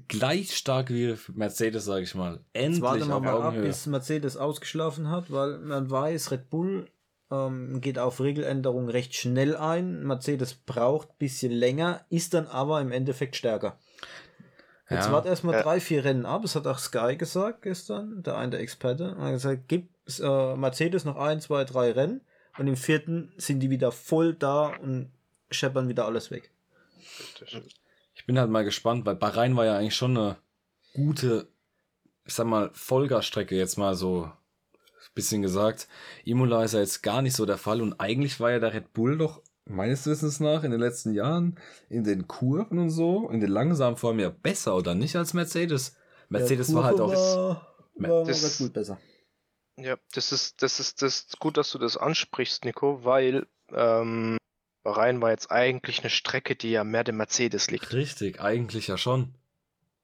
gleich 0.09 0.55
stark 0.57 0.91
wie 0.91 1.17
Mercedes, 1.33 1.85
sage 1.87 2.03
ich 2.03 2.15
mal. 2.15 2.35
Jetzt 2.35 2.65
Endlich 2.65 2.83
warten 2.83 3.09
wir 3.09 3.21
mal 3.21 3.31
ab, 3.39 3.45
Augenhöhe. 3.47 3.63
bis 3.67 3.87
Mercedes 3.87 4.37
ausgeschlafen 4.37 5.09
hat, 5.11 5.31
weil 5.31 5.59
man 5.59 5.91
weiß, 5.91 6.31
Red 6.33 6.51
Bull 6.51 6.91
ähm, 7.31 7.81
geht 7.81 7.99
auf 7.99 8.21
Regeländerungen 8.21 8.89
recht 8.89 9.15
schnell 9.15 9.57
ein. 9.57 10.03
Mercedes 10.05 10.55
braucht 10.55 11.09
ein 11.11 11.17
bisschen 11.19 11.51
länger, 11.53 12.05
ist 12.11 12.35
dann 12.35 12.47
aber 12.47 12.81
im 12.81 12.93
Endeffekt 12.93 13.37
stärker. 13.37 13.79
Jetzt 14.89 15.07
Ja. 15.07 15.13
wart 15.13 15.27
erstmal 15.27 15.55
Ja. 15.55 15.63
drei, 15.63 15.81
vier 15.81 16.05
Rennen 16.05 16.27
ab. 16.27 16.43
Das 16.43 16.55
hat 16.55 16.67
auch 16.67 16.79
Sky 16.79 17.17
gesagt 17.17 17.63
gestern, 17.63 18.23
der 18.23 18.37
eine 18.37 18.51
der 18.53 18.61
Experte. 18.61 19.17
Er 19.19 19.25
hat 19.25 19.33
gesagt, 19.33 19.63
gib 19.67 19.89
äh, 20.21 20.55
Mercedes 20.57 21.05
noch 21.05 21.17
ein, 21.17 21.41
zwei, 21.41 21.65
drei 21.65 21.91
Rennen 21.91 22.21
und 22.59 22.69
im 22.69 22.77
vierten 22.77 23.33
sind 23.39 23.59
die 23.61 23.71
wieder 23.71 23.91
voll 23.91 24.35
da 24.35 24.69
und 24.69 25.11
scheppern 25.51 25.89
wieder 25.89 26.05
alles 26.07 26.31
weg. 26.31 26.51
Ich 28.15 28.27
bin 28.27 28.39
halt 28.39 28.51
mal 28.51 28.65
gespannt, 28.65 29.07
weil 29.07 29.17
Bahrain 29.17 29.57
war 29.57 29.65
ja 29.65 29.77
eigentlich 29.77 29.95
schon 29.97 30.17
eine 30.17 30.37
gute, 30.95 31.49
ich 32.25 32.35
sag 32.35 32.47
mal, 32.47 32.71
Vollgasstrecke 32.73 33.55
jetzt 33.57 33.77
mal 33.77 33.95
so 33.95 34.25
ein 34.25 34.33
bisschen 35.15 35.43
gesagt. 35.43 35.89
Imola 36.25 36.65
ist 36.65 36.75
ja 36.75 36.81
jetzt 36.81 37.03
gar 37.03 37.23
nicht 37.23 37.37
so 37.37 37.47
der 37.47 37.59
Fall 37.59 37.81
und 37.83 38.01
eigentlich 38.01 38.41
war 38.41 38.51
ja 38.51 38.59
der 38.59 38.73
Red 38.75 38.93
Bull 38.93 39.19
doch 39.19 39.43
meines 39.65 40.07
Wissens 40.07 40.41
nach 40.41 40.63
in 40.65 40.71
den 40.71 40.81
letzten 40.81 41.13
Jahren 41.13 41.59
in 41.89 42.05
den 42.05 42.27
Kurven 42.29 42.79
und 42.79 42.91
so, 42.91 43.29
in 43.31 43.41
den 43.41 43.51
langsamen 43.51 43.97
Formen 43.97 44.21
ja 44.21 44.31
besser 44.31 44.77
oder 44.77 44.95
nicht 44.95 45.17
als 45.17 45.35
Mercedes. 45.35 45.97
Mercedes 46.29 46.75
war 46.75 46.85
halt 46.85 47.01
auch. 47.01 47.11
War, 47.13 47.73
war 47.97 48.25
Das- 48.25 48.45
Red 48.45 48.59
Bull 48.59 48.71
besser. 48.71 48.99
Ja, 49.79 49.97
das 50.15 50.33
ist, 50.33 50.63
das 50.63 50.81
ist, 50.81 51.03
das 51.03 51.17
ist 51.21 51.39
gut, 51.39 51.59
dass 51.59 51.71
du 51.71 51.79
das 51.79 51.99
ansprichst, 51.99 52.65
Nico, 52.65 53.05
weil 53.05 53.47
ähm, 53.75 54.39
Bahrain 54.87 55.21
war 55.21 55.31
jetzt 55.31 55.51
eigentlich 55.51 56.01
eine 56.01 56.11
Strecke, 56.11 56.55
die 56.55 56.71
ja 56.71 56.85
mehr 56.85 57.03
dem 57.03 57.17
Mercedes 57.17 57.73
liegt. 57.73 57.93
Richtig, 57.93 58.41
eigentlich 58.41 58.87
ja 58.87 58.97
schon. 58.97 59.35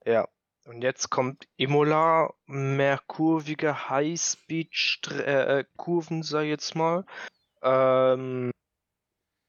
Ja. 0.04 0.26
Und 0.64 0.82
jetzt 0.82 1.08
kommt 1.08 1.46
Imola, 1.56 2.34
mehr 2.46 2.98
kurvige 3.06 3.88
Highspeed-Kurven, 3.88 6.24
sag 6.24 6.42
ich 6.42 6.48
jetzt 6.48 6.74
mal, 6.74 7.06
ähm, 7.62 8.50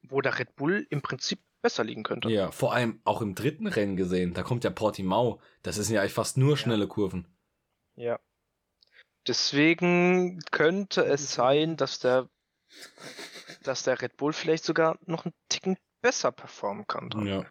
wo 0.04 0.22
der 0.22 0.38
Red 0.38 0.56
Bull 0.56 0.86
im 0.92 1.02
Prinzip 1.02 1.40
besser 1.64 1.84
liegen 1.84 2.04
könnte. 2.04 2.30
Ja, 2.30 2.52
vor 2.52 2.74
allem 2.74 3.02
auch 3.04 3.24
im 3.24 3.34
dritten 3.34 3.66
Rennen 3.66 3.96
gesehen. 3.96 4.36
Da 4.36 4.44
kommt 4.44 4.64
ja 4.64 4.70
Portimao. 4.70 5.42
Das 5.64 5.78
sind 5.78 5.90
ja 5.90 6.02
eigentlich 6.02 6.14
fast 6.14 6.38
nur 6.38 6.58
schnelle 6.58 6.88
Kurven. 6.88 7.26
Ja. 7.96 8.20
Deswegen 9.28 10.40
könnte 10.52 11.06
es 11.06 11.34
sein, 11.34 11.78
dass 11.78 12.00
der, 12.00 12.30
dass 13.64 13.84
der 13.84 14.02
Red 14.02 14.18
Bull 14.18 14.34
vielleicht 14.34 14.64
sogar 14.64 14.98
noch 15.06 15.26
einen 15.26 15.34
Ticken 15.50 15.78
besser 16.02 16.32
performen 16.32 16.86
kann. 16.88 17.10
dran. 17.10 17.28
Ja. 17.28 17.46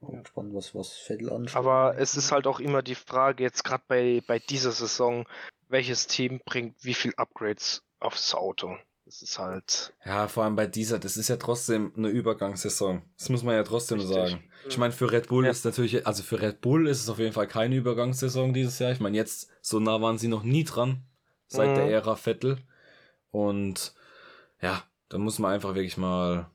Bin 0.00 0.22
gespannt, 0.22 0.54
was, 0.54 0.74
was 0.74 0.92
Vettel 0.92 1.32
anschaut. 1.32 1.56
Aber 1.56 1.96
es 1.98 2.14
ist 2.16 2.30
halt 2.30 2.46
auch 2.46 2.60
immer 2.60 2.82
die 2.82 2.94
Frage, 2.94 3.42
jetzt 3.42 3.64
gerade 3.64 3.82
bei, 3.88 4.22
bei 4.26 4.38
dieser 4.38 4.72
Saison, 4.72 5.26
welches 5.68 6.06
Team 6.06 6.40
bringt 6.44 6.76
wie 6.84 6.92
viel 6.94 7.14
Upgrades 7.16 7.82
aufs 8.00 8.34
Auto. 8.34 8.76
Das 9.06 9.22
ist 9.22 9.38
halt. 9.38 9.94
Ja, 10.04 10.28
vor 10.28 10.44
allem 10.44 10.56
bei 10.56 10.66
dieser, 10.66 10.98
das 10.98 11.16
ist 11.16 11.28
ja 11.28 11.36
trotzdem 11.36 11.92
eine 11.96 12.08
Übergangssaison. 12.08 13.02
Das 13.18 13.28
muss 13.30 13.42
man 13.42 13.54
ja 13.54 13.62
trotzdem 13.62 13.98
Richtig. 13.98 14.14
sagen. 14.16 14.50
Ich 14.68 14.78
meine, 14.78 14.92
für 14.92 15.10
Red 15.10 15.28
Bull 15.28 15.44
Ja. 15.44 15.50
ist 15.50 15.64
natürlich, 15.64 16.06
also 16.06 16.22
für 16.22 16.40
Red 16.40 16.60
Bull 16.62 16.86
ist 16.86 17.00
es 17.02 17.08
auf 17.08 17.18
jeden 17.18 17.32
Fall 17.34 17.46
keine 17.46 17.74
Übergangssaison 17.76 18.52
dieses 18.54 18.78
Jahr. 18.78 18.92
Ich 18.92 19.00
meine, 19.00 19.16
jetzt 19.16 19.50
so 19.62 19.78
nah 19.80 20.00
waren 20.02 20.16
sie 20.18 20.28
noch 20.28 20.42
nie 20.42 20.64
dran 20.64 21.02
seit 21.48 21.70
Mhm. 21.70 21.74
der 21.76 21.84
Ära 21.90 22.16
Vettel. 22.16 22.58
Und 23.30 23.94
ja, 24.60 24.82
da 25.08 25.18
muss 25.18 25.38
man 25.38 25.52
einfach 25.52 25.74
wirklich 25.74 25.96
mal 25.96 26.50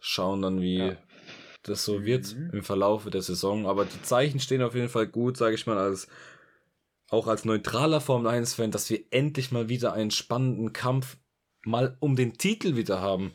schauen, 0.00 0.42
dann 0.42 0.60
wie 0.60 0.78
Ja. 0.78 0.96
das 1.64 1.84
so 1.84 2.04
wird 2.04 2.34
Mhm. 2.34 2.50
im 2.54 2.62
Verlaufe 2.62 3.10
der 3.10 3.22
Saison. 3.22 3.66
Aber 3.66 3.84
die 3.84 4.02
Zeichen 4.02 4.40
stehen 4.40 4.62
auf 4.62 4.74
jeden 4.74 4.88
Fall 4.88 5.06
gut, 5.06 5.36
sage 5.36 5.54
ich 5.56 5.66
mal, 5.66 5.78
als 5.78 6.08
auch 7.10 7.26
als 7.26 7.44
neutraler 7.44 8.00
Formel 8.00 8.30
1-Fan, 8.30 8.70
dass 8.70 8.90
wir 8.90 9.00
endlich 9.10 9.50
mal 9.50 9.68
wieder 9.68 9.92
einen 9.92 10.10
spannenden 10.10 10.72
Kampf 10.72 11.16
mal 11.64 11.96
um 12.00 12.16
den 12.16 12.38
Titel 12.38 12.76
wieder 12.76 13.00
haben. 13.00 13.32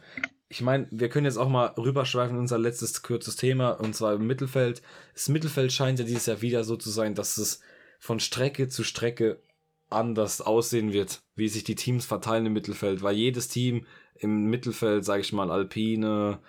Ich 0.47 0.61
meine, 0.61 0.87
wir 0.91 1.09
können 1.09 1.25
jetzt 1.25 1.37
auch 1.37 1.49
mal 1.49 1.67
rüberschweifen 1.77 2.35
in 2.35 2.41
unser 2.41 2.59
letztes 2.59 3.01
kurzes 3.01 3.35
Thema, 3.35 3.71
und 3.71 3.95
zwar 3.95 4.13
im 4.13 4.27
Mittelfeld. 4.27 4.81
Das 5.13 5.27
Mittelfeld 5.27 5.73
scheint 5.73 5.97
ja 5.99 6.05
dieses 6.05 6.27
Jahr 6.27 6.41
wieder 6.41 6.63
so 6.63 6.77
zu 6.77 6.91
sein, 6.91 7.15
dass 7.15 7.37
es 7.37 7.59
von 7.99 8.19
Strecke 8.19 8.67
zu 8.67 8.83
Strecke 8.83 9.41
anders 9.89 10.41
aussehen 10.41 10.93
wird, 10.93 11.21
wie 11.35 11.47
sich 11.49 11.63
die 11.63 11.75
Teams 11.75 12.05
verteilen 12.05 12.45
im 12.45 12.53
Mittelfeld, 12.53 13.01
weil 13.01 13.15
jedes 13.15 13.47
Team 13.47 13.85
im 14.15 14.45
Mittelfeld, 14.45 15.05
sage 15.05 15.21
ich 15.21 15.33
mal, 15.33 15.51
Alpine, 15.51 16.39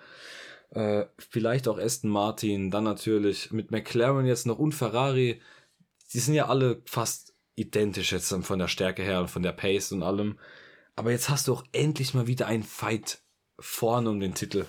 äh, 0.71 1.05
vielleicht 1.17 1.67
auch 1.67 1.77
Aston 1.77 2.09
Martin, 2.09 2.71
dann 2.71 2.83
natürlich 2.83 3.51
mit 3.51 3.71
McLaren 3.71 4.25
jetzt 4.25 4.45
noch 4.45 4.59
und 4.59 4.73
Ferrari, 4.73 5.41
die 6.13 6.19
sind 6.19 6.33
ja 6.33 6.47
alle 6.47 6.81
fast 6.85 7.33
identisch 7.55 8.11
jetzt 8.11 8.33
von 8.33 8.59
der 8.59 8.67
Stärke 8.67 9.03
her 9.03 9.21
und 9.21 9.29
von 9.29 9.43
der 9.43 9.53
Pace 9.53 9.91
und 9.91 10.03
allem. 10.03 10.37
Aber 10.95 11.11
jetzt 11.11 11.29
hast 11.29 11.47
du 11.47 11.53
auch 11.53 11.63
endlich 11.71 12.13
mal 12.13 12.27
wieder 12.27 12.47
einen 12.47 12.63
Fight 12.63 13.19
vorne 13.59 14.09
um 14.09 14.19
den 14.19 14.33
Titel. 14.33 14.65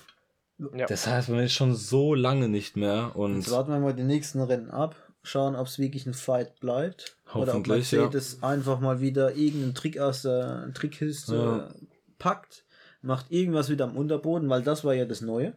Ja. 0.75 0.87
Das 0.87 1.07
heißt, 1.07 1.29
man 1.29 1.41
ist 1.41 1.53
schon 1.53 1.75
so 1.75 2.15
lange 2.15 2.49
nicht 2.49 2.77
mehr 2.77 3.15
und 3.15 3.37
Jetzt 3.37 3.51
warten 3.51 3.73
wir 3.73 3.79
mal 3.79 3.95
die 3.95 4.05
nächsten 4.05 4.41
Rennen 4.41 4.71
ab, 4.71 4.97
schauen, 5.23 5.55
ob 5.55 5.67
es 5.67 5.79
wirklich 5.79 6.07
ein 6.07 6.15
Fight 6.15 6.61
bleibt. 6.61 7.17
Oder 7.35 7.43
ob 7.43 7.49
Hoffentlich, 7.49 7.91
ja. 7.93 8.03
Mercedes 8.03 8.43
einfach 8.43 8.81
mal 8.81 9.01
wieder 9.01 9.35
irgendeinen 9.35 9.75
Trick 9.75 9.99
aus 9.99 10.23
der 10.23 10.73
Trickkiste 10.73 11.35
Ja. 11.37 11.75
packt, 12.19 12.65
macht 13.03 13.31
irgendwas 13.31 13.69
wieder 13.71 13.85
am 13.85 13.97
Unterboden, 13.97 14.49
weil 14.49 14.63
das 14.63 14.85
war 14.85 14.95
ja 14.95 15.05
das 15.05 15.21
Neue. 15.21 15.55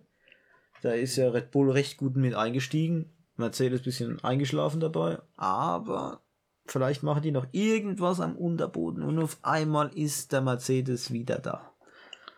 Da 0.81 0.91
ist 0.91 1.15
ja 1.17 1.29
Red 1.29 1.51
Bull 1.51 1.71
recht 1.71 1.97
gut 1.97 2.15
mit 2.15 2.35
eingestiegen, 2.35 3.11
Mercedes 3.35 3.81
bisschen 3.81 4.23
eingeschlafen 4.23 4.79
dabei, 4.79 5.19
aber 5.35 6.21
vielleicht 6.65 7.03
machen 7.03 7.21
die 7.21 7.31
noch 7.31 7.47
irgendwas 7.51 8.21
am 8.21 8.37
Unterboden 8.37 9.03
und 9.03 9.19
auf 9.19 9.37
einmal 9.41 9.89
ist 9.95 10.31
der 10.31 10.41
Mercedes 10.41 11.11
wieder 11.11 11.39
da. 11.39 11.73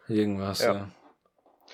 irgendwas, 0.07 0.61
Ja. 0.61 0.73
ja. 0.73 0.87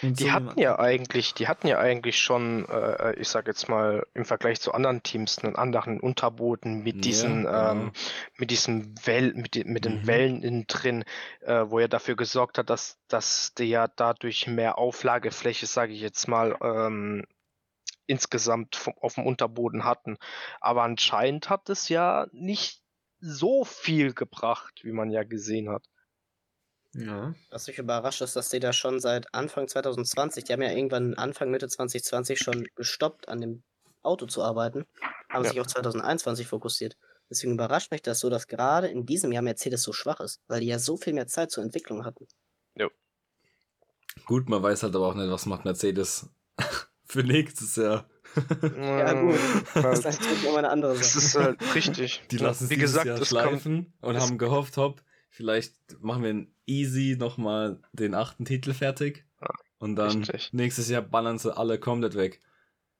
Und 0.02 0.20
Die 0.20 0.26
so 0.26 0.32
hatten 0.32 0.60
ja 0.60 0.78
eigentlich, 0.80 1.34
die 1.34 1.48
hatten 1.48 1.68
ja 1.68 1.80
eigentlich 1.80 2.20
schon, 2.20 2.68
äh, 2.70 3.14
ich 3.20 3.30
sag 3.30 3.48
jetzt 3.48 3.68
mal, 3.70 4.06
im 4.14 4.26
Vergleich 4.26 4.62
zu 4.62 4.74
anderen 4.74 5.02
Teams 5.04 5.40
einen 5.40 5.56
anderen 5.56 6.00
Unterboden 6.00 6.84
mit 6.84 6.96
Ja, 6.96 7.02
diesen, 7.04 7.46
genau. 7.46 7.72
ähm, 7.72 7.92
mit 8.38 8.52
diesem 8.52 8.94
Well, 9.06 9.34
mit, 9.34 9.56
den- 9.56 9.74
mit 9.74 9.86
den 9.86 10.02
Mhm. 10.02 10.08
Wellen 10.08 10.44
innen 10.44 10.68
drin, 10.68 11.04
äh, 11.42 11.66
wo 11.68 11.80
er 11.80 11.88
dafür 11.88 12.16
gesorgt 12.16 12.58
hat, 12.58 12.70
dass, 12.70 13.00
dass 13.08 13.54
die 13.56 13.66
ja 13.66 13.88
dadurch 13.88 14.48
mehr 14.48 14.78
Auflagefläche, 14.78 15.66
sage 15.66 15.94
ich 15.94 16.02
jetzt 16.02 16.28
mal, 16.28 16.56
ähm, 16.62 17.26
insgesamt 18.06 18.76
vom, 18.76 18.94
auf 19.02 19.16
dem 19.16 19.26
Unterboden 19.26 19.84
hatten. 19.84 20.18
Aber 20.62 20.84
anscheinend 20.84 21.50
hat 21.50 21.70
es 21.70 21.90
ja 21.90 22.28
nicht 22.32 22.82
so 23.20 23.66
viel 23.66 24.14
gebracht, 24.14 24.82
wie 24.84 24.92
man 24.92 25.10
ja 25.10 25.24
gesehen 25.24 25.70
hat. 25.70 25.84
Ja. 26.98 27.34
Was 27.52 27.68
mich 27.68 27.78
überrascht 27.78 28.22
ist, 28.22 28.36
dass 28.36 28.50
die 28.50 28.60
da 28.60 28.74
schon 28.74 29.00
seit 29.00 29.34
Anfang 29.34 29.68
2020, 29.68 30.44
die 30.46 30.54
haben 30.54 30.62
ja 30.62 30.72
irgendwann 30.72 31.14
Anfang 31.14 31.52
Mitte 31.52 31.68
2020 31.70 32.40
schon 32.40 32.68
gestoppt, 32.76 33.30
an 33.30 33.40
dem 33.42 33.64
Auto 34.04 34.26
zu 34.26 34.42
arbeiten, 34.44 34.86
haben 35.30 35.44
Ja. 35.44 35.50
sich 35.52 35.60
auf 35.62 35.68
2021 35.68 36.48
fokussiert. 36.48 36.98
Deswegen 37.30 37.54
überrascht 37.54 37.92
mich 37.92 38.02
das 38.02 38.20
so, 38.20 38.30
dass 38.30 38.48
gerade 38.48 38.88
in 38.88 39.06
diesem 39.06 39.32
Jahr 39.32 39.44
Mercedes 39.44 39.84
so 39.84 39.94
schwach 39.94 40.20
ist, 40.22 40.42
weil 40.48 40.62
die 40.62 40.68
ja 40.68 40.80
so 40.80 40.98
viel 40.98 41.14
mehr 41.14 41.28
Zeit 41.28 41.52
zur 41.52 41.64
Entwicklung 41.64 42.06
hatten. 42.06 42.28
Gut, 44.26 44.50
man 44.50 44.64
weiß 44.64 44.84
halt 44.84 44.96
aber 44.96 45.08
auch 45.08 45.14
nicht, 45.14 45.30
was 45.30 45.46
macht 45.46 45.64
Mercedes 45.64 46.30
für 47.06 47.24
nächstes 47.24 47.76
Jahr. 47.76 48.10
Ja, 48.76 49.14
gut. 49.14 49.36
Das 49.76 50.00
ist 50.00 50.06
Das, 50.06 50.20
natürlich 50.20 50.44
immer 50.46 50.58
eine 50.58 50.70
andere 50.70 50.98
das 50.98 51.14
Sache. 51.14 51.26
ist 51.26 51.36
halt 51.36 51.76
richtig. 51.76 52.24
Die 52.32 52.38
lassen 52.38 52.66
es 52.66 52.70
Wie 52.70 52.76
dieses 52.76 52.92
gesagt, 52.92 53.08
Jahr 53.08 53.16
es 53.22 53.30
kommt, 53.30 53.30
schleifen 53.30 53.94
und 54.02 54.18
haben 54.20 54.38
gehofft, 54.38 54.78
hopp, 54.78 55.02
vielleicht 55.30 55.76
machen 56.02 56.24
wir 56.24 56.32
in 56.32 56.54
easy 56.68 57.16
nochmal 57.18 57.80
den 57.94 58.14
achten 58.14 58.46
Titel 58.46 58.74
fertig. 58.74 59.26
Ja, 59.42 59.50
Und 59.80 59.96
dann 59.96 60.20
richtig. 60.24 60.54
nächstes 60.54 60.90
Jahr 60.90 61.02
ballern 61.02 61.38
sie 61.40 61.56
alle 61.56 61.80
komplett 61.80 62.16
weg. 62.16 62.40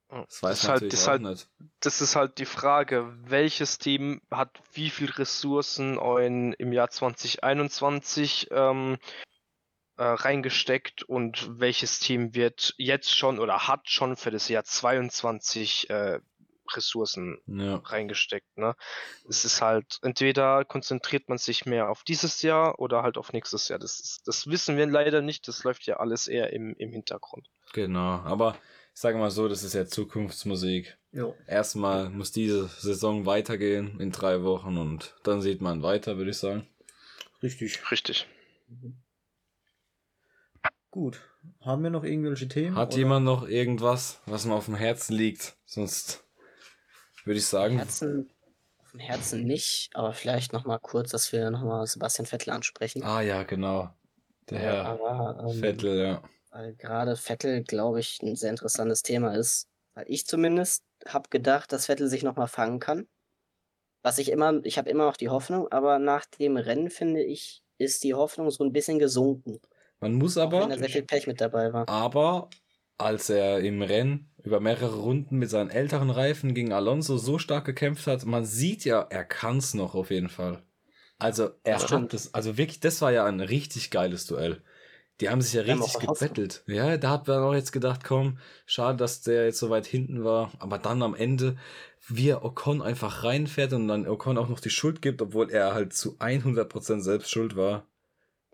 Das 0.10 0.42
weiß 0.42 0.62
Das 0.62 0.70
halt- 0.70 0.74
natürlich 0.76 0.92
das 0.94 1.00
ist 1.02 1.08
auch 1.08 1.12
halt- 1.12 1.22
nicht. 1.22 1.50
das 1.82 2.02
ist 2.02 2.16
halt 2.16 2.38
die 2.38 2.46
Frage, 2.46 3.14
welches 3.24 3.78
Team 3.78 4.22
hat 4.32 4.62
wie 4.74 4.90
viel 4.90 5.12
Ressourcen 5.12 5.98
in, 6.22 6.54
im 6.54 6.72
Jahr 6.72 6.90
2021 6.90 8.48
ähm, 8.52 8.98
äh, 9.98 10.04
reingesteckt 10.04 11.04
und 11.04 11.60
welches 11.60 12.00
Team 12.00 12.36
wird 12.36 12.74
jetzt 12.78 13.14
schon 13.18 13.40
oder 13.40 13.68
hat 13.68 13.90
schon 13.90 14.16
für 14.16 14.32
das 14.32 14.48
Jahr 14.48 14.64
22 14.64 15.90
äh, 15.90 16.20
Ressourcen 16.76 17.40
Ja. 17.48 17.76
reingesteckt. 17.78 18.58
Ne? 18.58 18.76
Es 19.30 19.46
ist 19.46 19.62
halt, 19.62 20.00
entweder 20.02 20.66
konzentriert 20.66 21.30
man 21.30 21.38
sich 21.38 21.66
mehr 21.66 21.90
auf 21.90 22.04
dieses 22.04 22.42
Jahr 22.42 22.80
oder 22.80 23.04
halt 23.04 23.18
auf 23.18 23.32
nächstes 23.34 23.68
Jahr. 23.68 23.80
Das, 23.80 24.00
ist, 24.00 24.28
das 24.28 24.48
wissen 24.48 24.78
wir 24.78 24.86
leider 24.88 25.22
nicht, 25.22 25.48
das 25.48 25.64
läuft 25.64 25.86
ja 25.86 25.98
alles 25.98 26.28
eher 26.28 26.52
im, 26.54 26.76
im 26.78 26.92
Hintergrund. 26.92 27.48
Genau. 27.74 28.20
Aber 28.20 28.58
ich 28.94 29.02
sage 29.02 29.18
mal 29.18 29.30
so, 29.32 29.48
das 29.48 29.64
ist 29.64 29.74
ja 29.74 29.86
Zukunftsmusik. 29.86 30.98
Jo. 31.12 31.36
Erstmal 31.46 32.10
muss 32.10 32.32
diese 32.32 32.68
Saison 32.68 33.26
weitergehen 33.26 34.00
in 34.00 34.12
drei 34.12 34.44
Wochen 34.44 34.78
und 34.78 35.16
dann 35.24 35.42
sieht 35.42 35.62
man 35.62 35.84
weiter, 35.84 36.18
würde 36.18 36.32
ich 36.32 36.38
sagen. 36.38 36.68
Richtig. 37.44 37.80
Richtig. 37.92 38.28
Gut. 40.90 41.22
Haben 41.62 41.84
wir 41.84 41.90
noch 41.90 42.04
irgendwelche 42.04 42.48
Themen? 42.48 42.76
Hat 42.76 42.90
oder? 42.90 42.98
jemand 42.98 43.26
noch 43.26 43.48
irgendwas, 43.48 44.22
was 44.26 44.46
mir 44.46 44.56
auf 44.56 44.66
dem 44.66 44.76
Herzen 44.76 45.14
liegt? 45.14 45.56
Sonst 45.66 46.24
würde 47.28 47.40
ich 47.40 47.46
sagen, 47.46 47.78
Herzen, 47.78 48.30
auf 48.80 48.92
dem 48.92 49.00
Herzen 49.00 49.44
nicht, 49.44 49.90
aber 49.94 50.14
vielleicht 50.14 50.54
nochmal 50.54 50.80
kurz, 50.80 51.12
dass 51.12 51.32
wir 51.32 51.52
nochmal 51.52 51.86
Sebastian 51.86 52.26
Vettel 52.26 52.54
ansprechen. 52.54 53.04
ah 53.04 53.22
ja, 53.22 53.44
genau. 53.44 53.90
Der 54.50 54.60
Herr 54.60 54.86
aber 54.86 55.46
ähm, 55.50 55.60
Vettel, 55.60 56.00
ja. 56.00 56.24
weil 56.52 56.74
gerade 56.76 57.16
Vettel, 57.16 57.64
glaube 57.64 58.00
ich, 58.00 58.22
ein 58.22 58.36
sehr 58.36 58.50
interessantes 58.50 59.04
Thema 59.04 59.36
ist. 59.36 59.68
Weil 59.94 60.06
ich 60.08 60.26
zumindest 60.26 60.84
habe 61.08 61.30
gedacht, 61.30 61.72
dass 61.74 61.88
Vettel 61.88 62.08
sich 62.08 62.24
nochmal 62.24 62.48
fangen 62.48 62.80
kann. 62.80 63.08
Was 64.04 64.20
ich 64.20 64.32
immer, 64.32 64.64
ich 64.64 64.78
habe 64.78 64.90
immer 64.90 65.06
noch 65.06 65.18
die 65.18 65.30
Hoffnung, 65.30 65.68
aber 65.72 66.00
nach 66.00 66.26
dem 66.26 66.56
Rennen, 66.56 66.90
finde 66.90 67.24
ich, 67.24 67.62
ist 67.78 68.04
die 68.04 68.14
Hoffnung 68.14 68.52
so 68.52 68.64
ein 68.64 68.72
bisschen 68.72 69.00
gesunken. 69.00 69.60
Man 70.00 70.14
muss 70.14 70.38
aber, 70.38 70.62
wenn 70.62 70.70
da 70.70 70.78
sehr 70.78 70.90
viel 70.90 71.04
Pech 71.04 71.28
mit 71.28 71.42
dabei 71.42 71.74
war. 71.74 71.90
aber 71.90 72.50
als 72.98 73.30
er 73.30 73.60
im 73.60 73.82
Rennen 73.82 74.30
über 74.44 74.60
mehrere 74.60 74.96
Runden 74.96 75.38
mit 75.38 75.50
seinen 75.50 75.70
älteren 75.70 76.10
Reifen 76.10 76.54
gegen 76.54 76.74
Alonso 76.74 77.18
so 77.18 77.38
stark 77.38 77.66
gekämpft 77.66 78.08
hat, 78.08 78.26
man 78.26 78.46
sieht 78.46 78.86
ja, 78.86 79.02
er 79.10 79.26
kann's 79.26 79.74
noch 79.74 79.94
auf 79.94 80.10
jeden 80.10 80.30
Fall. 80.30 80.64
Also 81.20 81.50
er 81.64 81.80
Das 81.80 81.92
hat 81.92 82.14
das, 82.14 82.34
also 82.34 82.58
wirklich, 82.58 82.80
das 82.80 83.02
war 83.02 83.12
ja 83.12 83.26
ein 83.26 83.42
richtig 83.42 83.92
geiles 83.92 84.26
Duell. 84.26 84.62
Die 85.20 85.30
haben 85.30 85.42
sich 85.42 85.54
ja 85.54 85.62
richtig 85.62 86.00
gebettelt. 86.00 86.64
Ja, 86.68 86.98
da 86.98 87.10
hat 87.10 87.28
man 87.28 87.42
auch 87.42 87.56
jetzt 87.56 87.72
gedacht, 87.72 88.04
komm, 88.04 88.38
schade, 88.68 88.98
dass 88.98 89.22
der 89.22 89.46
jetzt 89.46 89.58
so 89.58 89.72
weit 89.72 89.88
hinten 89.88 90.24
war. 90.24 90.52
Aber 90.60 90.78
dann 90.78 91.02
am 91.02 91.16
Ende, 91.16 91.58
wie 92.08 92.30
er 92.30 92.46
Ocon 92.46 92.84
einfach 92.84 93.24
reinfährt 93.24 93.74
und 93.74 93.88
dann 93.88 94.08
Ocon 94.08 94.38
auch 94.38 94.48
noch 94.48 94.60
die 94.60 94.70
Schuld 94.70 95.02
gibt, 95.02 95.22
obwohl 95.24 95.50
er 95.50 95.74
halt 95.74 95.94
zu 95.94 96.18
100% 96.20 97.02
selbst 97.02 97.32
schuld 97.32 97.56
war. 97.56 97.88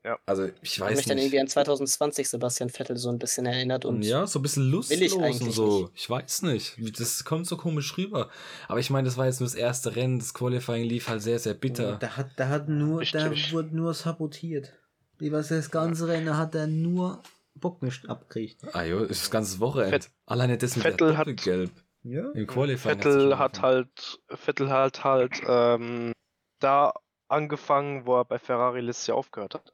Ja. 0.06 0.18
Also 0.26 0.46
ich 0.46 0.54
Ich 0.64 0.80
weiß 0.82 0.98
mich 0.98 1.06
dann 1.06 1.16
nicht. 1.16 1.26
irgendwie 1.26 1.40
an 1.40 1.48
2020 1.48 2.28
Sebastian 2.30 2.70
Vettel 2.70 2.98
so 2.98 3.10
ein 3.10 3.20
bisschen 3.20 3.46
erinnert 3.46 3.86
und 3.86 4.02
ja, 4.02 4.28
so 4.28 4.40
ein 4.40 4.42
bisschen 4.42 4.64
will 4.72 4.82
ich 5.02 5.14
lustlos 5.14 5.42
und 5.42 5.52
so. 5.52 5.82
nicht. 5.84 5.92
Ich 5.96 6.10
weiß 6.10 6.42
nicht. 6.42 7.00
Das 7.00 7.24
kommt 7.24 7.48
so 7.48 7.56
komisch 7.56 7.98
rüber. 7.98 8.30
Aber 8.68 8.80
ich 8.80 8.90
meine, 8.90 9.06
das 9.06 9.16
war 9.18 9.26
jetzt 9.28 9.40
nur 9.40 9.48
das 9.48 9.56
erste 9.56 9.96
Rennen. 9.96 10.20
Das 10.20 10.34
Qualifying 10.34 10.84
lief 10.84 11.08
halt 11.08 11.22
sehr, 11.22 11.40
sehr 11.40 11.54
bitter. 11.54 11.96
Da 11.98 12.18
hat, 12.18 12.32
da 12.36 12.50
hat 12.50 12.68
nur, 12.68 13.04
da 13.06 13.28
Richtig. 13.28 13.54
wurde 13.54 13.76
nur 13.76 13.94
sabotiert. 13.94 14.74
Was 15.20 15.48
das 15.48 15.72
ganze 15.72 16.08
Rennen 16.10 16.36
hat 16.38 16.54
er 16.54 16.68
nur 16.68 17.24
Bockmist 17.56 18.10
abgekriegt. 18.10 18.60
Ah 18.74 18.84
jo, 18.84 19.00
ist 19.06 19.22
das 19.22 19.32
ganze 19.32 19.60
Wochenende. 19.62 19.92
Fett- 20.02 20.12
Alleine 20.26 20.58
das 20.58 20.76
mit 20.76 20.84
Vettel 20.84 21.10
der 21.10 21.18
hat- 21.18 21.28
Doppelgelb. 21.28 21.72
Ja. 22.04 22.30
Im 22.32 22.46
Qualifying 22.46 22.98
Vettel 23.00 23.38
hat 23.38 23.56
angefangen. 23.64 23.74
halt, 23.76 24.20
Vettel 24.38 24.70
hat 24.70 25.04
halt 25.06 25.42
ähm, 25.48 26.12
da 26.60 26.92
angefangen, 27.34 28.06
wo 28.06 28.18
er 28.18 28.26
bei 28.26 28.40
Ferrari 28.40 28.80
letztes 28.82 29.08
Jahr 29.08 29.18
aufgehört 29.18 29.56
hat. 29.56 29.74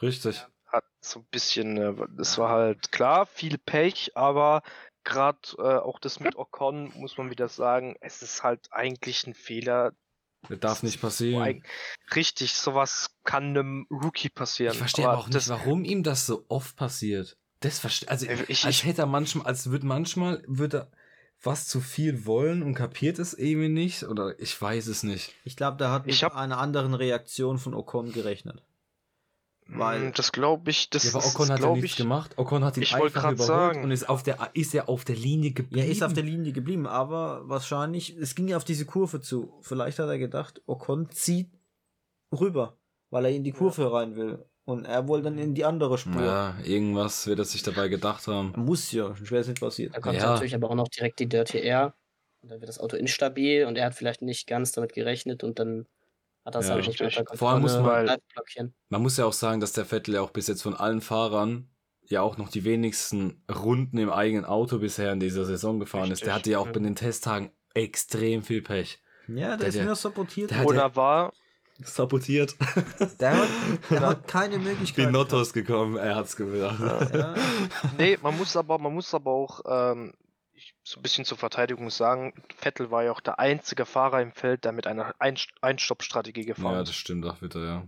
Richtig. 0.00 0.46
Hat 0.66 0.84
so 1.00 1.20
ein 1.20 1.26
bisschen, 1.30 1.76
äh, 1.76 1.94
das 2.16 2.38
war 2.38 2.48
halt 2.50 2.90
klar, 2.92 3.26
viel 3.26 3.58
Pech, 3.58 4.16
aber 4.16 4.62
gerade 5.04 5.38
äh, 5.58 5.62
auch 5.78 5.98
das 5.98 6.20
mit 6.20 6.36
Ocon 6.36 6.92
muss 6.96 7.18
man 7.18 7.30
wieder 7.30 7.48
sagen, 7.48 7.96
es 8.00 8.22
ist 8.22 8.42
halt 8.42 8.68
eigentlich 8.70 9.26
ein 9.26 9.34
Fehler. 9.34 9.92
Das 10.48 10.58
darf 10.60 10.82
nicht 10.82 11.00
passieren. 11.00 11.62
Richtig, 12.16 12.54
sowas 12.54 13.10
kann 13.24 13.44
einem 13.50 13.86
Rookie 13.90 14.28
passieren. 14.28 14.72
Ich 14.72 14.78
verstehe 14.78 15.08
aber 15.08 15.18
auch 15.18 15.28
nicht, 15.28 15.48
warum 15.48 15.84
ihm 15.84 16.02
das 16.02 16.26
so 16.26 16.44
oft 16.48 16.74
passiert. 16.76 17.36
Das 17.60 17.78
verstehe 17.78 18.08
also 18.08 18.26
Äh, 18.26 18.44
ich- 18.48 18.64
als 18.64 18.84
hätte 18.84 19.02
er 19.02 19.06
manchmal, 19.06 19.46
als 19.46 19.70
würde 19.70 19.86
manchmal 19.86 20.42
würde 20.48 20.78
er 20.78 20.90
was 21.42 21.66
zu 21.66 21.80
viel 21.80 22.24
wollen 22.26 22.62
und 22.62 22.74
kapiert 22.74 23.18
es 23.18 23.34
irgendwie 23.34 23.68
nicht 23.68 24.04
oder 24.04 24.38
ich 24.38 24.60
weiß 24.60 24.86
es 24.86 25.02
nicht. 25.02 25.34
Ich 25.44 25.56
glaube, 25.56 25.76
da 25.76 25.90
hat 25.92 26.06
mit 26.06 26.14
Ich 26.14 26.22
hab- 26.24 26.36
einer 26.36 26.58
anderen 26.58 26.94
Reaktion 26.94 27.58
von 27.58 27.74
Ocon 27.74 28.12
gerechnet. 28.12 28.62
weil- 29.66 30.08
Mm, 30.10 30.12
das 30.14 30.32
glaube 30.32 30.70
ich, 30.70 30.90
das 30.90 31.04
ja, 31.04 31.10
aber 31.14 31.20
ist, 31.24 31.34
Ocon 31.34 31.50
hat 31.50 31.60
ja 31.60 31.70
nichts 31.72 31.90
ich, 31.92 31.96
gemacht. 31.96 32.32
Ocon 32.36 32.62
hat 32.64 32.76
ihn 32.76 32.82
Ich 32.82 32.94
einfach 32.94 33.20
überholt 33.22 33.38
sagen. 33.38 33.82
und 33.84 33.90
ist 33.90 34.08
auf 34.08 34.22
der 34.22 34.50
ist 34.54 34.74
ja 34.74 34.86
auf 34.86 35.04
der 35.04 35.16
Linie 35.16 35.52
geblieben. 35.52 35.78
Ja, 35.78 35.84
er 35.84 35.90
ist 35.90 36.02
auf 36.02 36.12
der 36.12 36.24
Linie 36.24 36.52
geblieben, 36.52 36.86
aber 36.86 37.48
wahrscheinlich, 37.48 38.14
es 38.18 38.34
ging 38.34 38.48
ja 38.48 38.56
auf 38.56 38.64
diese 38.64 38.84
Kurve 38.86 39.20
zu. 39.20 39.54
Vielleicht 39.62 39.98
hat 39.98 40.08
er 40.08 40.18
gedacht, 40.18 40.60
Ocon 40.66 41.10
zieht 41.10 41.50
rüber, 42.32 42.76
weil 43.10 43.24
er 43.26 43.30
in 43.30 43.44
die 43.44 43.52
Kurve 43.52 43.90
rein 43.92 44.14
will. 44.16 44.44
Und 44.64 44.84
er 44.84 45.08
wollte 45.08 45.24
dann 45.24 45.38
in 45.38 45.54
die 45.54 45.64
andere 45.64 45.98
Spur. 45.98 46.22
Ja, 46.22 46.56
irgendwas 46.64 47.26
wird 47.26 47.38
er 47.40 47.44
sich 47.44 47.62
dabei 47.64 47.88
gedacht 47.88 48.26
haben. 48.28 48.52
Muss 48.56 48.92
ja, 48.92 49.06
sonst 49.08 49.30
wäre 49.32 49.40
es 49.42 49.48
nicht 49.48 49.60
passiert. 49.60 49.94
Da 49.94 50.00
kommt 50.00 50.16
Ja. 50.16 50.30
natürlich 50.30 50.54
aber 50.54 50.70
auch 50.70 50.74
noch 50.76 50.88
direkt 50.88 51.18
die 51.18 51.28
Dirty 51.28 51.58
Air. 51.58 51.94
Und 52.42 52.50
dann 52.50 52.60
wird 52.60 52.68
das 52.68 52.78
Auto 52.80 52.96
instabil 52.96 53.64
und 53.66 53.76
er 53.76 53.86
hat 53.86 53.94
vielleicht 53.94 54.22
nicht 54.22 54.46
ganz 54.46 54.72
damit 54.72 54.92
gerechnet 54.92 55.42
und 55.44 55.58
dann 55.58 55.86
hat 56.44 56.54
er 56.56 56.60
es 56.60 56.68
Ja, 56.68 56.74
halt 56.74 56.86
nicht 56.86 56.98
mehr 57.00 57.06
richtig. 57.08 57.20
unter 57.20 57.36
Vor 57.36 57.50
allem 57.50 57.62
muss 57.62 57.76
man- 57.76 58.18
blockieren. 58.34 58.74
Man 58.88 59.02
muss 59.02 59.16
ja 59.16 59.24
auch 59.26 59.32
sagen, 59.32 59.60
dass 59.60 59.72
der 59.72 59.84
Vettel 59.84 60.14
ja 60.14 60.20
auch 60.22 60.30
bis 60.30 60.46
jetzt 60.48 60.62
von 60.62 60.74
allen 60.74 61.00
Fahrern 61.00 61.68
ja 62.04 62.20
auch 62.22 62.36
noch 62.38 62.48
die 62.48 62.64
wenigsten 62.64 63.44
Runden 63.52 63.96
im 63.98 64.10
eigenen 64.10 64.44
Auto 64.44 64.78
bisher 64.78 65.12
in 65.12 65.20
dieser 65.20 65.44
Saison 65.44 65.78
gefahren 65.80 66.10
ist. 66.10 66.20
Der 66.22 66.28
Richtig, 66.28 66.34
hatte 66.34 66.50
ja 66.50 66.58
auch 66.58 66.66
ja. 66.66 66.72
bei 66.72 66.80
den 66.80 66.96
Testtagen 66.96 67.52
extrem 67.74 68.42
viel 68.42 68.60
Pech. 68.62 69.00
Ja, 69.28 69.34
der, 69.50 69.56
Der- 69.58 69.68
ist 69.68 69.74
der- 69.78 69.84
nur 69.84 69.94
sabotiert. 69.96 70.50
der 70.50 70.58
worden. 70.64 70.76
Oder 70.76 70.96
war, 70.96 71.32
Sabotiert. 71.84 72.56
Der 73.20 73.36
hat, 73.36 73.48
der 73.90 74.00
hat 74.00 74.28
keine 74.28 74.58
Möglichkeit. 74.58 75.06
Binotto 75.06 75.40
ist 75.40 75.52
gekommen, 75.52 75.96
er 75.96 76.16
hat's 76.16 76.36
gemacht. 76.36 76.78
gehabt. 76.78 77.14
Ja. 77.14 77.34
nee, 77.98 78.18
man 78.22 78.36
muss 78.36 78.56
aber, 78.56 78.78
man 78.78 78.92
muss 78.94 79.14
aber 79.14 79.30
auch 79.30 79.60
ähm, 79.66 80.12
so 80.84 80.98
ein 80.98 81.02
bisschen 81.02 81.24
zur 81.24 81.38
Verteidigung 81.38 81.90
sagen, 81.90 82.34
Vettel 82.56 82.90
war 82.90 83.04
ja 83.04 83.12
auch 83.12 83.20
der 83.20 83.38
einzige 83.38 83.86
Fahrer 83.86 84.20
im 84.20 84.32
Feld, 84.32 84.64
der 84.64 84.72
mit 84.72 84.86
einer 84.86 85.14
Ein 85.18 85.36
Einstoppstrategie 85.60 86.44
gefahren 86.44 86.74
Ja, 86.74 86.80
ist. 86.82 86.88
das 86.88 86.96
stimmt 86.96 87.26
auch 87.26 87.40
wieder, 87.42 87.64
ja. 87.64 87.82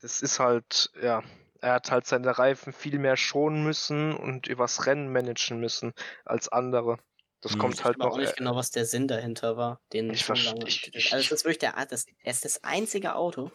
Das 0.00 0.20
ist 0.20 0.38
halt, 0.38 0.90
ja, 1.02 1.22
er 1.60 1.72
hat 1.74 1.90
halt 1.90 2.06
seine 2.06 2.38
Reifen 2.38 2.72
viel 2.72 2.98
mehr 2.98 3.16
schonen 3.16 3.64
müssen 3.64 4.14
und 4.14 4.46
übers 4.46 4.86
Rennen 4.86 5.10
managen 5.10 5.60
müssen 5.60 5.94
als 6.24 6.48
andere. 6.50 6.98
Das 7.44 7.52
Hm. 7.52 7.58
kommt 7.60 7.74
Ich 7.74 7.84
halt 7.84 7.98
weiß 7.98 8.04
noch. 8.06 8.12
auch 8.14 8.18
nicht 8.18 8.32
äh, 8.32 8.36
genau, 8.36 8.56
was 8.56 8.70
der 8.70 8.84
Sinn 8.86 9.06
dahinter 9.06 9.56
war. 9.56 9.80
Den 9.92 10.10
Ich 10.10 10.24
so 10.24 10.32
verste- 10.32 10.46
lange- 10.54 10.66
ich- 10.68 10.94
ich- 10.94 11.12
also 11.12 11.28
das 11.28 11.40
ist 11.40 11.44
wirklich 11.44 11.58
der, 11.58 11.74
das, 11.88 12.06
er 12.22 12.30
ist 12.32 12.44
das 12.44 12.64
einzige 12.64 13.14
Auto. 13.14 13.50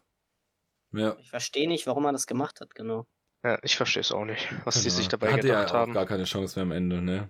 Ja. 0.94 1.16
Ich 1.20 1.30
verstehe 1.30 1.68
nicht, 1.68 1.86
warum 1.88 2.06
er 2.06 2.12
das 2.14 2.26
gemacht 2.28 2.62
hat, 2.62 2.74
genau. 2.76 3.06
Ja, 3.44 3.58
ich 3.64 3.76
verstehe 3.76 4.02
es 4.02 4.12
auch 4.12 4.26
nicht, 4.26 4.48
was 4.66 4.76
die 4.76 4.84
Genau. 4.90 4.96
sich 4.96 5.08
dabei 5.08 5.30
ja 5.32 5.36
gedacht 5.38 5.70
auch 5.72 5.74
haben. 5.76 5.94
gar 5.94 6.06
keine 6.06 6.24
Chance 6.26 6.58
mehr 6.60 6.64
am 6.64 6.72
Ende, 6.72 7.02
ne? 7.02 7.30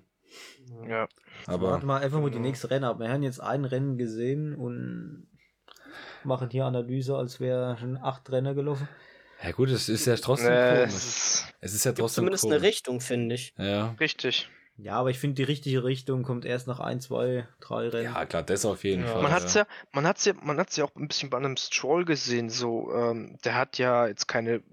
Ja. 0.88 1.07
Aber 1.47 1.72
Warten 1.72 1.86
mal 1.88 2.01
einfach 2.01 2.20
mal 2.20 2.30
die 2.32 2.39
nächste 2.39 2.70
Rennen 2.70 2.84
ab. 2.86 2.99
Wir 2.99 3.10
haben 3.10 3.24
jetzt 3.24 3.39
ein 3.41 3.66
Rennen 3.66 3.97
gesehen 3.97 4.55
und 4.55 5.28
machen 6.24 6.49
hier 6.49 6.66
Analyse, 6.66 7.16
als 7.16 7.39
wäre 7.39 7.78
schon 7.80 7.97
acht 7.97 8.30
Rennen 8.32 8.55
gelaufen. 8.55 8.88
ja 9.43 9.51
gut, 9.51 9.70
es 9.70 9.88
ist 9.89 10.05
ja 10.05 10.16
trotzdem 10.18 10.51
Äh, 10.51 10.76
komisch. 10.82 10.93
es 10.93 11.05
ist 11.05 11.53
Es 11.62 11.74
ist 11.74 11.84
ja 11.86 11.91
Gibt 11.91 11.99
trotzdem 11.99 12.22
zumindest 12.24 12.43
komisch. 12.43 12.55
eine 12.57 12.68
Richtung, 12.68 13.01
finde 13.01 13.36
ich. 13.36 13.53
Ja. 13.57 13.95
richtig. 13.99 14.49
Ja, 14.82 14.93
aber 14.93 15.09
ich 15.09 15.19
finde, 15.19 15.36
die 15.36 15.43
richtige 15.43 15.84
Richtung 15.84 16.23
kommt 16.23 16.45
erst 16.45 16.67
nach 16.67 16.80
ein, 16.80 17.01
zwei, 17.01 17.47
drei 17.59 17.89
Rennen. 17.89 18.13
Ja, 18.13 18.25
klar, 18.25 18.43
das 18.43 18.63
auf 18.65 18.84
jeden 18.84 19.03
Ja. 19.03 19.09
Fall. 19.13 19.23
Man 19.23 19.32
hat's 19.32 19.53
ja, 19.53 19.67
man 19.91 20.07
hat's 20.07 20.23
ja, 20.25 20.34
man 20.41 20.57
hat's 20.57 20.75
ja 20.77 20.86
auch 20.86 20.95
ein 20.95 21.07
bisschen 21.07 21.30
bei 21.30 21.38
einem 21.38 21.57
Stroll 21.57 22.05
gesehen. 22.05 22.49
So, 22.49 22.93
ähm, 22.93 23.38
der 23.43 23.55
hat 23.55 23.77
ja 23.77 24.07
jetzt 24.07 24.27
keine 24.27 24.63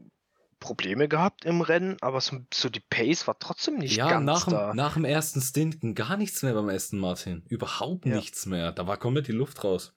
Probleme 0.61 1.09
gehabt 1.09 1.45
im 1.45 1.61
Rennen, 1.61 1.97
aber 2.01 2.21
so, 2.21 2.39
so 2.53 2.69
die 2.69 2.81
Pace 2.89 3.27
war 3.27 3.39
trotzdem 3.39 3.77
nicht 3.79 3.97
ja, 3.97 4.09
ganz 4.09 4.25
nach, 4.25 4.45
dem, 4.45 4.53
da. 4.53 4.75
nach 4.75 4.95
dem 4.95 5.05
ersten 5.05 5.41
Stint 5.41 5.81
ging 5.81 5.95
gar 5.95 6.17
nichts 6.17 6.43
mehr 6.43 6.55
beim 6.55 6.69
Aston 6.69 6.99
Martin. 6.99 7.45
Überhaupt 7.49 8.07
Ja. 8.07 8.15
nichts 8.17 8.47
mehr. 8.47 8.73
Da 8.73 8.87
war 8.87 8.97
komplett 8.97 9.27
die 9.29 9.33
Luft 9.33 9.65
raus. 9.65 9.93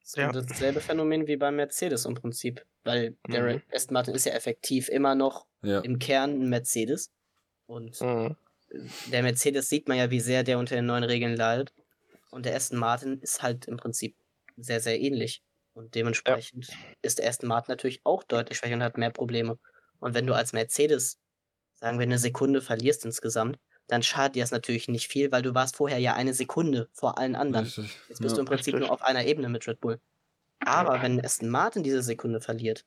Das 0.00 0.10
ist 0.10 0.16
Ja. 0.16 0.32
dasselbe 0.32 0.80
Phänomen 0.80 1.26
wie 1.26 1.36
beim 1.36 1.56
Mercedes 1.56 2.04
im 2.04 2.14
Prinzip. 2.14 2.64
Weil 2.84 3.16
der 3.28 3.42
Mhm. 3.56 3.62
Aston 3.72 3.94
Martin 3.94 4.14
ist 4.14 4.26
ja 4.26 4.32
effektiv 4.32 4.88
immer 4.88 5.14
noch 5.14 5.46
Ja. 5.62 5.80
im 5.80 5.98
Kern 5.98 6.40
ein 6.42 6.48
Mercedes. 6.48 7.10
Und 7.66 8.00
Mhm. 8.00 8.36
Der 9.06 9.22
Mercedes 9.22 9.68
sieht 9.68 9.88
man 9.88 9.98
ja, 9.98 10.10
wie 10.10 10.20
sehr 10.20 10.42
der 10.42 10.58
unter 10.58 10.76
den 10.76 10.86
neuen 10.86 11.04
Regeln 11.04 11.36
leidet. 11.36 11.72
Und 12.30 12.46
der 12.46 12.54
Aston 12.54 12.78
Martin 12.78 13.18
ist 13.20 13.42
halt 13.42 13.66
im 13.66 13.76
Prinzip 13.76 14.16
sehr, 14.56 14.80
sehr 14.80 15.00
ähnlich. 15.00 15.42
Und 15.72 15.94
dementsprechend 15.94 16.68
ist 17.02 17.18
der 17.18 17.28
Aston 17.28 17.48
Martin 17.48 17.72
natürlich 17.72 18.00
auch 18.04 18.22
deutlich 18.22 18.58
schwächer 18.58 18.74
und 18.74 18.82
hat 18.82 18.98
mehr 18.98 19.10
Probleme. 19.10 19.58
Und 19.98 20.14
wenn 20.14 20.26
du 20.26 20.34
als 20.34 20.52
Mercedes, 20.52 21.18
sagen 21.74 21.98
wir, 21.98 22.04
eine 22.04 22.18
Sekunde 22.18 22.60
verlierst 22.60 23.04
insgesamt, 23.04 23.58
dann 23.86 24.02
schadet 24.02 24.36
dir 24.36 24.42
das 24.42 24.52
natürlich 24.52 24.88
nicht 24.88 25.08
viel, 25.08 25.32
weil 25.32 25.42
du 25.42 25.54
warst 25.54 25.76
vorher 25.76 25.98
ja 25.98 26.14
eine 26.14 26.34
Sekunde 26.34 26.88
vor 26.92 27.18
allen 27.18 27.34
anderen. 27.34 27.64
Richtig. 27.64 27.98
Jetzt 28.08 28.20
bist 28.20 28.32
ja. 28.32 28.36
du 28.36 28.40
im 28.40 28.46
Prinzip 28.46 28.74
richtig. 28.74 28.88
nur 28.88 28.92
auf 28.92 29.02
einer 29.02 29.24
Ebene 29.24 29.48
mit 29.48 29.66
Red 29.66 29.80
Bull. 29.80 30.00
Aber 30.60 31.02
wenn 31.02 31.24
Aston 31.24 31.48
Martin 31.48 31.82
diese 31.82 32.02
Sekunde 32.02 32.40
verliert, 32.40 32.84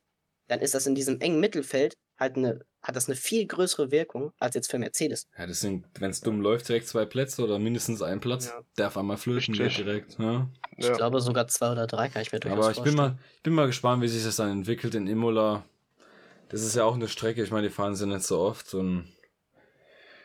dann 0.47 0.59
ist 0.59 0.75
das 0.75 0.87
in 0.87 0.95
diesem 0.95 1.19
engen 1.19 1.39
Mittelfeld 1.39 1.97
halt 2.19 2.37
eine, 2.37 2.65
hat 2.81 2.95
das 2.95 3.07
eine 3.07 3.15
viel 3.15 3.45
größere 3.47 3.91
Wirkung 3.91 4.31
als 4.39 4.55
jetzt 4.55 4.69
für 4.69 4.77
Mercedes. 4.77 5.27
Ja, 5.37 5.47
das 5.47 5.61
sind, 5.61 5.85
wenn 5.99 6.11
es 6.11 6.21
dumm 6.21 6.41
läuft, 6.41 6.67
direkt 6.69 6.87
zwei 6.87 7.05
Plätze 7.05 7.43
oder 7.43 7.59
mindestens 7.59 8.01
ein 8.01 8.19
Platz, 8.19 8.47
Ja. 8.47 8.61
der 8.77 8.87
auf 8.87 8.97
einmal 8.97 9.17
flöten 9.17 9.53
geht 9.53 9.65
Richtig. 9.67 9.85
direkt. 9.85 10.19
Ja. 10.19 10.49
Ich 10.77 10.87
Ja. 10.87 10.93
glaube 10.93 11.21
sogar 11.21 11.47
zwei 11.47 11.71
oder 11.71 11.87
drei 11.87 12.09
kann 12.09 12.21
ich 12.21 12.31
mir 12.31 12.39
durchaus 12.39 12.57
Aber 12.57 12.71
ich 12.71 12.75
bin, 12.77 12.83
vorstellen. 12.93 13.13
mal, 13.15 13.17
ich 13.37 13.43
bin 13.43 13.53
mal 13.53 13.67
gespannt, 13.67 14.01
wie 14.01 14.07
sich 14.07 14.23
das 14.23 14.35
dann 14.37 14.51
entwickelt 14.51 14.95
in 14.95 15.07
Imola. 15.07 15.63
Das 16.49 16.61
ist 16.61 16.75
ja 16.75 16.83
auch 16.83 16.95
eine 16.95 17.07
Strecke, 17.07 17.43
ich 17.43 17.51
meine, 17.51 17.67
die 17.67 17.73
fahren 17.73 17.95
sie 17.95 18.05
nicht 18.05 18.23
so 18.23 18.39
oft 18.39 18.73
und 18.73 19.07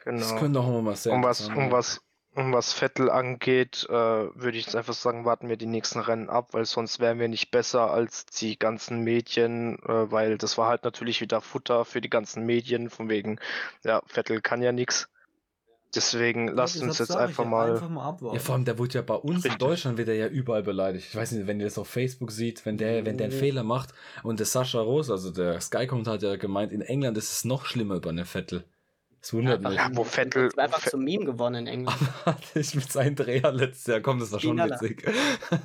das 0.05 0.29
Genau. 0.31 0.39
könnte 0.39 0.61
auch 0.61 0.69
immer 0.69 0.83
mal 0.83 0.97
sehr 0.97 1.13
Um 1.13 1.23
was, 1.23 1.49
um 1.49 1.71
was, 1.71 2.01
um 2.39 2.53
was 2.53 2.73
Vettel 2.73 3.11
angeht, 3.11 3.87
äh, 3.91 3.93
würde 3.93 4.57
ich 4.59 4.67
jetzt 4.67 4.77
einfach 4.77 4.95
sagen, 4.95 5.25
warten 5.25 5.49
wir 5.49 5.57
die 5.57 5.67
nächsten 5.67 5.99
Rennen 6.01 6.31
ab, 6.31 6.49
weil 6.53 6.65
sonst 6.65 7.01
wären 7.01 7.19
wir 7.19 7.29
nicht 7.29 7.51
besser 7.51 7.91
als 7.91 8.27
die 8.27 8.59
ganzen 8.59 9.03
Medien, 9.03 9.79
äh, 9.81 10.11
weil 10.11 10.39
das 10.39 10.57
war 10.57 10.69
halt 10.69 10.85
natürlich 10.85 11.21
wieder 11.21 11.41
Futter 11.41 11.85
für 11.85 12.01
die 12.01 12.11
ganzen 12.11 12.47
Medien, 12.47 12.91
von 12.91 13.09
wegen, 13.09 13.39
ja, 13.85 14.03
Vettel 14.07 14.41
kann 14.41 14.63
ja 14.63 14.73
nichts. 14.73 15.09
Deswegen 15.95 16.49
lasst 16.49 16.77
Ja, 16.77 16.83
uns 16.83 16.99
deshalb 16.99 17.09
jetzt 17.09 17.19
einfach 17.19 17.45
ja, 17.45 17.51
mal. 17.51 17.71
Einfach 17.73 17.89
mal 17.89 18.09
abwarten. 18.09 18.37
Ja, 18.37 18.43
vor 18.43 18.55
allem, 18.55 18.65
der 18.67 18.79
wurde 18.79 18.95
ja 18.95 19.03
bei 19.03 19.15
uns 19.15 19.37
in 19.47 19.53
Richtig. 19.53 19.59
Deutschland 19.59 19.97
wird 19.97 20.09
er 20.09 20.15
ja 20.17 20.27
überall 20.29 20.63
beleidigt. 20.63 21.07
Ich 21.09 21.17
weiß 21.17 21.33
nicht, 21.33 21.47
wenn 21.47 21.59
ihr 21.61 21.67
das 21.67 21.79
auf 21.79 21.89
Facebook 21.89 22.31
sieht, 22.31 22.67
wenn 22.67 22.77
der, 22.77 23.07
wenn 23.07 23.17
der 23.17 23.27
einen 23.29 23.35
Mhm. 23.35 23.41
Fehler 23.41 23.63
macht 23.65 23.95
und 24.23 24.39
der 24.39 24.47
Sascha 24.47 24.81
Rose, 24.81 25.11
also 25.11 25.31
der 25.31 25.61
Sky-Kommentator 25.61 26.31
hat 26.31 26.35
ja 26.35 26.37
gemeint, 26.37 26.73
in 26.73 26.83
England 26.83 27.17
ist 27.17 27.33
es 27.33 27.45
noch 27.45 27.65
schlimmer 27.65 27.97
über 27.97 28.11
eine 28.11 28.27
Vettel. 28.27 28.65
Es 29.21 29.33
wundert 29.35 29.59
Einfach- 29.67 29.71
mich. 29.71 29.79
Ja, 29.79 29.89
wo 29.97 30.05
Vettel- 30.05 30.47
ist 30.47 30.59
einfach 30.59 30.81
zum 30.89 31.03
Meme 31.03 31.25
gewonnen 31.25 31.67
in 31.67 31.87
England. 31.87 31.99
Ich 32.55 32.75
mit 32.77 32.91
seinen 32.93 33.17
Dreher 33.17 33.51
letztes 33.51 33.87
Jahr. 33.87 34.01
Komm, 34.01 34.21
das 34.21 34.31
war 34.31 34.39
schon 34.39 34.51
Binalla. 34.57 34.81
witzig. 34.81 35.05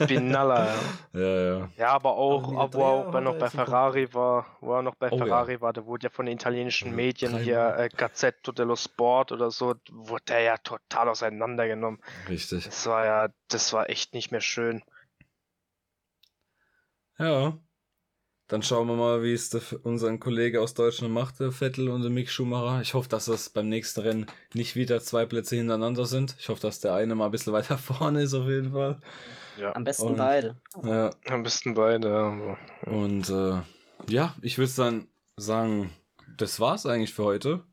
Binalla, 0.08 0.66
ja. 0.66 0.76
ja, 1.14 1.60
ja. 1.60 1.70
Ja, 1.78 1.88
aber 1.90 2.16
auch, 2.16 2.50
wieder 2.50 2.60
aber 2.62 2.86
auch 2.86 3.08
wenn 3.14 3.14
er 3.16 3.22
noch 3.22 3.38
bei 3.38 3.50
Ferrari 3.52 4.12
war, 4.14 4.58
wo 4.60 4.74
er 4.76 4.82
noch 4.82 4.96
bei 4.96 5.12
Oh, 5.12 5.18
ja. 5.18 5.26
Ferrari 5.26 5.62
war, 5.62 5.72
der 5.72 5.86
wurde 5.86 6.06
ja 6.08 6.10
von 6.10 6.26
den 6.26 6.36
italienischen 6.36 6.86
Also, 6.90 6.96
Medien 6.96 7.32
dreimal. 7.34 7.44
hier 7.46 7.76
äh, 7.78 7.90
Gazzetto 7.96 8.52
dello 8.52 8.76
Sport 8.76 9.32
oder 9.32 9.52
so, 9.52 9.76
wurde 9.92 10.24
der 10.30 10.42
ja 10.42 10.58
total 10.58 11.10
auseinandergenommen. 11.10 12.02
Richtig. 12.28 12.66
Das 12.66 12.86
war 12.88 13.06
ja, 13.06 13.30
das 13.50 13.72
war 13.72 13.88
echt 13.90 14.14
nicht 14.16 14.32
mehr 14.32 14.42
schön. 14.42 14.82
Ja. 17.20 17.58
Dann 18.54 18.62
schauen 18.62 18.88
wir 18.88 18.94
mal, 18.96 19.24
wie 19.24 19.34
es 19.34 19.50
der, 19.50 19.64
unseren 19.82 20.20
Kollege 20.20 20.62
aus 20.62 20.76
Deutschland 20.76 21.12
macht, 21.12 21.40
der 21.40 21.52
Vettel 21.52 21.90
und 21.90 22.04
der 22.04 22.12
Mick 22.12 22.30
Schumacher. 22.30 22.82
Ich 22.84 22.94
hoffe, 22.94 23.10
dass 23.10 23.26
das 23.26 23.50
beim 23.50 23.68
nächsten 23.68 24.02
Rennen 24.02 24.28
nicht 24.54 24.76
wieder 24.76 25.02
zwei 25.02 25.26
Plätze 25.26 25.56
hintereinander 25.56 26.06
sind. 26.06 26.36
Ich 26.38 26.50
hoffe, 26.50 26.62
dass 26.62 26.80
der 26.80 26.94
eine 26.94 27.16
mal 27.16 27.26
ein 27.26 27.32
bisschen 27.32 27.52
weiter 27.52 27.78
vorne 27.80 28.22
ist, 28.22 28.36
auf 28.36 28.46
jeden 28.48 28.72
Fall. 28.74 29.00
Ja, 29.60 29.76
Am 29.76 29.84
besten 29.84 30.10
Und- 30.10 30.18
beide. 30.18 30.56
Ja. 30.84 31.10
am 31.30 31.42
besten 31.42 31.74
beide. 31.74 32.14
aber- 32.14 32.58
Und 32.86 33.28
äh, 33.32 33.60
ja, 34.14 34.36
ich 34.44 34.60
würde 34.60 34.72
dann 34.78 35.08
sagen, 35.36 35.90
das 36.38 36.60
war's 36.60 36.86
eigentlich 36.86 37.12
für 37.16 37.24
heute. 37.24 37.64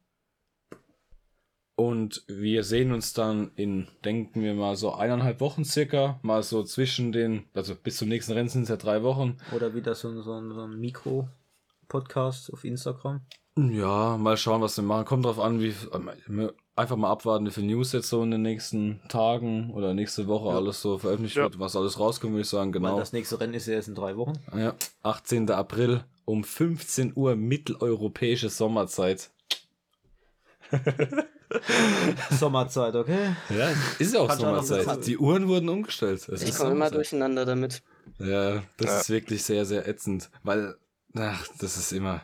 Und 1.80 2.24
wir 2.26 2.62
sehen 2.62 2.92
uns 2.92 3.14
dann 3.14 3.52
in, 3.56 3.88
denken 4.04 4.42
wir 4.42 4.52
mal, 4.52 4.76
so 4.76 4.92
eineinhalb 4.92 5.40
Wochen 5.40 5.64
circa. 5.64 6.18
Mal 6.20 6.42
so 6.42 6.62
zwischen 6.62 7.10
den, 7.10 7.46
also 7.54 7.74
bis 7.74 7.96
zum 7.96 8.08
nächsten 8.10 8.32
Rennen 8.34 8.50
sind 8.50 8.64
es 8.64 8.68
ja 8.68 8.76
drei 8.76 9.02
Wochen. 9.02 9.38
Oder 9.56 9.74
wieder 9.74 9.94
so, 9.94 10.08
ein- 10.08 10.16
so, 10.22 10.52
so 10.52 10.60
ein 10.64 10.78
Mikro-Podcast 10.78 12.52
auf 12.52 12.64
Instagram. 12.64 13.22
Ja, 13.56 14.18
mal 14.18 14.36
schauen, 14.36 14.60
was 14.60 14.76
wir 14.76 14.84
machen. 14.84 15.06
Kommt 15.06 15.24
drauf 15.24 15.38
an, 15.40 15.60
wie 15.62 15.72
einfach 16.76 16.96
mal 16.96 17.10
abwarten, 17.10 17.46
wie 17.46 17.50
viel 17.50 17.64
News 17.64 17.92
jetzt 17.92 18.10
so 18.10 18.22
in 18.22 18.30
den 18.30 18.42
nächsten 18.42 19.00
Tagen 19.08 19.70
oder 19.72 19.94
nächste 19.94 20.26
Woche 20.26 20.50
Ja. 20.50 20.56
alles 20.56 20.82
so 20.82 20.98
veröffentlicht 20.98 21.36
Ja. 21.36 21.44
wird, 21.44 21.58
was 21.58 21.76
alles 21.76 21.98
rauskommt, 21.98 22.34
würde 22.34 22.42
ich 22.42 22.48
sagen, 22.48 22.74
Weil 22.74 22.80
genau. 22.82 22.98
das 22.98 23.14
nächste 23.14 23.40
Rennen 23.40 23.54
ist 23.54 23.66
ja 23.66 23.74
erst 23.74 23.88
in 23.88 23.94
drei 23.94 24.16
Wochen. 24.18 24.34
Ja, 24.54 24.74
18. 25.02 25.50
April 25.50 26.04
um 26.26 26.44
15 26.44 27.12
Uhr 27.16 27.36
mitteleuropäische 27.36 28.50
Sommerzeit. 28.50 29.30
Sommerzeit, 32.30 32.94
okay? 32.94 33.34
Ja, 33.48 33.70
ist 33.98 34.14
ja 34.14 34.20
auch 34.20 34.28
noch 34.28 34.62
Sommerzeit. 34.62 35.06
Die 35.06 35.18
Uhren 35.18 35.48
wurden 35.48 35.68
umgestellt. 35.68 36.28
Es 36.28 36.42
Ich 36.42 36.54
komme 36.54 36.72
immer 36.72 36.90
durcheinander 36.90 37.44
damit. 37.44 37.82
Ja, 38.18 38.62
das 38.76 38.86
Ja. 38.86 39.00
ist 39.00 39.10
wirklich 39.10 39.42
sehr, 39.42 39.64
sehr 39.64 39.86
ätzend, 39.88 40.30
weil, 40.42 40.76
ach, 41.16 41.46
das 41.58 41.76
ist 41.76 41.92
immer, 41.92 42.22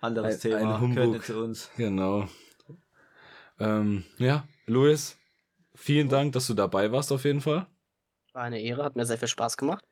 Anderes 0.00 0.34
Ein- 0.36 0.40
Thema. 0.40 0.74
ein 0.76 0.80
Humbug. 0.80 1.24
Zu 1.24 1.42
uns. 1.42 1.70
genau. 1.76 2.28
Ähm, 3.58 4.04
ja, 4.18 4.44
Luis, 4.66 5.16
vielen 5.74 6.08
Dank, 6.08 6.32
dass 6.34 6.46
du 6.46 6.54
dabei 6.54 6.92
warst 6.92 7.10
auf 7.12 7.24
jeden 7.24 7.40
Fall. 7.40 7.66
War 8.32 8.42
eine 8.44 8.60
Ehre, 8.60 8.84
hat 8.84 8.94
mir 8.94 9.04
sehr 9.06 9.18
viel 9.18 9.26
Spaß 9.28 9.56
gemacht. 9.56 9.84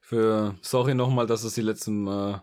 Für, 0.00 0.54
sorry 0.60 0.94
nochmal, 0.94 1.26
dass 1.26 1.44
es 1.44 1.54
die 1.54 1.62
letzten 1.62 2.06
äh, 2.06 2.38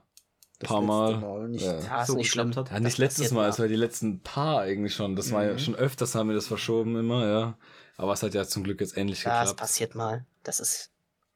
Das 0.61 0.69
paar 0.69 0.81
letzte 0.81 1.17
Mal, 1.25 1.47
nicht 1.49 1.65
ja. 1.65 1.79
Ja, 1.79 2.01
ist 2.01 2.07
so 2.07 2.15
nicht 2.15 2.27
geklappt 2.31 2.53
schlimm. 2.53 2.65
hat. 2.65 2.71
ja, 2.71 2.79
nicht 2.79 2.93
Das 2.93 2.97
letztes 2.97 3.31
Mal, 3.31 3.41
mal. 3.41 3.49
es 3.49 3.59
war 3.59 3.67
die 3.67 3.75
letzten 3.75 4.21
paar 4.21 4.61
eigentlich 4.61 4.93
schon. 4.95 5.15
Das 5.15 5.31
war 5.31 5.43
ja 5.43 5.53
Mhm. 5.53 5.59
schon 5.59 5.75
öfters 5.75 6.15
haben 6.15 6.29
wir 6.29 6.35
das 6.35 6.47
verschoben 6.47 6.95
immer, 6.97 7.27
ja. 7.27 7.57
Aber 7.97 8.13
es 8.13 8.23
hat 8.23 8.33
ja 8.33 8.45
zum 8.45 8.63
Glück 8.63 8.79
jetzt 8.81 8.97
endlich 8.97 9.23
Ja, 9.23 9.41
es 9.43 9.49
geklappt. 9.49 9.59
passiert 9.59 9.95
mal. 9.95 10.25
Das 10.43 10.59
ist, 10.59 10.91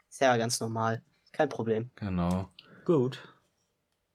ist 0.10 0.22
ja 0.22 0.36
ganz 0.38 0.60
normal. 0.60 1.04
Kein 1.32 1.50
Problem. 1.50 1.92
Genau. 1.96 2.50
Gut. 2.86 3.20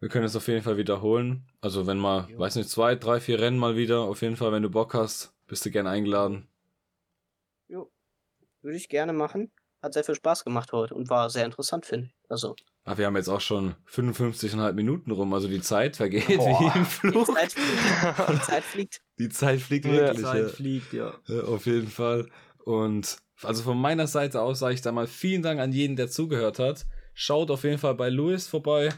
Wir 0.00 0.08
können 0.08 0.24
es 0.24 0.34
auf 0.34 0.48
jeden 0.48 0.62
Fall 0.62 0.78
wiederholen. 0.78 1.46
Also 1.60 1.86
wenn 1.86 1.98
mal, 1.98 2.26
Jo. 2.30 2.38
weiß 2.38 2.56
nicht, 2.56 2.70
zwei, 2.70 2.94
drei, 2.94 3.20
vier 3.20 3.38
Rennen 3.38 3.58
mal 3.58 3.76
wieder, 3.76 4.00
auf 4.00 4.22
jeden 4.22 4.36
Fall, 4.36 4.50
wenn 4.52 4.62
du 4.62 4.70
Bock 4.70 4.94
hast, 4.94 5.34
bist 5.46 5.64
du 5.66 5.70
gern 5.70 5.86
eingeladen. 5.86 6.48
Jo. 7.68 7.90
Würde 8.62 8.76
ich 8.76 8.88
gerne 8.88 9.12
machen. 9.12 9.52
Hat 9.82 9.94
sehr 9.94 10.04
viel 10.04 10.14
Spaß 10.14 10.44
gemacht 10.44 10.72
heute 10.72 10.94
und 10.94 11.08
war 11.10 11.30
sehr 11.30 11.44
interessant, 11.44 11.86
finde 11.86 12.06
ich. 12.06 12.14
Also, 12.30 12.54
Aber 12.84 12.98
wir 12.98 13.06
haben 13.06 13.16
jetzt 13.16 13.28
auch 13.28 13.40
schon 13.42 13.74
55,5 13.92 14.72
Minuten 14.72 15.10
rum, 15.10 15.32
also 15.34 15.48
die 15.48 15.60
Zeit 15.60 15.96
vergeht 15.96 16.26
Boah. 16.38 16.60
wie 16.60 16.78
im 16.78 16.84
die 16.84 16.90
Flug. 16.90 17.26
Zeit 17.26 17.52
fliegt. 17.52 18.22
Die 18.38 18.38
Zeit 18.40 18.64
fliegt. 18.64 19.00
Die 19.18 19.28
Zeit 19.28 19.60
fliegt 19.60 19.84
Ja. 19.84 19.92
wirklich. 19.92 20.22
Zeit 20.22 20.42
Ja. 20.42 20.48
fliegt, 20.48 20.92
ja. 20.94 21.14
Ja, 21.26 21.42
auf 21.42 21.66
jeden 21.66 21.88
Fall. 21.88 22.26
Und 22.64 23.18
also 23.42 23.62
von 23.62 23.78
meiner 23.80 24.06
Seite 24.06 24.40
aus 24.40 24.58
sage 24.60 24.74
ich 24.74 24.80
da 24.82 24.92
mal 24.92 25.06
vielen 25.06 25.42
Dank 25.42 25.60
an 25.60 25.72
jeden, 25.72 25.96
der 25.96 26.08
zugehört 26.10 26.58
hat. 26.58 26.86
Schaut 27.12 27.50
auf 27.50 27.64
jeden 27.64 27.78
Fall 27.78 27.94
bei 27.94 28.08
Luis 28.08 28.46
vorbei, 28.48 28.88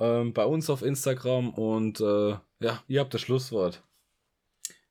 ähm, 0.00 0.32
bei 0.32 0.44
uns 0.44 0.68
auf 0.68 0.82
Instagram 0.82 1.50
und 1.50 2.00
äh, 2.00 2.30
ja, 2.60 2.82
ihr 2.88 3.00
habt 3.00 3.14
das 3.14 3.20
Schlusswort. 3.20 3.82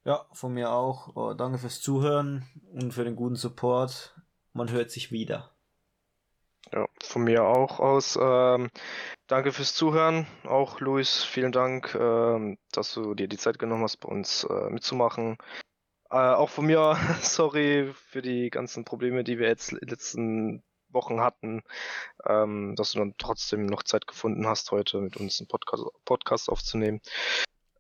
Ja, 0.06 0.26
von 0.32 0.54
mir 0.54 0.72
auch. 0.72 1.32
Äh, 1.34 1.36
danke 1.36 1.58
fürs 1.58 1.82
Zuhören 1.82 2.46
und 2.74 2.94
für 2.94 3.04
den 3.04 3.16
guten 3.18 3.36
Support. 3.36 4.16
Man 4.54 4.72
hört 4.72 4.90
sich 4.92 5.12
wieder. 5.12 5.52
Ja, 6.74 6.88
von 7.04 7.24
mir 7.24 7.44
auch 7.44 7.80
aus. 7.80 8.18
Ähm, 8.22 8.70
danke 9.28 9.52
fürs 9.52 9.74
Zuhören. 9.74 10.26
Auch 10.46 10.80
Luis, 10.80 11.24
vielen 11.24 11.52
Dank, 11.52 11.96
ähm, 11.96 12.58
dass 12.72 12.94
du 12.94 13.14
dir 13.14 13.28
die 13.28 13.38
Zeit 13.38 13.60
genommen 13.60 13.84
hast, 13.84 13.98
bei 13.98 14.08
uns 14.08 14.46
äh, 14.46 14.70
mitzumachen. 14.70 15.38
Äh, 16.10 16.16
auch 16.16 16.50
von 16.50 16.66
mir, 16.66 16.96
sorry 17.22 17.92
für 17.94 18.22
die 18.22 18.50
ganzen 18.50 18.86
Probleme, 18.86 19.24
die 19.24 19.38
wir 19.38 19.48
jetzt 19.48 19.74
in 19.74 19.80
den 19.80 19.90
letzten 19.90 20.64
Wochen 20.90 21.20
hatten, 21.22 21.62
ähm, 22.26 22.76
dass 22.76 22.94
du 22.94 23.00
dann 23.00 23.16
trotzdem 23.18 23.66
noch 23.66 23.84
Zeit 23.84 24.08
gefunden 24.08 24.48
hast, 24.48 24.72
heute 24.72 25.00
mit 25.00 25.18
uns 25.18 25.40
einen 25.40 25.48
Podcast, 25.48 25.84
Podcast 26.06 26.50
aufzunehmen. 26.50 27.02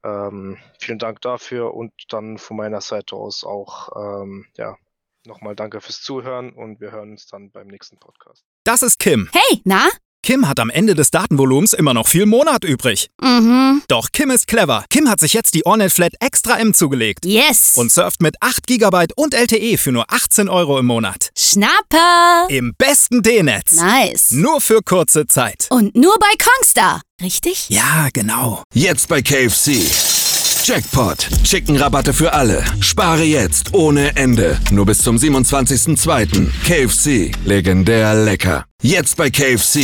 Ähm, 0.03 0.57
vielen 0.79 0.99
Dank 0.99 1.21
dafür 1.21 1.73
und 1.73 1.93
dann 2.09 2.37
von 2.37 2.57
meiner 2.57 2.81
Seite 2.81 3.15
aus 3.15 3.43
auch, 3.43 4.21
ähm, 4.23 4.47
ja, 4.57 4.77
nochmal 5.25 5.55
danke 5.55 5.81
fürs 5.81 6.01
Zuhören 6.01 6.51
und 6.51 6.79
wir 6.79 6.91
hören 6.91 7.11
uns 7.11 7.27
dann 7.27 7.51
beim 7.51 7.67
nächsten 7.67 7.97
Podcast. 7.97 8.43
Das 8.63 8.81
ist 8.83 8.99
Kim. 8.99 9.29
Hey, 9.33 9.61
na? 9.63 9.87
Kim 10.23 10.47
hat 10.47 10.59
am 10.59 10.69
Ende 10.69 10.93
des 10.93 11.09
Datenvolumens 11.09 11.73
immer 11.73 11.95
noch 11.95 12.07
viel 12.07 12.27
Monat 12.27 12.63
übrig. 12.63 13.09
Mhm. 13.21 13.81
Doch 13.87 14.11
Kim 14.11 14.29
ist 14.29 14.45
clever. 14.45 14.85
Kim 14.91 15.09
hat 15.09 15.19
sich 15.19 15.33
jetzt 15.33 15.55
die 15.55 15.65
Ornet 15.65 15.91
Flat 15.91 16.13
Extra 16.19 16.59
M 16.59 16.75
zugelegt. 16.75 17.25
Yes. 17.25 17.75
Und 17.75 17.91
surft 17.91 18.21
mit 18.21 18.35
8 18.39 18.67
GB 18.67 19.07
und 19.15 19.33
LTE 19.33 19.77
für 19.79 19.91
nur 19.91 20.05
18 20.13 20.47
Euro 20.47 20.77
im 20.77 20.85
Monat. 20.85 21.31
Schnapper. 21.35 22.45
Im 22.49 22.75
besten 22.77 23.23
D-Netz. 23.23 23.73
Nice. 23.73 24.31
Nur 24.31 24.61
für 24.61 24.81
kurze 24.83 25.25
Zeit. 25.25 25.65
Und 25.71 25.95
nur 25.95 26.15
bei 26.19 26.31
Kongstar. 26.43 27.01
Richtig? 27.19 27.69
Ja, 27.69 28.09
genau. 28.13 28.61
Jetzt 28.73 29.07
bei 29.07 29.23
KFC. 29.23 30.20
Jackpot. 30.63 31.27
Chicken-Rabatte 31.43 32.13
für 32.13 32.33
alle. 32.33 32.63
Spare 32.79 33.23
jetzt 33.23 33.73
ohne 33.73 34.15
Ende. 34.15 34.59
Nur 34.71 34.85
bis 34.85 34.99
zum 34.99 35.17
27.02. 35.17 36.47
KFC. 36.65 37.31
Legendär 37.45 38.13
lecker. 38.13 38.65
Jetzt 38.83 39.17
bei 39.17 39.29
KFC. 39.29 39.79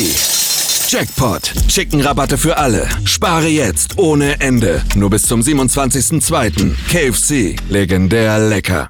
Jackpot. 0.90 1.52
Chicken-Rabatte 1.68 2.38
für 2.38 2.58
alle. 2.58 2.88
Spare 3.06 3.48
jetzt 3.48 3.98
ohne 3.98 4.40
Ende. 4.40 4.84
Nur 4.96 5.10
bis 5.10 5.24
zum 5.24 5.42
27.02. 5.42 6.76
KFC. 6.90 7.56
Legendär 7.70 8.40
lecker. 8.40 8.90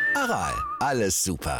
Aral, 0.15 0.53
alles 0.79 1.15
super. 1.23 1.59